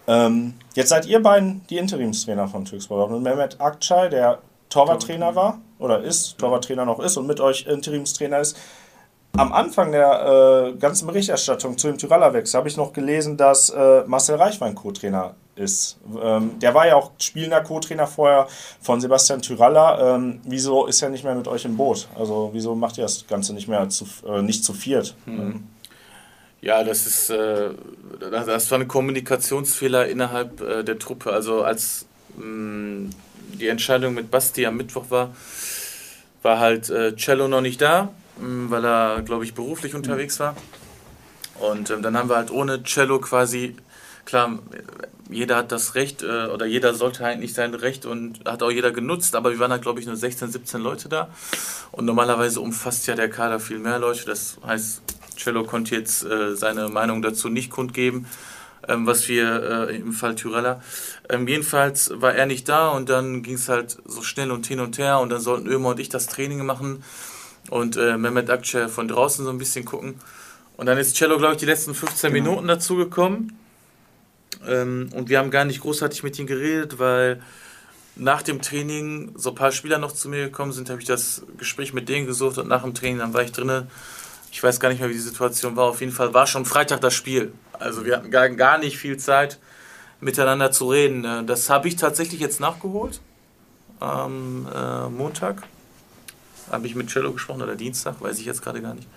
Ähm, 0.08 0.54
jetzt 0.74 0.88
seid 0.88 1.06
ihr 1.06 1.22
beiden 1.22 1.66
die 1.68 1.76
Interimstrainer 1.76 2.48
von 2.48 2.64
Türkspor 2.64 3.08
und 3.08 3.22
Mehmet 3.22 3.60
Akçay, 3.60 4.08
der 4.08 4.38
Torwarttrainer 4.70 5.34
war 5.34 5.60
oder 5.78 6.02
ist, 6.02 6.38
Torwarttrainer 6.38 6.84
noch 6.84 7.00
ist 7.00 7.16
und 7.16 7.26
mit 7.26 7.40
euch 7.40 7.66
Interimstrainer 7.66 8.40
ist. 8.40 8.56
Am 9.36 9.52
Anfang 9.52 9.92
der 9.92 10.72
äh, 10.74 10.78
ganzen 10.78 11.06
Berichterstattung 11.06 11.76
zu 11.76 11.86
dem 11.88 11.98
Tyraller-Wechsel 11.98 12.58
habe 12.58 12.68
ich 12.68 12.76
noch 12.76 12.92
gelesen, 12.92 13.36
dass 13.36 13.70
äh, 13.70 14.02
Marcel 14.06 14.36
Reichwein 14.36 14.74
Co-Trainer 14.74 15.34
ist. 15.54 15.98
Ähm, 16.20 16.58
der 16.58 16.74
war 16.74 16.86
ja 16.86 16.96
auch 16.96 17.12
spielender 17.18 17.60
Co-Trainer 17.60 18.06
vorher 18.06 18.48
von 18.80 19.00
Sebastian 19.00 19.42
Tyraller. 19.42 20.16
Ähm, 20.16 20.40
wieso 20.44 20.86
ist 20.86 21.02
er 21.02 21.10
nicht 21.10 21.24
mehr 21.24 21.34
mit 21.34 21.46
euch 21.46 21.64
im 21.66 21.76
Boot? 21.76 22.08
Also 22.18 22.50
wieso 22.52 22.74
macht 22.74 22.98
ihr 22.98 23.02
das 23.02 23.26
Ganze 23.26 23.52
nicht 23.52 23.68
mehr 23.68 23.88
zu, 23.90 24.06
äh, 24.26 24.42
nicht 24.42 24.64
zu 24.64 24.72
viert? 24.72 25.14
Mhm. 25.26 25.68
Ja, 26.60 26.82
das 26.82 27.06
ist 27.06 27.30
äh, 27.30 27.70
das 28.18 28.70
war 28.70 28.78
ein 28.78 28.88
Kommunikationsfehler 28.88 30.08
innerhalb 30.08 30.60
äh, 30.60 30.82
der 30.82 30.98
Truppe. 30.98 31.32
Also 31.32 31.62
als 31.62 32.06
mh, 32.36 32.44
mm, 32.44 33.10
die 33.60 33.68
Entscheidung 33.68 34.14
mit 34.14 34.30
Basti 34.30 34.66
am 34.66 34.76
Mittwoch 34.76 35.10
war, 35.10 35.34
war 36.42 36.58
halt 36.58 36.90
äh, 36.90 37.14
Cello 37.16 37.48
noch 37.48 37.60
nicht 37.60 37.80
da, 37.80 38.10
mh, 38.40 38.46
mm, 38.46 38.70
weil 38.70 38.84
er, 38.84 39.22
glaube 39.22 39.44
ich, 39.44 39.54
beruflich 39.54 39.94
unterwegs 39.94 40.40
war. 40.40 40.56
Und 41.60 41.90
ähm, 41.90 42.02
dann 42.02 42.16
haben 42.16 42.28
wir 42.28 42.36
halt 42.36 42.50
ohne 42.50 42.82
Cello 42.84 43.18
quasi, 43.18 43.76
klar, 44.24 44.58
jeder 45.30 45.56
hat 45.56 45.72
das 45.72 45.94
Recht 45.94 46.22
äh, 46.22 46.46
oder 46.46 46.66
jeder 46.66 46.94
sollte 46.94 47.24
eigentlich 47.24 47.52
sein 47.52 47.74
Recht 47.74 48.06
und 48.06 48.40
hat 48.46 48.62
auch 48.62 48.70
jeder 48.70 48.92
genutzt, 48.92 49.34
aber 49.34 49.50
wir 49.50 49.58
waren 49.58 49.72
halt, 49.72 49.82
glaube 49.82 50.00
ich, 50.00 50.06
nur 50.06 50.16
16, 50.16 50.50
17 50.50 50.80
Leute 50.80 51.08
da. 51.08 51.28
Und 51.92 52.04
normalerweise 52.04 52.60
umfasst 52.60 53.06
ja 53.06 53.14
der 53.14 53.28
Kader 53.28 53.60
viel 53.60 53.78
mehr 53.78 53.98
Leute. 53.98 54.24
Das 54.24 54.58
heißt, 54.64 55.02
Cello 55.38 55.64
konnte 55.64 55.94
jetzt 55.94 56.24
äh, 56.24 56.54
seine 56.56 56.88
Meinung 56.88 57.22
dazu 57.22 57.48
nicht 57.48 57.70
kundgeben, 57.70 58.26
ähm, 58.86 59.06
was 59.06 59.28
wir 59.28 59.88
äh, 59.88 59.96
im 59.96 60.12
Fall 60.12 60.34
Tyrella. 60.34 60.82
Ähm, 61.28 61.48
jedenfalls 61.48 62.12
war 62.14 62.34
er 62.34 62.46
nicht 62.46 62.68
da 62.68 62.88
und 62.88 63.08
dann 63.08 63.42
ging 63.42 63.54
es 63.54 63.68
halt 63.68 63.98
so 64.04 64.22
schnell 64.22 64.50
und 64.50 64.66
hin 64.66 64.80
und 64.80 64.98
her 64.98 65.20
und 65.20 65.30
dann 65.30 65.40
sollten 65.40 65.68
Ömer 65.68 65.90
und 65.90 66.00
ich 66.00 66.08
das 66.08 66.26
Training 66.26 66.64
machen 66.66 67.02
und 67.70 67.96
äh, 67.96 68.16
Mehmet 68.18 68.50
Akçe 68.50 68.88
von 68.88 69.08
draußen 69.08 69.44
so 69.44 69.50
ein 69.50 69.58
bisschen 69.58 69.84
gucken. 69.84 70.16
Und 70.76 70.86
dann 70.86 70.98
ist 70.98 71.16
Cello, 71.16 71.38
glaube 71.38 71.54
ich, 71.54 71.60
die 71.60 71.66
letzten 71.66 71.94
15 71.94 72.32
genau. 72.32 72.50
Minuten 72.50 72.68
dazugekommen. 72.68 73.58
Ähm, 74.66 75.10
und 75.14 75.28
wir 75.28 75.38
haben 75.38 75.50
gar 75.50 75.64
nicht 75.64 75.80
großartig 75.80 76.22
mit 76.22 76.38
ihm 76.38 76.46
geredet, 76.46 76.98
weil 76.98 77.42
nach 78.16 78.42
dem 78.42 78.60
Training 78.60 79.32
so 79.36 79.50
ein 79.50 79.54
paar 79.54 79.72
Spieler 79.72 79.98
noch 79.98 80.12
zu 80.12 80.28
mir 80.28 80.44
gekommen 80.44 80.72
sind, 80.72 80.90
habe 80.90 81.00
ich 81.00 81.06
das 81.06 81.42
Gespräch 81.56 81.92
mit 81.92 82.08
denen 82.08 82.26
gesucht 82.26 82.58
und 82.58 82.68
nach 82.68 82.82
dem 82.82 82.94
Training, 82.94 83.18
dann 83.18 83.32
war 83.32 83.42
ich 83.42 83.52
drinnen 83.52 83.88
ich 84.50 84.62
weiß 84.62 84.80
gar 84.80 84.88
nicht 84.88 85.00
mehr, 85.00 85.08
wie 85.08 85.14
die 85.14 85.18
Situation 85.18 85.76
war. 85.76 85.86
Auf 85.86 86.00
jeden 86.00 86.12
Fall 86.12 86.34
war 86.34 86.46
schon 86.46 86.64
Freitag 86.64 87.00
das 87.00 87.14
Spiel. 87.14 87.52
Also 87.72 88.04
wir 88.04 88.16
hatten 88.16 88.30
gar, 88.30 88.48
gar 88.50 88.78
nicht 88.78 88.98
viel 88.98 89.16
Zeit, 89.16 89.58
miteinander 90.20 90.70
zu 90.70 90.90
reden. 90.90 91.24
Äh, 91.24 91.44
das 91.44 91.70
habe 91.70 91.88
ich 91.88 91.96
tatsächlich 91.96 92.40
jetzt 92.40 92.60
nachgeholt. 92.60 93.20
Am 94.00 94.68
äh, 94.74 95.08
Montag 95.08 95.62
habe 96.70 96.86
ich 96.86 96.94
mit 96.94 97.08
Cello 97.08 97.32
gesprochen 97.32 97.62
oder 97.62 97.74
Dienstag, 97.74 98.20
weiß 98.20 98.38
ich 98.38 98.46
jetzt 98.46 98.62
gerade 98.62 98.80
gar 98.80 98.94
nicht. 98.94 99.08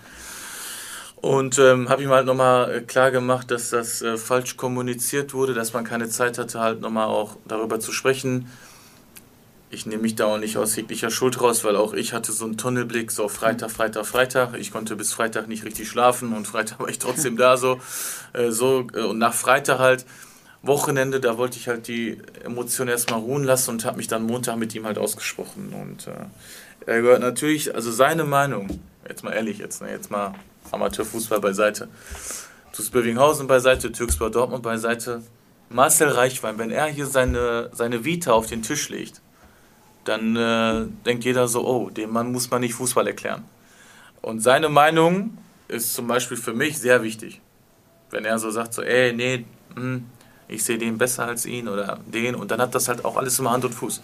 Und 1.17 1.59
ähm, 1.59 1.87
habe 1.87 2.01
ihm 2.01 2.09
halt 2.09 2.25
nochmal 2.25 2.71
äh, 2.71 2.81
klar 2.81 3.11
gemacht, 3.11 3.51
dass 3.51 3.69
das 3.69 4.01
äh, 4.01 4.17
falsch 4.17 4.57
kommuniziert 4.57 5.35
wurde, 5.35 5.53
dass 5.53 5.71
man 5.73 5.83
keine 5.83 6.09
Zeit 6.09 6.39
hatte, 6.39 6.59
halt 6.59 6.81
nochmal 6.81 7.05
auch 7.05 7.37
darüber 7.47 7.79
zu 7.79 7.91
sprechen 7.91 8.47
ich 9.71 9.85
nehme 9.85 10.01
mich 10.01 10.15
da 10.15 10.25
auch 10.25 10.37
nicht 10.37 10.57
aus 10.57 10.75
jeglicher 10.75 11.09
Schuld 11.09 11.41
raus, 11.41 11.63
weil 11.63 11.75
auch 11.75 11.93
ich 11.93 12.13
hatte 12.13 12.31
so 12.33 12.45
einen 12.45 12.57
Tunnelblick, 12.57 13.09
so 13.09 13.29
Freitag, 13.29 13.71
Freitag, 13.71 14.05
Freitag. 14.05 14.55
Ich 14.55 14.71
konnte 14.71 14.95
bis 14.95 15.13
Freitag 15.13 15.47
nicht 15.47 15.63
richtig 15.63 15.87
schlafen 15.87 16.33
und 16.33 16.45
Freitag 16.45 16.79
war 16.79 16.89
ich 16.89 16.99
trotzdem 16.99 17.37
da 17.37 17.57
so. 17.57 17.79
Äh, 18.33 18.51
so 18.51 18.87
äh, 18.93 19.01
und 19.01 19.17
nach 19.17 19.33
Freitag 19.33 19.79
halt, 19.79 20.05
Wochenende, 20.63 21.19
da 21.19 21.37
wollte 21.37 21.57
ich 21.57 21.67
halt 21.67 21.87
die 21.87 22.19
Emotionen 22.43 22.89
erstmal 22.89 23.19
ruhen 23.19 23.43
lassen 23.43 23.71
und 23.71 23.85
habe 23.85 23.97
mich 23.97 24.07
dann 24.07 24.23
Montag 24.23 24.57
mit 24.57 24.75
ihm 24.75 24.85
halt 24.85 24.99
ausgesprochen. 24.99 25.73
Und 25.73 26.07
äh, 26.07 26.25
er 26.85 27.01
gehört 27.01 27.21
natürlich, 27.21 27.73
also 27.73 27.91
seine 27.91 28.25
Meinung, 28.25 28.79
jetzt 29.07 29.23
mal 29.23 29.31
ehrlich 29.31 29.57
jetzt, 29.57 29.81
ne, 29.81 29.89
jetzt 29.89 30.11
mal 30.11 30.33
Amateurfußball 30.71 31.39
beiseite. 31.39 31.87
Tussbövinghausen 32.73 33.47
beiseite, 33.47 33.91
Türkspor 33.91 34.29
Dortmund 34.29 34.63
beiseite. 34.63 35.23
Marcel 35.69 36.09
Reichwein, 36.09 36.57
wenn 36.57 36.69
er 36.69 36.85
hier 36.85 37.07
seine, 37.07 37.69
seine 37.73 38.05
Vita 38.05 38.33
auf 38.33 38.45
den 38.45 38.61
Tisch 38.61 38.89
legt, 38.89 39.21
dann 40.03 40.35
äh, 40.35 40.85
denkt 41.05 41.23
jeder 41.23 41.47
so, 41.47 41.65
oh, 41.65 41.89
dem 41.89 42.11
Mann 42.11 42.31
muss 42.31 42.49
man 42.49 42.61
nicht 42.61 42.73
Fußball 42.73 43.07
erklären. 43.07 43.43
Und 44.21 44.41
seine 44.41 44.69
Meinung 44.69 45.37
ist 45.67 45.93
zum 45.93 46.07
Beispiel 46.07 46.37
für 46.37 46.53
mich 46.53 46.79
sehr 46.79 47.03
wichtig. 47.03 47.41
Wenn 48.09 48.25
er 48.25 48.39
so 48.39 48.51
sagt, 48.51 48.73
so, 48.73 48.81
ey, 48.81 49.13
nee, 49.13 49.45
mh, 49.75 49.81
hm, 49.81 50.05
ich 50.47 50.63
sehe 50.63 50.77
den 50.77 50.97
besser 50.97 51.25
als 51.25 51.45
ihn 51.45 51.67
oder 51.67 51.99
den 52.05 52.35
und 52.35 52.51
dann 52.51 52.59
hat 52.59 52.75
das 52.75 52.89
halt 52.89 53.05
auch 53.05 53.15
alles 53.15 53.39
immer 53.39 53.51
Hand 53.51 53.63
und 53.63 53.73
Fuß. 53.73 54.01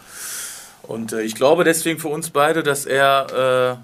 Und 0.84 1.12
äh, 1.12 1.22
ich 1.22 1.36
glaube 1.36 1.66
deswegen 1.66 2.00
für 2.00 2.08
uns 2.08 2.30
beide, 2.30 2.64
dass 2.64 2.86
er 2.86 3.82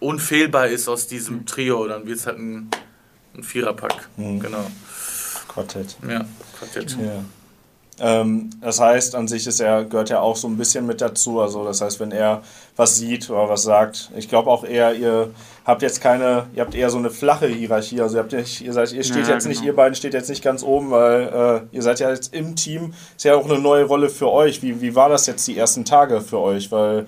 äh, 0.00 0.04
unfehlbar 0.04 0.68
ist 0.68 0.88
aus 0.88 1.06
diesem 1.06 1.44
Trio. 1.44 1.86
Dann 1.86 2.06
wird 2.06 2.18
es 2.18 2.26
halt 2.26 2.38
ein, 2.38 2.70
ein 3.36 3.42
Viererpack. 3.42 4.08
Mhm. 4.16 4.40
Genau. 4.40 4.70
Quartett. 5.48 5.96
Ja, 6.08 6.24
Quartett. 6.58 6.96
Ja. 6.98 7.24
Ähm, 8.00 8.50
das 8.60 8.80
heißt, 8.80 9.14
an 9.14 9.26
sich 9.28 9.46
ist 9.46 9.60
er, 9.60 9.84
gehört 9.84 10.10
ja 10.10 10.20
auch 10.20 10.36
so 10.36 10.48
ein 10.48 10.56
bisschen 10.56 10.86
mit 10.86 11.00
dazu. 11.00 11.40
Also 11.40 11.64
das 11.64 11.80
heißt, 11.80 12.00
wenn 12.00 12.12
er 12.12 12.42
was 12.76 12.96
sieht 12.96 13.28
oder 13.28 13.48
was 13.48 13.62
sagt, 13.62 14.10
ich 14.16 14.28
glaube 14.28 14.50
auch 14.50 14.64
eher, 14.64 14.94
ihr 14.94 15.30
habt 15.64 15.82
jetzt 15.82 16.00
keine, 16.00 16.46
ihr 16.54 16.62
habt 16.62 16.74
eher 16.74 16.90
so 16.90 16.98
eine 16.98 17.10
flache 17.10 17.46
Hierarchie. 17.46 18.00
Also 18.00 18.16
ihr 18.16 18.22
habt 18.22 18.32
nicht, 18.32 18.60
ihr 18.60 18.72
seid, 18.72 18.92
ihr 18.92 19.04
steht 19.04 19.26
ja, 19.26 19.34
jetzt 19.34 19.44
genau. 19.44 19.48
nicht, 19.48 19.64
ihr 19.64 19.74
beiden 19.74 19.94
steht 19.94 20.14
jetzt 20.14 20.28
nicht 20.28 20.42
ganz 20.42 20.62
oben, 20.62 20.90
weil 20.90 21.66
äh, 21.72 21.76
ihr 21.76 21.82
seid 21.82 22.00
ja 22.00 22.10
jetzt 22.10 22.34
im 22.34 22.54
Team, 22.56 22.94
ist 23.16 23.24
ja 23.24 23.34
auch 23.34 23.48
eine 23.48 23.58
neue 23.58 23.84
Rolle 23.84 24.08
für 24.08 24.30
euch. 24.30 24.62
Wie, 24.62 24.80
wie 24.80 24.94
war 24.94 25.08
das 25.08 25.26
jetzt 25.26 25.46
die 25.48 25.58
ersten 25.58 25.84
Tage 25.84 26.20
für 26.20 26.38
euch? 26.38 26.70
Weil 26.70 27.06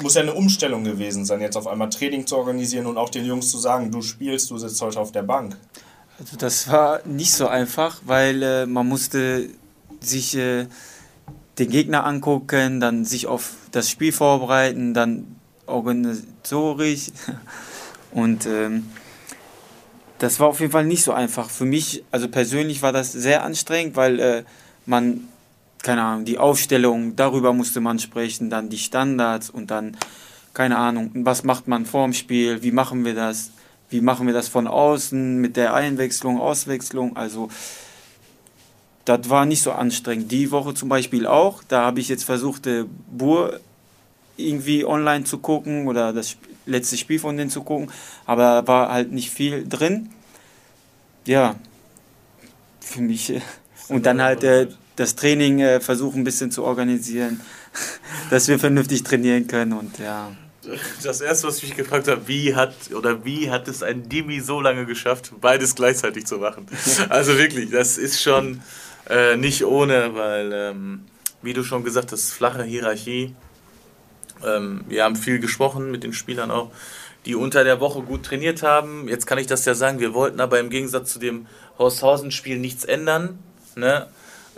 muss 0.00 0.14
ja 0.14 0.22
eine 0.22 0.32
Umstellung 0.32 0.84
gewesen 0.84 1.26
sein, 1.26 1.42
jetzt 1.42 1.56
auf 1.56 1.66
einmal 1.66 1.90
Training 1.90 2.26
zu 2.26 2.36
organisieren 2.36 2.86
und 2.86 2.96
auch 2.96 3.10
den 3.10 3.26
Jungs 3.26 3.50
zu 3.50 3.58
sagen, 3.58 3.90
du 3.90 4.00
spielst, 4.00 4.50
du 4.50 4.56
sitzt 4.56 4.80
heute 4.80 4.98
auf 4.98 5.12
der 5.12 5.22
Bank. 5.22 5.58
Also 6.18 6.36
das 6.36 6.70
war 6.70 7.00
nicht 7.04 7.34
so 7.34 7.46
einfach, 7.46 8.00
weil 8.04 8.42
äh, 8.42 8.66
man 8.66 8.88
musste 8.88 9.48
sich 10.06 10.36
äh, 10.36 10.66
den 11.58 11.70
Gegner 11.70 12.04
angucken, 12.04 12.80
dann 12.80 13.04
sich 13.04 13.26
auf 13.26 13.54
das 13.70 13.90
Spiel 13.90 14.12
vorbereiten, 14.12 14.94
dann 14.94 15.36
organisatorisch. 15.66 17.10
Und 18.12 18.46
ähm, 18.46 18.90
das 20.18 20.38
war 20.38 20.48
auf 20.48 20.60
jeden 20.60 20.72
Fall 20.72 20.84
nicht 20.84 21.02
so 21.02 21.12
einfach. 21.12 21.50
Für 21.50 21.64
mich, 21.64 22.04
also 22.10 22.28
persönlich 22.28 22.82
war 22.82 22.92
das 22.92 23.12
sehr 23.12 23.42
anstrengend, 23.42 23.96
weil 23.96 24.20
äh, 24.20 24.44
man, 24.86 25.28
keine 25.82 26.02
Ahnung, 26.02 26.24
die 26.24 26.38
Aufstellung, 26.38 27.16
darüber 27.16 27.52
musste 27.52 27.80
man 27.80 27.98
sprechen, 27.98 28.50
dann 28.50 28.68
die 28.68 28.78
Standards 28.78 29.50
und 29.50 29.70
dann, 29.70 29.96
keine 30.54 30.78
Ahnung, 30.78 31.10
was 31.14 31.42
macht 31.42 31.66
man 31.66 31.86
vorm 31.86 32.12
Spiel, 32.12 32.62
wie 32.62 32.70
machen 32.70 33.04
wir 33.04 33.14
das, 33.14 33.50
wie 33.90 34.00
machen 34.00 34.26
wir 34.26 34.34
das 34.34 34.48
von 34.48 34.66
außen 34.66 35.38
mit 35.38 35.56
der 35.56 35.74
Einwechslung, 35.74 36.40
Auswechslung, 36.40 37.16
also 37.16 37.48
das 39.04 39.28
war 39.28 39.46
nicht 39.46 39.62
so 39.62 39.72
anstrengend. 39.72 40.30
Die 40.30 40.50
Woche 40.50 40.74
zum 40.74 40.88
Beispiel 40.88 41.26
auch. 41.26 41.62
Da 41.64 41.84
habe 41.84 42.00
ich 42.00 42.08
jetzt 42.08 42.24
versucht, 42.24 42.66
äh, 42.66 42.84
Bur 43.10 43.60
irgendwie 44.36 44.84
online 44.84 45.24
zu 45.24 45.38
gucken 45.38 45.86
oder 45.88 46.12
das 46.12 46.36
letzte 46.66 46.96
Spiel 46.96 47.18
von 47.18 47.36
denen 47.36 47.50
zu 47.50 47.62
gucken. 47.62 47.90
Aber 48.26 48.42
da 48.42 48.66
war 48.66 48.92
halt 48.92 49.12
nicht 49.12 49.30
viel 49.30 49.66
drin. 49.68 50.10
Ja, 51.26 51.56
für 52.80 53.02
mich. 53.02 53.30
Äh, 53.30 53.40
und 53.88 54.06
dann 54.06 54.22
halt 54.22 54.44
äh, 54.44 54.68
das 54.96 55.16
Training 55.16 55.60
äh, 55.60 55.80
versuchen 55.80 56.20
ein 56.20 56.24
bisschen 56.24 56.50
zu 56.50 56.64
organisieren, 56.64 57.40
dass 58.30 58.48
wir 58.48 58.58
vernünftig 58.58 59.02
trainieren 59.02 59.46
können 59.46 59.72
und 59.72 59.98
ja. 59.98 60.32
Das 61.02 61.20
erste, 61.20 61.48
was 61.48 61.56
ich 61.56 61.64
mich 61.64 61.76
gefragt 61.76 62.06
habe, 62.06 62.28
wie 62.28 62.54
hat 62.54 62.72
oder 62.94 63.24
wie 63.24 63.50
hat 63.50 63.66
es 63.66 63.82
ein 63.82 64.08
Dimi 64.08 64.38
so 64.38 64.60
lange 64.60 64.86
geschafft, 64.86 65.32
beides 65.40 65.74
gleichzeitig 65.74 66.26
zu 66.26 66.38
machen? 66.38 66.66
Also 67.08 67.36
wirklich, 67.36 67.70
das 67.70 67.98
ist 67.98 68.22
schon 68.22 68.62
äh, 69.08 69.36
nicht 69.36 69.64
ohne, 69.64 70.14
weil, 70.14 70.52
ähm, 70.52 71.04
wie 71.42 71.52
du 71.52 71.64
schon 71.64 71.84
gesagt 71.84 72.12
hast, 72.12 72.32
flache 72.32 72.62
Hierarchie. 72.62 73.34
Ähm, 74.44 74.84
wir 74.88 75.04
haben 75.04 75.16
viel 75.16 75.38
gesprochen 75.38 75.90
mit 75.90 76.04
den 76.04 76.12
Spielern 76.12 76.50
auch, 76.50 76.70
die 77.26 77.34
unter 77.34 77.64
der 77.64 77.80
Woche 77.80 78.02
gut 78.02 78.24
trainiert 78.24 78.62
haben. 78.62 79.08
Jetzt 79.08 79.26
kann 79.26 79.38
ich 79.38 79.46
das 79.46 79.64
ja 79.64 79.74
sagen, 79.74 80.00
wir 80.00 80.14
wollten 80.14 80.40
aber 80.40 80.60
im 80.60 80.70
Gegensatz 80.70 81.12
zu 81.12 81.18
dem 81.18 81.46
Horshausen-Spiel 81.78 82.58
nichts 82.58 82.84
ändern. 82.84 83.38
Ne? 83.76 84.06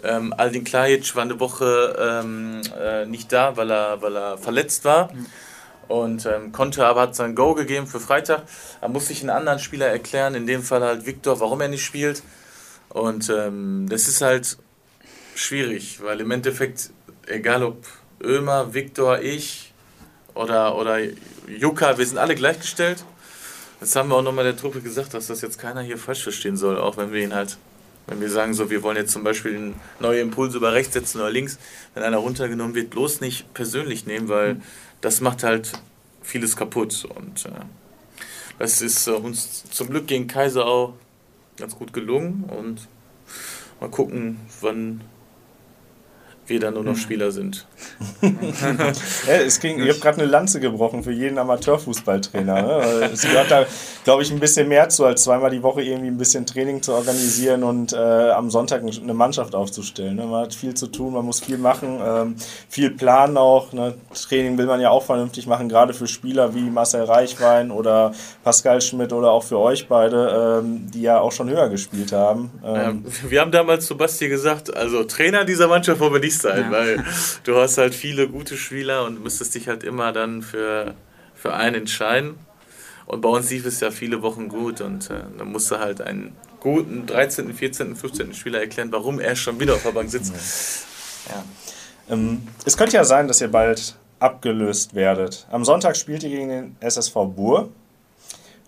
Ähm, 0.02 0.34
Aldin 0.36 0.64
Klajic 0.64 1.14
war 1.16 1.22
eine 1.22 1.40
Woche 1.40 1.96
ähm, 1.98 2.60
äh, 2.78 3.06
nicht 3.06 3.32
da, 3.32 3.56
weil 3.56 3.70
er, 3.70 4.02
weil 4.02 4.16
er 4.16 4.38
verletzt 4.38 4.84
war. 4.84 5.10
Und 5.88 6.24
ähm, 6.26 6.52
konnte 6.52 6.86
aber 6.86 7.02
hat 7.02 7.16
sein 7.16 7.34
Go 7.34 7.54
gegeben 7.54 7.86
für 7.86 8.00
Freitag. 8.00 8.42
Da 8.80 8.88
musste 8.88 9.12
ich 9.12 9.20
einen 9.20 9.30
anderen 9.30 9.58
Spieler 9.58 9.86
erklären, 9.86 10.34
in 10.34 10.46
dem 10.46 10.62
Fall 10.62 10.82
halt 10.82 11.06
Viktor, 11.06 11.40
warum 11.40 11.60
er 11.60 11.68
nicht 11.68 11.84
spielt. 11.84 12.22
Und 12.94 13.28
ähm, 13.28 13.88
das 13.90 14.06
ist 14.06 14.22
halt 14.22 14.56
schwierig, 15.34 16.00
weil 16.00 16.20
im 16.20 16.30
Endeffekt, 16.30 16.90
egal 17.26 17.64
ob 17.64 17.84
Ömer, 18.22 18.72
Viktor, 18.72 19.20
ich 19.20 19.74
oder, 20.34 20.76
oder 20.76 20.98
Juka, 21.48 21.98
wir 21.98 22.06
sind 22.06 22.18
alle 22.18 22.36
gleichgestellt. 22.36 23.04
Das 23.80 23.96
haben 23.96 24.10
wir 24.10 24.14
auch 24.14 24.22
nochmal 24.22 24.44
der 24.44 24.56
Truppe 24.56 24.80
gesagt, 24.80 25.12
dass 25.12 25.26
das 25.26 25.40
jetzt 25.42 25.58
keiner 25.58 25.82
hier 25.82 25.98
falsch 25.98 26.22
verstehen 26.22 26.56
soll, 26.56 26.78
auch 26.78 26.96
wenn 26.96 27.12
wir 27.12 27.20
ihn 27.20 27.34
halt 27.34 27.58
Wenn 28.06 28.20
wir 28.20 28.30
sagen, 28.30 28.54
so, 28.54 28.70
wir 28.70 28.82
wollen 28.82 28.96
jetzt 28.96 29.12
zum 29.12 29.24
Beispiel 29.24 29.74
neue 29.98 30.20
Impulse 30.20 30.58
über 30.58 30.72
rechts 30.72 30.94
setzen 30.94 31.20
oder 31.20 31.30
links, 31.30 31.58
wenn 31.94 32.02
einer 32.02 32.18
runtergenommen 32.18 32.74
wird, 32.74 32.90
bloß 32.90 33.20
nicht 33.20 33.52
persönlich 33.54 34.06
nehmen, 34.06 34.28
weil 34.28 34.54
mhm. 34.54 34.62
das 35.00 35.20
macht 35.20 35.42
halt 35.42 35.72
vieles 36.22 36.54
kaputt. 36.54 37.06
Und 37.16 37.46
äh, 37.46 37.50
das 38.58 38.82
ist 38.82 39.08
äh, 39.08 39.12
uns 39.12 39.64
zum 39.70 39.90
Glück 39.90 40.06
gegen 40.06 40.28
Kaiser 40.28 40.66
auch 40.66 40.94
ganz 41.56 41.76
gut 41.76 41.92
gelungen. 41.92 42.44
Und 42.44 42.88
mal 43.80 43.90
gucken, 43.90 44.40
wann 44.60 45.00
wir 46.46 46.60
dann 46.60 46.74
nur 46.74 46.84
noch 46.84 46.92
mhm. 46.92 46.98
Spieler 46.98 47.30
sind. 47.30 47.66
ja, 48.22 49.34
es 49.34 49.60
ging, 49.60 49.82
ich 49.82 49.88
habe 49.88 49.98
gerade 49.98 50.20
eine 50.20 50.30
Lanze 50.30 50.60
gebrochen 50.60 51.02
für 51.02 51.12
jeden 51.12 51.38
Amateurfußballtrainer. 51.38 52.62
Ne? 52.62 53.10
Es 53.12 53.22
gehört 53.22 53.50
da, 53.50 53.66
glaube 54.04 54.22
ich, 54.22 54.30
ein 54.30 54.40
bisschen 54.40 54.68
mehr 54.68 54.88
zu, 54.88 55.04
als 55.04 55.24
zweimal 55.24 55.50
die 55.50 55.62
Woche 55.62 55.82
irgendwie 55.82 56.08
ein 56.08 56.18
bisschen 56.18 56.46
Training 56.46 56.82
zu 56.82 56.92
organisieren 56.92 57.64
und 57.64 57.92
äh, 57.92 57.96
am 57.96 58.50
Sonntag 58.50 58.82
eine 58.82 59.14
Mannschaft 59.14 59.54
aufzustellen. 59.54 60.16
Ne? 60.16 60.26
Man 60.26 60.44
hat 60.44 60.54
viel 60.54 60.74
zu 60.74 60.86
tun, 60.86 61.14
man 61.14 61.24
muss 61.24 61.40
viel 61.40 61.58
machen, 61.58 62.00
ähm, 62.04 62.36
viel 62.68 62.90
planen 62.90 63.36
auch. 63.36 63.72
Ne? 63.72 63.94
Training 64.12 64.58
will 64.58 64.66
man 64.66 64.80
ja 64.80 64.90
auch 64.90 65.04
vernünftig 65.04 65.46
machen, 65.46 65.68
gerade 65.68 65.94
für 65.94 66.06
Spieler 66.06 66.54
wie 66.54 66.70
Marcel 66.70 67.04
Reichwein 67.04 67.70
oder 67.70 68.12
Pascal 68.42 68.80
Schmidt 68.80 69.12
oder 69.12 69.30
auch 69.30 69.44
für 69.44 69.58
euch 69.58 69.88
beide, 69.88 70.60
ähm, 70.62 70.90
die 70.92 71.02
ja 71.02 71.20
auch 71.20 71.32
schon 71.32 71.48
höher 71.48 71.68
gespielt 71.68 72.12
haben. 72.12 72.50
Ähm, 72.64 73.04
wir 73.28 73.40
haben 73.40 73.50
damals 73.50 73.86
zu 73.86 73.96
Basti 73.96 74.28
gesagt, 74.28 74.74
also 74.76 75.04
Trainer 75.04 75.44
dieser 75.44 75.68
Mannschaft 75.68 76.00
wollen 76.00 76.12
wir 76.12 76.20
nicht 76.20 76.33
sein, 76.38 76.64
ja. 76.64 76.70
weil 76.70 77.04
du 77.44 77.56
hast 77.56 77.78
halt 77.78 77.94
viele 77.94 78.28
gute 78.28 78.56
Spieler 78.56 79.04
und 79.04 79.22
müsstest 79.22 79.54
dich 79.54 79.68
halt 79.68 79.82
immer 79.82 80.12
dann 80.12 80.42
für, 80.42 80.94
für 81.34 81.54
einen 81.54 81.76
entscheiden. 81.76 82.36
Und 83.06 83.20
bei 83.20 83.28
uns 83.28 83.50
lief 83.50 83.66
es 83.66 83.80
ja 83.80 83.90
viele 83.90 84.22
Wochen 84.22 84.48
gut 84.48 84.80
und 84.80 85.10
äh, 85.10 85.20
dann 85.38 85.52
musst 85.52 85.70
du 85.70 85.78
halt 85.78 86.00
einen 86.00 86.34
guten 86.60 87.06
13., 87.06 87.52
14., 87.52 87.96
15. 87.96 88.34
Spieler 88.34 88.60
erklären, 88.60 88.90
warum 88.90 89.20
er 89.20 89.36
schon 89.36 89.60
wieder 89.60 89.74
auf 89.74 89.82
der 89.82 89.92
Bank 89.92 90.10
sitzt. 90.10 90.32
Ja. 91.28 91.44
Ähm, 92.14 92.48
es 92.64 92.76
könnte 92.76 92.96
ja 92.96 93.04
sein, 93.04 93.28
dass 93.28 93.40
ihr 93.40 93.48
bald 93.48 93.96
abgelöst 94.18 94.94
werdet. 94.94 95.46
Am 95.50 95.64
Sonntag 95.64 95.96
spielt 95.96 96.22
ihr 96.22 96.30
gegen 96.30 96.48
den 96.48 96.76
SSV 96.80 97.12
Bur. 97.34 97.70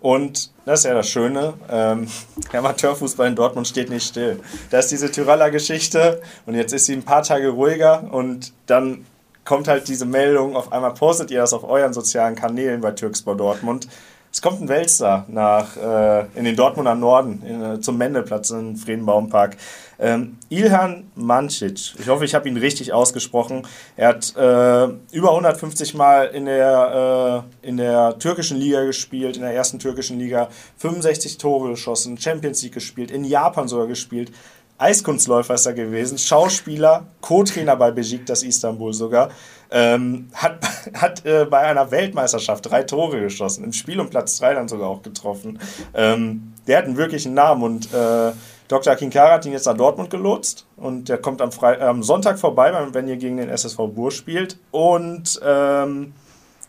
Und 0.06 0.52
das 0.64 0.80
ist 0.80 0.84
ja 0.84 0.94
das 0.94 1.08
Schöne, 1.08 1.54
ähm, 1.68 2.06
Amateurfußball 2.52 3.26
in 3.26 3.34
Dortmund 3.34 3.66
steht 3.66 3.90
nicht 3.90 4.06
still. 4.06 4.38
Da 4.70 4.78
ist 4.78 4.92
diese 4.92 5.10
Tyraller 5.10 5.50
Geschichte 5.50 6.22
und 6.46 6.54
jetzt 6.54 6.72
ist 6.72 6.86
sie 6.86 6.92
ein 6.92 7.02
paar 7.02 7.24
Tage 7.24 7.48
ruhiger 7.48 8.04
und 8.12 8.52
dann 8.66 9.04
kommt 9.44 9.66
halt 9.66 9.88
diese 9.88 10.06
Meldung, 10.06 10.54
auf 10.54 10.70
einmal 10.70 10.94
postet 10.94 11.32
ihr 11.32 11.40
das 11.40 11.52
auf 11.52 11.64
euren 11.64 11.92
sozialen 11.92 12.36
Kanälen 12.36 12.80
bei 12.82 12.92
Türkspor 12.92 13.36
Dortmund. 13.36 13.88
Es 14.36 14.42
kommt 14.42 14.60
ein 14.60 14.68
Weltstar 14.68 15.24
nach, 15.28 15.78
äh, 15.78 16.26
in 16.34 16.44
den 16.44 16.56
Dortmunder 16.56 16.94
Norden, 16.94 17.42
in, 17.42 17.62
äh, 17.62 17.80
zum 17.80 17.96
Mendelplatz 17.96 18.50
im 18.50 18.76
Friedenbaumpark. 18.76 19.56
Ähm, 19.98 20.36
Ilhan 20.50 21.10
Mancic, 21.14 21.94
ich 21.98 22.06
hoffe, 22.06 22.26
ich 22.26 22.34
habe 22.34 22.46
ihn 22.46 22.58
richtig 22.58 22.92
ausgesprochen. 22.92 23.66
Er 23.96 24.08
hat 24.08 24.36
äh, 24.36 24.88
über 25.16 25.30
150 25.30 25.94
Mal 25.94 26.26
in 26.26 26.44
der, 26.44 27.46
äh, 27.62 27.66
in 27.66 27.78
der 27.78 28.18
türkischen 28.18 28.58
Liga 28.58 28.84
gespielt, 28.84 29.36
in 29.36 29.42
der 29.42 29.54
ersten 29.54 29.78
türkischen 29.78 30.18
Liga, 30.18 30.50
65 30.76 31.38
Tore 31.38 31.70
geschossen, 31.70 32.18
Champions 32.18 32.62
League 32.62 32.74
gespielt, 32.74 33.10
in 33.10 33.24
Japan 33.24 33.68
sogar 33.68 33.86
gespielt. 33.86 34.32
Eiskunstläufer 34.76 35.54
ist 35.54 35.64
er 35.64 35.72
gewesen, 35.72 36.18
Schauspieler, 36.18 37.06
Co-Trainer 37.22 37.76
bei 37.76 37.90
Besiktas 37.90 38.42
Istanbul 38.42 38.92
sogar, 38.92 39.30
ähm, 39.70 40.28
hat, 40.34 40.58
hat 40.94 41.24
äh, 41.24 41.44
bei 41.44 41.60
einer 41.60 41.90
Weltmeisterschaft 41.90 42.70
drei 42.70 42.82
Tore 42.82 43.20
geschossen, 43.20 43.64
im 43.64 43.72
Spiel 43.72 44.00
um 44.00 44.10
Platz 44.10 44.38
drei 44.38 44.54
dann 44.54 44.68
sogar 44.68 44.88
auch 44.88 45.02
getroffen. 45.02 45.58
Ähm, 45.94 46.52
der 46.66 46.78
hat 46.78 46.84
einen 46.84 46.96
wirklichen 46.96 47.34
Namen 47.34 47.62
und 47.62 47.92
äh, 47.92 48.32
Dr. 48.68 48.96
Kinkara 48.96 49.34
hat 49.34 49.46
ihn 49.46 49.52
jetzt 49.52 49.66
nach 49.66 49.76
Dortmund 49.76 50.10
gelotst 50.10 50.66
und 50.76 51.08
der 51.08 51.18
kommt 51.18 51.40
am, 51.40 51.52
Fre 51.52 51.80
am 51.80 52.02
Sonntag 52.02 52.38
vorbei, 52.38 52.72
wenn 52.92 53.06
ihr 53.06 53.16
gegen 53.16 53.36
den 53.36 53.48
SSV 53.48 53.76
Bur 53.94 54.10
spielt. 54.10 54.58
Und 54.72 55.40
ähm, 55.44 56.12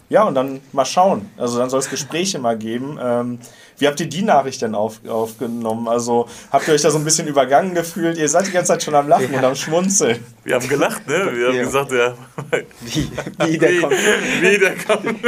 ja, 0.09 0.23
und 0.23 0.35
dann 0.35 0.61
mal 0.73 0.85
schauen. 0.85 1.29
Also 1.37 1.57
dann 1.57 1.69
soll 1.69 1.79
es 1.79 1.89
Gespräche 1.89 2.39
mal 2.39 2.57
geben. 2.57 2.99
Ähm, 3.01 3.39
wie 3.79 3.87
habt 3.87 3.99
ihr 3.99 4.07
die 4.07 4.23
Nachricht 4.23 4.61
denn 4.61 4.75
auf, 4.75 4.99
aufgenommen? 5.07 5.87
Also 5.87 6.27
habt 6.51 6.67
ihr 6.67 6.73
euch 6.73 6.81
da 6.81 6.89
so 6.89 6.97
ein 6.97 7.03
bisschen 7.03 7.27
übergangen 7.27 7.75
gefühlt? 7.75 8.17
Ihr 8.17 8.27
seid 8.29 8.47
die 8.47 8.51
ganze 8.51 8.73
Zeit 8.73 8.83
schon 8.83 8.95
am 8.95 9.07
Lachen 9.07 9.31
ja. 9.31 9.37
und 9.37 9.45
am 9.45 9.55
Schmunzeln. 9.55 10.23
Wir 10.43 10.55
haben 10.55 10.67
gelacht, 10.67 11.07
ne? 11.07 11.29
Wir 11.33 11.47
haben 11.47 11.55
ja. 11.55 11.63
gesagt, 11.63 11.91
ja. 11.91 12.15
Wie, 12.81 13.11
wie 13.45 13.57
der 13.57 13.79
kommt. 13.79 13.93
Wie 14.41 14.57
der 14.57 14.75
kommt. 14.77 15.19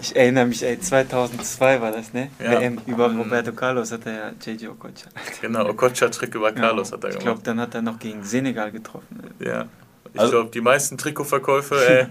Ich 0.00 0.16
erinnere 0.16 0.46
mich, 0.46 0.62
ey, 0.62 0.80
2002 0.80 1.80
war 1.80 1.92
das, 1.92 2.12
ne? 2.12 2.30
Ja. 2.38 2.52
WM 2.52 2.80
über 2.86 3.08
mhm. 3.08 3.20
Roberto 3.20 3.52
Carlos 3.52 3.92
hat 3.92 4.06
er 4.06 4.12
ja 4.12 4.32
JJ 4.44 4.68
Okocha. 4.68 5.08
Genau, 5.40 5.68
Okocha-Trick 5.68 6.34
über 6.34 6.52
Carlos 6.52 6.92
hat 6.92 7.04
er 7.04 7.10
gemacht. 7.10 7.18
Ich 7.18 7.24
glaube, 7.24 7.40
dann 7.44 7.60
hat 7.60 7.74
er 7.74 7.82
noch 7.82 7.98
gegen 7.98 8.22
Senegal 8.22 8.72
getroffen. 8.72 9.34
Ja. 9.40 9.66
Ich 10.14 10.20
also, 10.20 10.32
glaube, 10.32 10.50
die 10.52 10.60
meisten 10.62 10.96
Trikotverkäufe, 10.96 11.74
ey. 11.88 12.06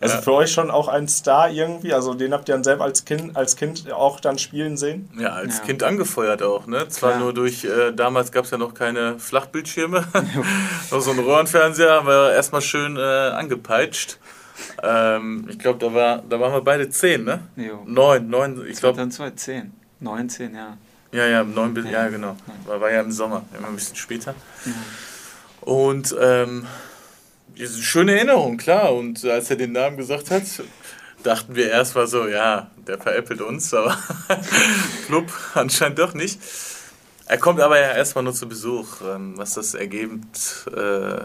Also 0.00 0.16
ja. 0.16 0.22
für 0.22 0.32
euch 0.32 0.52
schon 0.52 0.70
auch 0.70 0.88
ein 0.88 1.08
Star 1.08 1.50
irgendwie? 1.50 1.94
Also 1.94 2.14
den 2.14 2.32
habt 2.32 2.48
ihr 2.48 2.54
dann 2.54 2.64
selber 2.64 2.84
als 2.84 3.04
Kind, 3.04 3.36
als 3.36 3.56
Kind 3.56 3.90
auch 3.92 4.20
dann 4.20 4.38
spielen 4.38 4.76
sehen? 4.76 5.08
Ja, 5.18 5.30
als 5.30 5.58
ja. 5.58 5.64
Kind 5.64 5.82
angefeuert 5.82 6.42
auch. 6.42 6.66
Ne? 6.66 6.88
Zwar 6.88 7.12
ja. 7.12 7.18
nur 7.18 7.32
durch, 7.32 7.64
äh, 7.64 7.92
damals 7.92 8.32
gab 8.32 8.44
es 8.44 8.50
ja 8.50 8.58
noch 8.58 8.74
keine 8.74 9.18
Flachbildschirme, 9.18 10.04
noch 10.90 11.00
so 11.00 11.10
ein 11.10 11.18
Röhrenfernseher, 11.18 11.92
haben 11.92 12.06
wir 12.06 12.32
erstmal 12.32 12.60
schön 12.60 12.96
äh, 12.96 13.00
angepeitscht. 13.00 14.18
Ähm, 14.82 15.46
ich 15.48 15.58
glaube, 15.58 15.78
da, 15.78 15.92
war, 15.94 16.22
da 16.28 16.38
waren 16.38 16.52
wir 16.52 16.60
beide 16.60 16.88
zehn, 16.88 17.24
ne? 17.24 17.40
Jo. 17.56 17.82
Neun, 17.86 18.28
neun, 18.28 18.64
ich 18.68 18.78
glaube. 18.78 18.96
Dann 18.96 19.10
zwei, 19.10 19.30
zehn. 19.30 19.72
Neun, 20.00 20.28
zehn, 20.28 20.54
ja. 20.54 20.76
Ja, 21.12 21.26
ja, 21.26 21.44
neun 21.44 21.74
bis, 21.74 21.88
ja, 21.88 22.08
genau. 22.08 22.36
War, 22.66 22.80
war 22.80 22.90
ja 22.90 23.00
im 23.00 23.12
Sommer, 23.12 23.44
immer 23.56 23.68
ein 23.68 23.76
bisschen 23.76 23.96
später. 23.96 24.34
Und 25.60 26.14
ähm, 26.20 26.66
diese 27.56 27.82
schöne 27.82 28.16
Erinnerung, 28.16 28.56
klar. 28.56 28.94
Und 28.94 29.24
als 29.24 29.50
er 29.50 29.56
den 29.56 29.72
Namen 29.72 29.96
gesagt 29.96 30.30
hat, 30.30 30.42
dachten 31.22 31.54
wir 31.54 31.70
erstmal 31.70 32.06
so, 32.06 32.26
ja, 32.26 32.70
der 32.86 32.98
veräppelt 32.98 33.40
uns, 33.40 33.72
aber 33.72 33.96
Club 35.06 35.32
anscheinend 35.54 35.98
doch 35.98 36.14
nicht. 36.14 36.40
Er 37.26 37.38
kommt 37.38 37.60
aber 37.60 37.80
ja 37.80 37.92
erstmal 37.92 38.24
nur 38.24 38.34
zu 38.34 38.48
Besuch. 38.48 39.00
Ähm, 39.02 39.34
was 39.36 39.54
das 39.54 39.74
ergibt, 39.74 40.66
äh, 40.76 41.22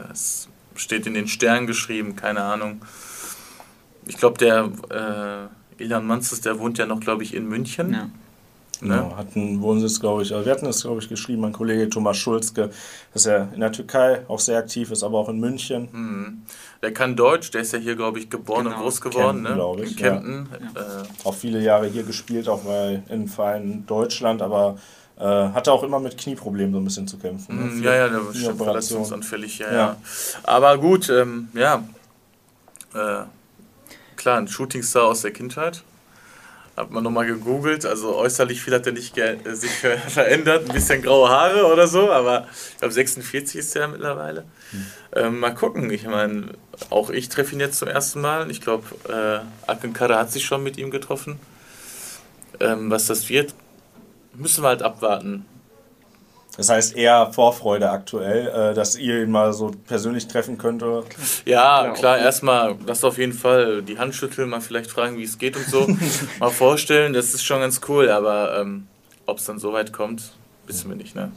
steht 0.76 1.06
in 1.08 1.14
den 1.14 1.28
Sternen 1.28 1.68
geschrieben, 1.68 2.16
keine 2.16 2.42
Ahnung. 2.44 2.82
Ich 4.06 4.18
glaube, 4.18 4.38
der 4.38 5.50
äh, 5.78 5.84
Ilan 5.84 6.08
Manzes, 6.08 6.42
der 6.42 6.60
wohnt 6.60 6.78
ja 6.78 6.86
noch, 6.86 7.00
glaube 7.00 7.24
ich, 7.24 7.34
in 7.34 7.48
München. 7.48 7.94
Ja. 7.94 8.10
Genau, 8.80 9.10
ne? 9.10 9.18
hat 9.18 9.36
einen 9.36 9.62
Wohnsitz, 9.62 10.00
glaube 10.00 10.24
ich. 10.24 10.34
Also 10.34 10.46
wir 10.46 10.52
hatten 10.52 10.66
das, 10.66 10.84
glaube 10.84 11.02
ich, 11.02 11.10
geschrieben, 11.10 11.42
mein 11.42 11.52
Kollege 11.52 11.90
Thomas 11.90 12.18
Schulzke, 12.18 12.70
dass 13.14 13.26
er 13.26 13.54
in 13.54 13.60
der 13.60 13.72
Türkei 13.72 14.24
auch 14.28 14.40
sehr 14.40 14.58
aktiv 14.58 14.92
ist, 14.92 15.04
aber 15.04 15.18
auch 15.18 15.30
in 15.30 15.40
München. 15.40 15.90
Mhm. 15.92 16.42
Der 16.82 16.94
kann 16.94 17.16
Deutsch, 17.16 17.52
der 17.52 17.62
ist 17.62 17.74
ja 17.74 17.80
hier, 17.80 17.96
glaube 17.96 18.20
ich, 18.20 18.30
geboren 18.30 18.66
genau. 18.66 18.78
und 18.78 18.84
groß 18.84 19.02
geworden. 19.02 19.44
Camden, 19.44 19.44
ne? 19.44 19.54
glaube 19.56 19.84
ich. 19.84 19.92
In 19.92 19.98
Kempten. 19.98 20.50
Ja. 20.76 20.82
Äh, 20.82 21.04
auch 21.26 21.36
viele 21.36 21.62
Jahre 21.62 21.88
hier 21.88 22.04
gespielt, 22.04 22.48
auch 22.48 22.62
bei 22.62 23.04
in 23.10 23.28
Vereinen 23.28 23.86
Deutschland, 23.86 24.42
aber 24.42 24.78
äh, 25.20 25.24
hatte 25.24 25.74
auch 25.74 25.84
immer 25.84 26.00
mit 26.00 26.18
Knieproblemen 26.18 26.74
so 26.74 26.80
ein 26.80 26.86
bisschen 26.86 27.08
zu 27.08 27.18
kämpfen. 27.18 27.58
Ne? 27.58 27.64
Mhm, 27.64 27.84
ja, 27.84 27.94
ja, 27.96 28.08
der 28.08 28.22
war 28.24 28.66
verletzungsanfällig, 28.66 29.60
ja, 29.60 29.68
ja, 29.68 29.74
ja. 29.74 29.98
Aber 30.44 30.78
gut, 30.78 31.10
ähm, 31.10 31.50
ja. 31.54 31.84
Äh, 32.94 33.24
klar, 34.16 34.38
ein 34.38 34.48
Shootingstar 34.48 35.04
aus 35.04 35.22
der 35.22 35.32
Kindheit. 35.32 35.84
Hat 36.80 36.92
man 36.92 37.04
nochmal 37.04 37.26
gegoogelt, 37.26 37.86
also 37.86 38.16
äußerlich 38.16 38.64
viel 38.64 38.74
hat 38.74 38.86
er 38.86 38.94
nicht 38.94 39.18
äh, 39.18 39.38
sich 39.54 39.70
verändert, 40.08 40.70
ein 40.70 40.74
bisschen 40.74 41.02
graue 41.02 41.28
Haare 41.28 41.66
oder 41.66 41.88
so, 41.88 42.10
aber 42.10 42.48
ich 42.72 42.78
glaube 42.78 42.94
46 42.94 43.60
ist 43.60 43.76
er 43.76 43.90
mittlerweile. 43.90 44.46
Hm. 44.72 44.86
Ähm, 45.14 45.40
mal 45.42 45.54
gucken, 45.54 45.92
ich 45.92 46.06
meine, 46.06 46.54
auch 46.90 47.10
ich 47.10 47.28
treffe 47.28 47.54
ihn 47.54 47.60
jetzt 47.60 47.80
zum 47.80 47.90
ersten 47.90 48.22
Mal. 48.22 48.50
Ich 48.50 48.62
glaube, 48.62 48.86
äh, 49.10 49.70
Akankara 49.70 50.20
hat 50.20 50.32
sich 50.32 50.46
schon 50.46 50.64
mit 50.64 50.78
ihm 50.78 50.90
getroffen. 50.90 51.38
Ähm, 52.62 52.90
was 52.90 53.08
das 53.08 53.28
wird, 53.28 53.54
müssen 54.34 54.64
wir 54.64 54.70
halt 54.70 54.82
abwarten. 54.82 55.46
Das 56.60 56.68
heißt 56.68 56.98
eher 56.98 57.32
Vorfreude 57.32 57.90
aktuell, 57.90 58.48
äh, 58.48 58.74
dass 58.74 58.98
ihr 58.98 59.24
ihn 59.24 59.32
mal 59.32 59.54
so 59.54 59.72
persönlich 59.88 60.28
treffen 60.28 60.58
könnt? 60.58 60.84
Oder? 60.84 61.06
Ja, 61.46 61.86
ja 61.86 61.94
klar, 61.94 62.18
erstmal 62.18 62.76
das 62.86 63.02
auf 63.06 63.18
jeden 63.18 63.32
Fall. 63.32 63.82
Die 63.82 63.98
Hand 63.98 64.14
schütteln, 64.14 64.50
mal 64.50 64.60
vielleicht 64.60 64.92
fragen, 64.92 65.18
wie 65.18 65.24
es 65.24 65.38
geht 65.38 65.56
und 65.56 65.66
so. 65.66 65.88
mal 66.40 66.50
vorstellen, 66.50 67.14
das 67.14 67.34
ist 67.34 67.46
schon 67.46 67.62
ganz 67.62 67.80
cool, 67.88 68.10
aber 68.10 68.60
ähm, 68.60 68.88
ob 69.26 69.38
es 69.38 69.46
dann 69.46 69.58
so 69.58 69.72
weit 69.72 69.94
kommt, 69.94 70.34
wissen 70.68 70.90
wir 70.90 70.98
nicht. 70.98 71.16
Ne? 71.16 71.32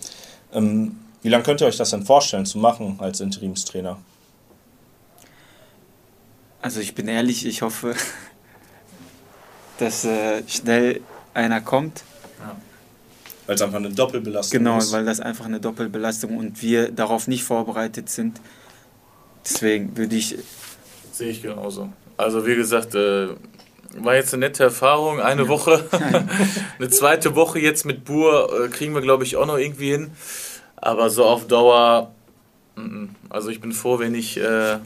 Ähm, 0.53 0.97
wie 1.23 1.29
lange 1.29 1.45
könnt 1.45 1.61
ihr 1.61 1.69
euch 1.69 1.77
das 1.77 1.91
denn 1.91 2.05
vorstellen 2.05 2.45
zu 2.45 2.59
machen 2.59 2.97
als 2.99 3.21
Interimstrainer? 3.21 3.99
Also 6.63 6.81
ich 6.81 6.97
bin 6.97 7.07
ehrlich, 7.07 7.47
ich 7.47 7.63
hoffe, 7.63 7.95
dass 9.79 10.05
äh, 10.05 10.43
schnell 10.49 11.01
einer 11.33 11.61
kommt 11.61 12.03
weil 13.53 13.57
es 13.57 13.63
einfach 13.63 13.79
eine 13.79 13.91
Doppelbelastung 13.91 14.59
genau, 14.59 14.79
ist. 14.79 14.87
Genau, 14.87 14.99
weil 14.99 15.05
das 15.05 15.21
einfach 15.21 15.45
eine 15.45 15.61
Doppelbelastung 15.61 16.39
und 16.39 16.63
wir 16.63 16.91
darauf 16.91 17.29
nicht 17.29 17.45
vorbereitet 17.45 18.09
sind. 18.09 18.41
Deswegen 19.45 19.97
würde 19.97 20.17
ich. 20.17 20.39
Sehe 21.13 21.31
ich 21.31 21.43
genauso. 21.43 21.93
Also, 22.17 22.47
wie 22.47 22.57
gesagt, 22.57 22.95
äh, 22.95 23.29
war 23.97 24.15
jetzt 24.15 24.33
eine 24.33 24.47
nette 24.47 24.65
Erfahrung. 24.65 25.21
Eine 25.21 25.43
ja. 25.43 25.49
Woche. 25.49 25.85
eine 26.79 26.89
zweite 26.89 27.35
Woche 27.35 27.59
jetzt 27.59 27.85
mit 27.85 28.05
Bur 28.05 28.65
äh, 28.65 28.69
kriegen 28.69 28.95
wir, 28.95 29.03
glaube 29.03 29.25
ich, 29.25 29.37
auch 29.37 29.47
noch 29.47 29.59
irgendwie 29.59 29.91
hin. 29.91 30.13
Aber 30.77 31.11
so 31.11 31.25
auf 31.25 31.47
Dauer, 31.47 32.11
also 33.29 33.51
ich 33.51 33.61
bin 33.61 33.73
froh, 33.73 33.99
wenn 34.01 34.15
ich 34.15 34.37
äh, 34.37 34.79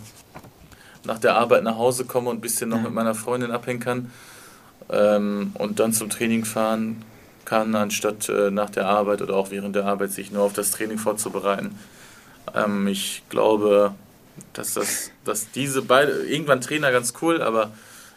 nach 1.05 1.19
der 1.19 1.37
Arbeit 1.37 1.63
nach 1.63 1.77
Hause 1.77 2.05
komme 2.05 2.29
und 2.31 2.39
ein 2.39 2.41
bisschen 2.43 2.69
noch 2.69 2.83
mit 2.83 2.93
meiner 2.93 3.15
Freundin 3.15 3.51
abhängen 3.51 3.81
kann 3.81 4.11
ähm, 4.91 5.53
und 5.55 5.81
dann 5.81 5.95
zum 5.95 6.11
Training 6.11 6.45
fahren 6.45 7.03
kann, 7.47 7.75
anstatt 7.75 8.29
äh, 8.29 8.51
nach 8.51 8.69
der 8.69 8.87
Arbeit 8.87 9.23
oder 9.23 9.37
auch 9.37 9.51
während 9.51 9.75
der 9.75 9.87
Arbeit 9.87 10.13
sich 10.13 10.31
nur 10.31 10.43
auf 10.43 10.53
das 10.53 10.71
Training 10.73 10.99
vorzubereiten. 10.99 11.79
Ähm, 12.55 12.87
ich 12.87 13.23
glaube, 13.31 13.95
dass, 14.53 14.75
das, 14.75 15.11
dass 15.25 15.51
diese 15.51 15.81
beide, 15.81 16.27
irgendwann 16.27 16.61
Trainer 16.61 16.93
ganz 16.93 17.15
cool, 17.23 17.41
aber 17.41 17.71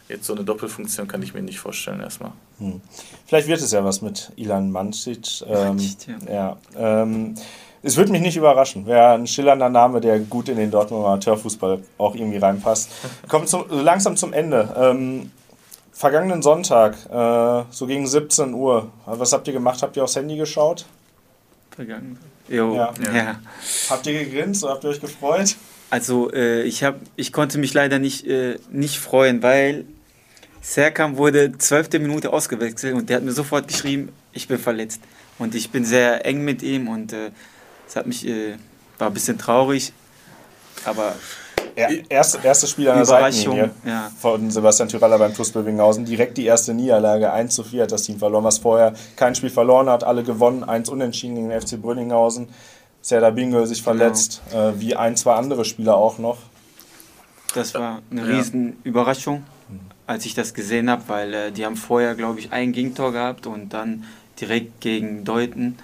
jetzt 0.09 0.25
so 0.25 0.33
eine 0.33 0.43
Doppelfunktion 0.43 1.07
kann 1.07 1.21
ich 1.21 1.33
mir 1.33 1.41
nicht 1.41 1.59
vorstellen 1.59 2.01
erstmal. 2.01 2.31
Hm. 2.57 2.81
Vielleicht 3.25 3.47
wird 3.47 3.61
es 3.61 3.71
ja 3.71 3.85
was 3.85 4.01
mit 4.01 4.31
Ilan 4.35 4.71
Mancic. 4.71 5.43
Ähm, 5.47 5.77
ja. 6.27 6.57
ja 6.75 7.01
ähm, 7.03 7.35
es 7.81 7.95
würde 7.95 8.11
mich 8.11 8.21
nicht 8.21 8.35
überraschen. 8.35 8.85
Wäre 8.85 9.13
ein 9.13 9.27
schillernder 9.27 9.69
Name, 9.69 10.01
der 10.01 10.19
gut 10.19 10.49
in 10.49 10.57
den 10.57 10.71
Dortmunder 10.71 11.07
Amateurfußball 11.07 11.81
auch 11.97 12.15
irgendwie 12.15 12.37
reinpasst. 12.37 12.89
Kommt 13.29 13.47
zum, 13.47 13.65
langsam 13.69 14.17
zum 14.17 14.33
Ende. 14.33 14.75
Ähm, 14.77 15.31
vergangenen 15.99 16.41
Sonntag, 16.41 16.95
äh, 17.11 17.65
so 17.71 17.85
gegen 17.85 18.07
17 18.07 18.53
Uhr, 18.53 18.89
was 19.05 19.33
habt 19.33 19.47
ihr 19.49 19.53
gemacht? 19.53 19.81
Habt 19.83 19.97
ihr 19.97 20.03
aufs 20.05 20.15
Handy 20.15 20.37
geschaut? 20.37 20.85
Vergangen. 21.75 22.17
Jo. 22.47 22.73
Ja. 22.73 22.93
ja. 23.13 23.39
Habt 23.89 24.07
ihr 24.07 24.23
gegrinst 24.23 24.63
oder 24.63 24.73
habt 24.73 24.85
ihr 24.85 24.91
euch 24.91 25.01
gefreut? 25.01 25.57
Also 25.89 26.31
äh, 26.31 26.63
ich, 26.63 26.85
hab, 26.85 26.95
ich 27.17 27.33
konnte 27.33 27.57
mich 27.57 27.73
leider 27.73 27.99
nicht, 27.99 28.25
äh, 28.25 28.59
nicht 28.71 28.97
freuen, 28.97 29.43
weil 29.43 29.83
Serkan 30.61 31.17
wurde 31.17 31.57
zwölfte 31.57 31.99
Minute 31.99 32.31
ausgewechselt 32.31 32.95
und 32.95 33.09
der 33.09 33.17
hat 33.17 33.23
mir 33.23 33.33
sofort 33.33 33.67
geschrieben, 33.67 34.13
ich 34.31 34.47
bin 34.47 34.57
verletzt. 34.57 35.01
Und 35.37 35.53
ich 35.53 35.69
bin 35.69 35.83
sehr 35.83 36.25
eng 36.25 36.45
mit 36.45 36.63
ihm 36.63 36.87
und 36.87 37.11
äh, 37.11 37.31
es 37.85 37.97
hat 37.97 38.07
mich, 38.07 38.25
äh, 38.25 38.55
war 38.99 39.07
ein 39.07 39.13
bisschen 39.13 39.37
traurig, 39.37 39.91
aber 40.85 41.07
ja, 41.07 41.15
erste, 42.09 42.39
erstes 42.43 42.69
Spiel 42.71 42.89
an 42.89 42.97
der 42.97 43.05
Seitenlinie 43.05 43.71
ja. 43.85 44.11
von 44.19 44.51
Sebastian 44.51 44.89
Tyraller 44.89 45.17
beim 45.17 45.33
TuS 45.33 45.51
Bövinghausen. 45.51 46.05
Direkt 46.05 46.37
die 46.37 46.45
erste 46.45 46.73
Niederlage, 46.73 47.31
1 47.31 47.53
zu 47.55 47.63
4 47.63 47.83
hat 47.83 47.91
das 47.91 48.03
Team 48.03 48.19
verloren, 48.19 48.43
was 48.43 48.57
vorher 48.59 48.93
kein 49.15 49.35
Spiel 49.35 49.49
verloren 49.49 49.89
hat, 49.89 50.03
alle 50.03 50.23
gewonnen, 50.23 50.63
1 50.63 50.89
unentschieden 50.89 51.35
gegen 51.35 51.49
den 51.49 51.61
FC 51.61 51.81
Brünninghausen. 51.81 52.49
Serda 53.01 53.29
Bingel 53.29 53.65
sich 53.65 53.83
genau. 53.83 53.97
verletzt, 53.97 54.41
genau. 54.49 54.69
äh, 54.69 54.79
wie 54.79 54.95
ein, 54.95 55.15
zwei 55.15 55.35
andere 55.35 55.65
Spieler 55.65 55.95
auch 55.95 56.17
noch. 56.17 56.37
Das 57.55 57.73
war 57.73 58.01
eine 58.11 58.21
ja. 58.21 58.37
riesen 58.37 58.77
Überraschung, 58.83 59.43
als 60.05 60.25
ich 60.25 60.33
das 60.35 60.53
gesehen 60.53 60.89
habe, 60.89 61.03
weil 61.07 61.33
äh, 61.33 61.51
die 61.51 61.65
haben 61.65 61.77
vorher, 61.77 62.15
glaube 62.15 62.39
ich, 62.39 62.51
ein 62.51 62.73
Gegentor 62.73 63.11
gehabt 63.11 63.47
und 63.47 63.69
dann 63.73 64.05
direkt 64.39 64.81
gegen 64.81 65.23
Deuten. 65.23 65.77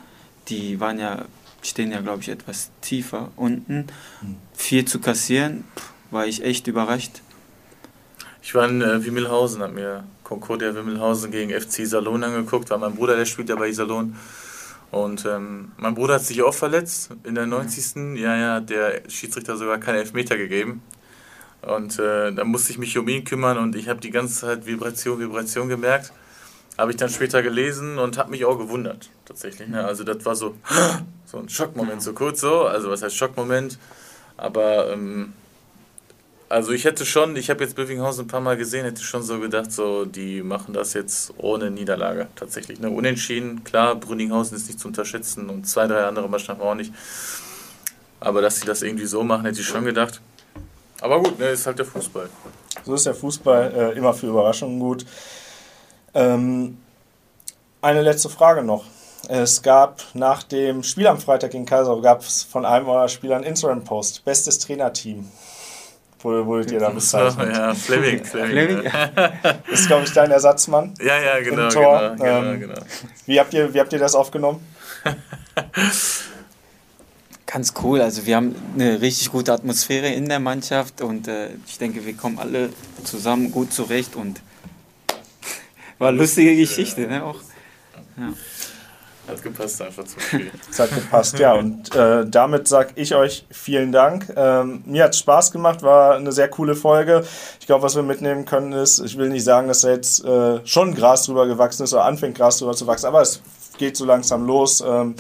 Die 0.48 0.80
waren 0.80 1.00
ja 1.00 1.26
stehen 1.70 1.92
ja, 1.92 2.02
glaube 2.02 2.22
ich, 2.22 2.30
etwas 2.30 2.72
tiefer 2.82 3.32
unten. 3.36 3.88
Hm. 4.22 4.36
Viel 4.54 4.86
zu 4.86 5.00
kassieren, 5.00 5.64
war 6.12 6.26
ich 6.26 6.44
echt 6.44 6.68
überrascht. 6.68 7.22
Ich 8.42 8.54
war 8.54 8.70
in 8.70 8.82
äh, 8.82 9.04
Wimmelhausen, 9.04 9.62
habe 9.62 9.74
mir 9.74 10.04
Concordia 10.24 10.74
Wimmelhausen 10.76 11.32
gegen 11.32 11.50
FC 11.50 11.80
Iserlohn 11.80 12.24
angeguckt, 12.24 12.70
weil 12.70 12.78
mein 12.78 12.96
Bruder, 12.96 13.16
der 13.16 13.26
spielt 13.26 13.50
ja 13.50 13.56
bei 13.56 13.70
Iserlohn. 13.70 14.16
Und 14.92 15.26
ähm, 15.26 15.72
mein 15.78 15.96
Bruder 15.96 16.16
hat 16.16 16.24
sich 16.24 16.42
auch 16.44 16.54
verletzt 16.54 17.10
in 17.24 17.36
der 17.36 17.48
90. 17.48 18.18
Ja, 18.18 18.38
ja, 18.38 18.60
der 18.60 19.02
Schiedsrichter 19.10 19.58
sogar 19.58 19.78
keine 19.80 20.00
Elfmeter 20.00 20.38
gegeben. 20.38 20.82
Und 21.62 21.98
äh, 22.00 22.32
da 22.32 22.44
musste 22.44 22.72
ich 22.72 22.78
mich 22.78 22.98
um 22.98 23.08
ihn 23.08 23.24
kümmern 23.24 23.58
und 23.58 23.76
ich 23.76 23.90
habe 23.90 24.00
die 24.00 24.12
ganze 24.12 24.42
Zeit 24.42 24.66
Vibration, 24.66 25.20
Vibration 25.20 25.68
gemerkt. 25.68 26.14
Habe 26.78 26.92
ich 26.92 26.98
dann 26.98 27.10
später 27.10 27.42
gelesen 27.42 27.98
und 28.00 28.18
habe 28.18 28.32
mich 28.32 28.44
auch 28.44 28.58
gewundert, 28.58 29.10
tatsächlich. 29.26 29.68
Ne? 29.70 29.86
Also 29.86 30.04
das 30.04 30.26
war 30.26 30.36
so, 30.36 30.56
so 31.26 31.38
ein 31.38 31.50
Schockmoment, 31.50 32.02
so 32.02 32.14
kurz 32.14 32.42
so. 32.42 32.64
Also 32.64 32.90
was 32.90 33.02
heißt 33.02 33.16
Schockmoment? 33.16 33.78
Aber 34.38 34.92
ähm, 34.92 35.34
also 36.50 36.72
ich 36.74 36.86
hätte 36.86 37.06
schon, 37.06 37.36
ich 37.38 37.50
habe 37.50 37.64
jetzt 37.64 37.76
Bövinghausen 37.76 38.26
ein 38.26 38.28
paar 38.28 38.42
Mal 38.42 38.58
gesehen, 38.58 38.86
hätte 38.86 39.02
schon 39.02 39.24
so 39.24 39.40
gedacht, 39.40 39.72
so 39.72 40.06
die 40.06 40.44
machen 40.44 40.74
das 40.74 40.94
jetzt 40.94 41.34
ohne 41.38 41.72
Niederlage 41.72 42.28
tatsächlich. 42.36 42.80
Ne? 42.80 42.90
Unentschieden, 42.90 43.64
klar, 43.64 43.96
Brünninghausen 43.96 44.58
ist 44.58 44.68
nicht 44.68 44.80
zu 44.80 44.88
unterschätzen 44.88 45.50
und 45.50 45.68
zwei, 45.68 45.88
drei 45.88 46.04
andere 46.04 46.30
Mannschaften 46.30 46.62
auch 46.62 46.76
nicht. 46.76 46.94
Aber 48.20 48.42
dass 48.42 48.60
sie 48.60 48.66
das 48.66 48.82
irgendwie 48.82 49.06
so 49.06 49.24
machen, 49.24 49.46
hätte 49.46 49.62
ich 49.62 49.68
schon 49.68 49.86
gedacht. 49.86 50.22
Aber 51.02 51.22
gut, 51.22 51.40
ne, 51.40 51.50
ist 51.50 51.66
halt 51.66 51.80
der 51.80 51.86
Fußball. 51.86 52.30
So 52.86 52.96
ist 52.96 53.06
der 53.06 53.16
Fußball 53.16 53.74
äh, 53.76 53.98
immer 53.98 54.14
für 54.14 54.28
Überraschungen 54.28 54.80
gut. 54.80 55.06
Ähm, 56.16 56.78
eine 57.82 58.02
letzte 58.02 58.30
Frage 58.30 58.64
noch. 58.64 58.86
Es 59.28 59.62
gab 59.62 60.04
nach 60.14 60.44
dem 60.44 60.84
Spiel 60.84 61.08
am 61.08 61.20
Freitag 61.20 61.52
gegen 61.52 61.66
Kaiser 61.66 62.00
gab 62.02 62.22
es 62.22 62.44
von 62.44 62.66
einem 62.66 62.88
eurer 62.88 63.10
Spieler 63.10 63.36
einen 63.36 63.44
Instagram-Post. 63.44 64.24
Bestes 64.24 64.60
Trainerteam. 64.60 65.28
Wo 66.20 66.46
wurdet 66.46 66.72
ihr 66.72 66.80
da 66.80 66.90
bezeichnet? 66.92 67.56
ja, 67.56 67.74
Fleming. 67.74 68.24
Fleming. 68.26 68.84
Ja. 68.84 69.32
ist, 69.72 69.88
glaube 69.88 70.06
ich, 70.06 70.14
dein 70.14 70.32
Ersatzmann. 70.32 70.94
Ja, 71.00 71.20
ja, 71.20 71.40
genau. 71.42 71.70
Genau, 71.70 72.16
genau, 72.16 72.26
ähm, 72.26 72.60
genau. 72.62 72.82
Wie, 73.26 73.40
habt 73.40 73.54
ihr, 73.54 73.74
wie 73.74 73.80
habt 73.80 73.94
ihr 73.94 74.00
das 74.00 74.16
aufgenommen? 74.16 74.66
Ganz 77.46 77.74
cool. 77.84 78.02
Also, 78.02 78.26
wir 78.26 78.36
haben 78.36 78.56
eine 78.74 79.02
richtig 79.02 79.32
gute 79.32 79.54
Atmosphäre 79.54 80.08
in 80.08 80.30
der 80.30 80.40
Mannschaft 80.40 81.02
und 81.02 81.28
äh, 81.28 81.50
ich 81.68 81.78
denke, 81.78 82.06
wir 82.06 82.16
kommen 82.16 82.40
alle 82.40 82.70
zusammen 83.04 83.52
gut 83.52 83.72
zurecht 83.72 84.16
und 84.16 84.42
war 85.98 86.10
eine 86.10 86.18
lustige 86.18 86.56
Geschichte, 86.56 87.02
ne? 87.02 87.24
Auch. 87.24 87.40
Ja. 88.18 88.34
Hat 89.28 89.42
gepasst 89.42 89.82
einfach 89.82 90.04
zum 90.04 90.20
Spiel. 90.20 90.52
Es 90.70 90.80
hat 90.80 90.94
gepasst, 90.94 91.40
ja. 91.40 91.54
Und 91.54 91.96
äh, 91.96 92.26
damit 92.28 92.68
sage 92.68 92.92
ich 92.96 93.16
euch 93.16 93.46
vielen 93.50 93.92
Dank. 93.92 94.32
Ähm, 94.36 94.84
mir 94.86 95.06
hat 95.06 95.14
es 95.14 95.20
Spaß 95.20 95.52
gemacht, 95.52 95.82
war 95.82 96.16
eine 96.16 96.32
sehr 96.32 96.48
coole 96.48 96.76
Folge. 96.76 97.24
Ich 97.60 97.66
glaube, 97.66 97.84
was 97.84 97.96
wir 97.96 98.04
mitnehmen 98.04 98.46
können 98.46 98.72
ist, 98.74 99.00
ich 99.00 99.18
will 99.18 99.30
nicht 99.30 99.44
sagen, 99.44 99.68
dass 99.68 99.82
da 99.82 99.90
jetzt 99.90 100.24
äh, 100.24 100.60
schon 100.66 100.94
Gras 100.94 101.26
drüber 101.26 101.48
gewachsen 101.48 101.84
ist 101.84 101.94
oder 101.94 102.06
anfängt 102.06 102.38
Gras 102.38 102.60
drüber 102.60 102.74
zu 102.74 102.86
wachsen, 102.86 103.08
aber 103.08 103.22
es 103.22 103.42
geht 103.80 103.98
so 103.98 104.06
langsam 104.06 104.46
los. 104.46 104.84
Ähm, 104.86 105.16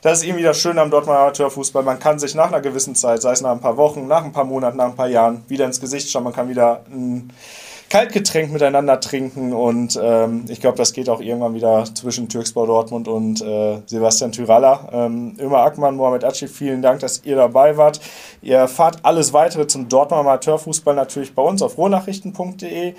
das 0.00 0.20
ist 0.20 0.24
irgendwie 0.24 0.44
das 0.44 0.58
Schöne 0.58 0.80
am 0.80 0.90
Dortmunder 0.90 1.20
Amateurfußball. 1.20 1.82
Man 1.82 1.98
kann 1.98 2.18
sich 2.18 2.34
nach 2.34 2.48
einer 2.48 2.62
gewissen 2.62 2.94
Zeit, 2.94 3.20
sei 3.20 3.32
es 3.32 3.42
nach 3.42 3.52
ein 3.52 3.60
paar 3.60 3.76
Wochen, 3.76 4.06
nach 4.06 4.24
ein 4.24 4.32
paar 4.32 4.44
Monaten, 4.44 4.78
nach 4.78 4.86
ein 4.86 4.96
paar 4.96 5.08
Jahren, 5.08 5.44
wieder 5.48 5.66
ins 5.66 5.80
Gesicht 5.80 6.10
schauen. 6.10 6.24
Man 6.24 6.32
kann 6.32 6.48
wieder 6.48 6.82
ein 6.90 7.30
Kaltgetränk 7.90 8.52
miteinander 8.52 9.00
trinken 9.00 9.52
und 9.52 9.98
ähm, 10.00 10.44
ich 10.48 10.60
glaube, 10.60 10.78
das 10.78 10.92
geht 10.92 11.08
auch 11.08 11.20
irgendwann 11.20 11.54
wieder 11.54 11.84
zwischen 11.92 12.28
Türkspor 12.28 12.68
Dortmund 12.68 13.08
und 13.08 13.42
äh, 13.42 13.78
Sebastian 13.84 14.30
Tyralla. 14.30 14.88
Ähm, 14.92 15.34
Ömer 15.40 15.58
Ackmann, 15.58 15.96
Mohamed 15.96 16.22
Aci, 16.22 16.46
vielen 16.46 16.82
Dank, 16.82 17.00
dass 17.00 17.24
ihr 17.24 17.34
dabei 17.34 17.76
wart. 17.76 18.00
Ihr 18.42 18.58
erfahrt 18.58 18.98
alles 19.02 19.32
weitere 19.32 19.66
zum 19.66 19.88
Dortmunder 19.88 20.20
Amateurfußball 20.20 20.94
natürlich 20.94 21.34
bei 21.34 21.42
uns 21.42 21.62
auf 21.62 21.78
rohnachrichten.de. 21.78 22.94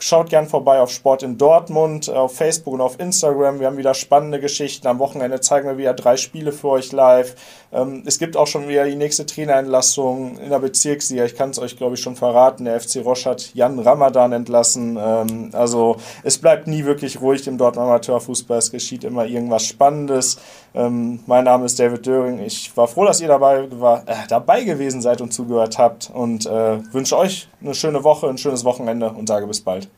Schaut 0.00 0.30
gern 0.30 0.46
vorbei 0.46 0.78
auf 0.78 0.92
Sport 0.92 1.24
in 1.24 1.38
Dortmund, 1.38 2.08
auf 2.08 2.36
Facebook 2.36 2.74
und 2.74 2.80
auf 2.80 3.00
Instagram. 3.00 3.58
Wir 3.58 3.66
haben 3.66 3.78
wieder 3.78 3.94
spannende 3.94 4.38
Geschichten. 4.38 4.86
Am 4.86 5.00
Wochenende 5.00 5.40
zeigen 5.40 5.66
wir 5.66 5.76
wieder 5.76 5.92
drei 5.92 6.16
Spiele 6.16 6.52
für 6.52 6.68
euch 6.68 6.92
live. 6.92 7.34
Ähm, 7.72 8.04
es 8.06 8.20
gibt 8.20 8.36
auch 8.36 8.46
schon 8.46 8.68
wieder 8.68 8.84
die 8.84 8.94
nächste 8.94 9.26
Trainerentlassung 9.26 10.38
in 10.38 10.50
der 10.50 10.60
Bezirksliga. 10.60 11.24
Ich 11.24 11.34
kann 11.34 11.50
es 11.50 11.58
euch, 11.58 11.76
glaube 11.76 11.96
ich, 11.96 12.00
schon 12.00 12.14
verraten. 12.14 12.66
Der 12.66 12.80
FC 12.80 13.04
Roche 13.04 13.30
hat 13.30 13.52
Jan 13.54 13.80
Ramadan 13.80 14.30
entlassen. 14.30 14.96
Ähm, 15.00 15.50
also 15.52 15.96
es 16.22 16.38
bleibt 16.38 16.68
nie 16.68 16.84
wirklich 16.84 17.20
ruhig 17.20 17.48
im 17.48 17.58
Dortmund 17.58 17.88
Amateurfußball. 17.88 18.58
Es 18.58 18.70
geschieht 18.70 19.02
immer 19.02 19.26
irgendwas 19.26 19.66
Spannendes. 19.66 20.38
Ähm, 20.74 21.20
mein 21.26 21.44
Name 21.44 21.66
ist 21.66 21.78
David 21.78 22.06
Döring. 22.06 22.40
Ich 22.40 22.76
war 22.76 22.88
froh, 22.88 23.04
dass 23.04 23.20
ihr 23.20 23.28
dabei, 23.28 23.68
war, 23.80 24.02
äh, 24.06 24.14
dabei 24.28 24.64
gewesen 24.64 25.00
seid 25.00 25.20
und 25.20 25.32
zugehört 25.32 25.78
habt 25.78 26.10
und 26.12 26.46
äh, 26.46 26.92
wünsche 26.92 27.16
euch 27.16 27.48
eine 27.60 27.74
schöne 27.74 28.04
Woche, 28.04 28.28
ein 28.28 28.38
schönes 28.38 28.64
Wochenende 28.64 29.10
und 29.10 29.26
sage 29.26 29.46
bis 29.46 29.60
bald. 29.60 29.88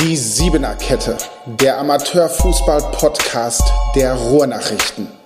Die 0.00 0.16
Siebener 0.16 0.74
Kette, 0.76 1.18
der 1.46 1.78
Amateurfußball-Podcast 1.78 3.70
der 3.94 4.14
Ruhrnachrichten. 4.14 5.23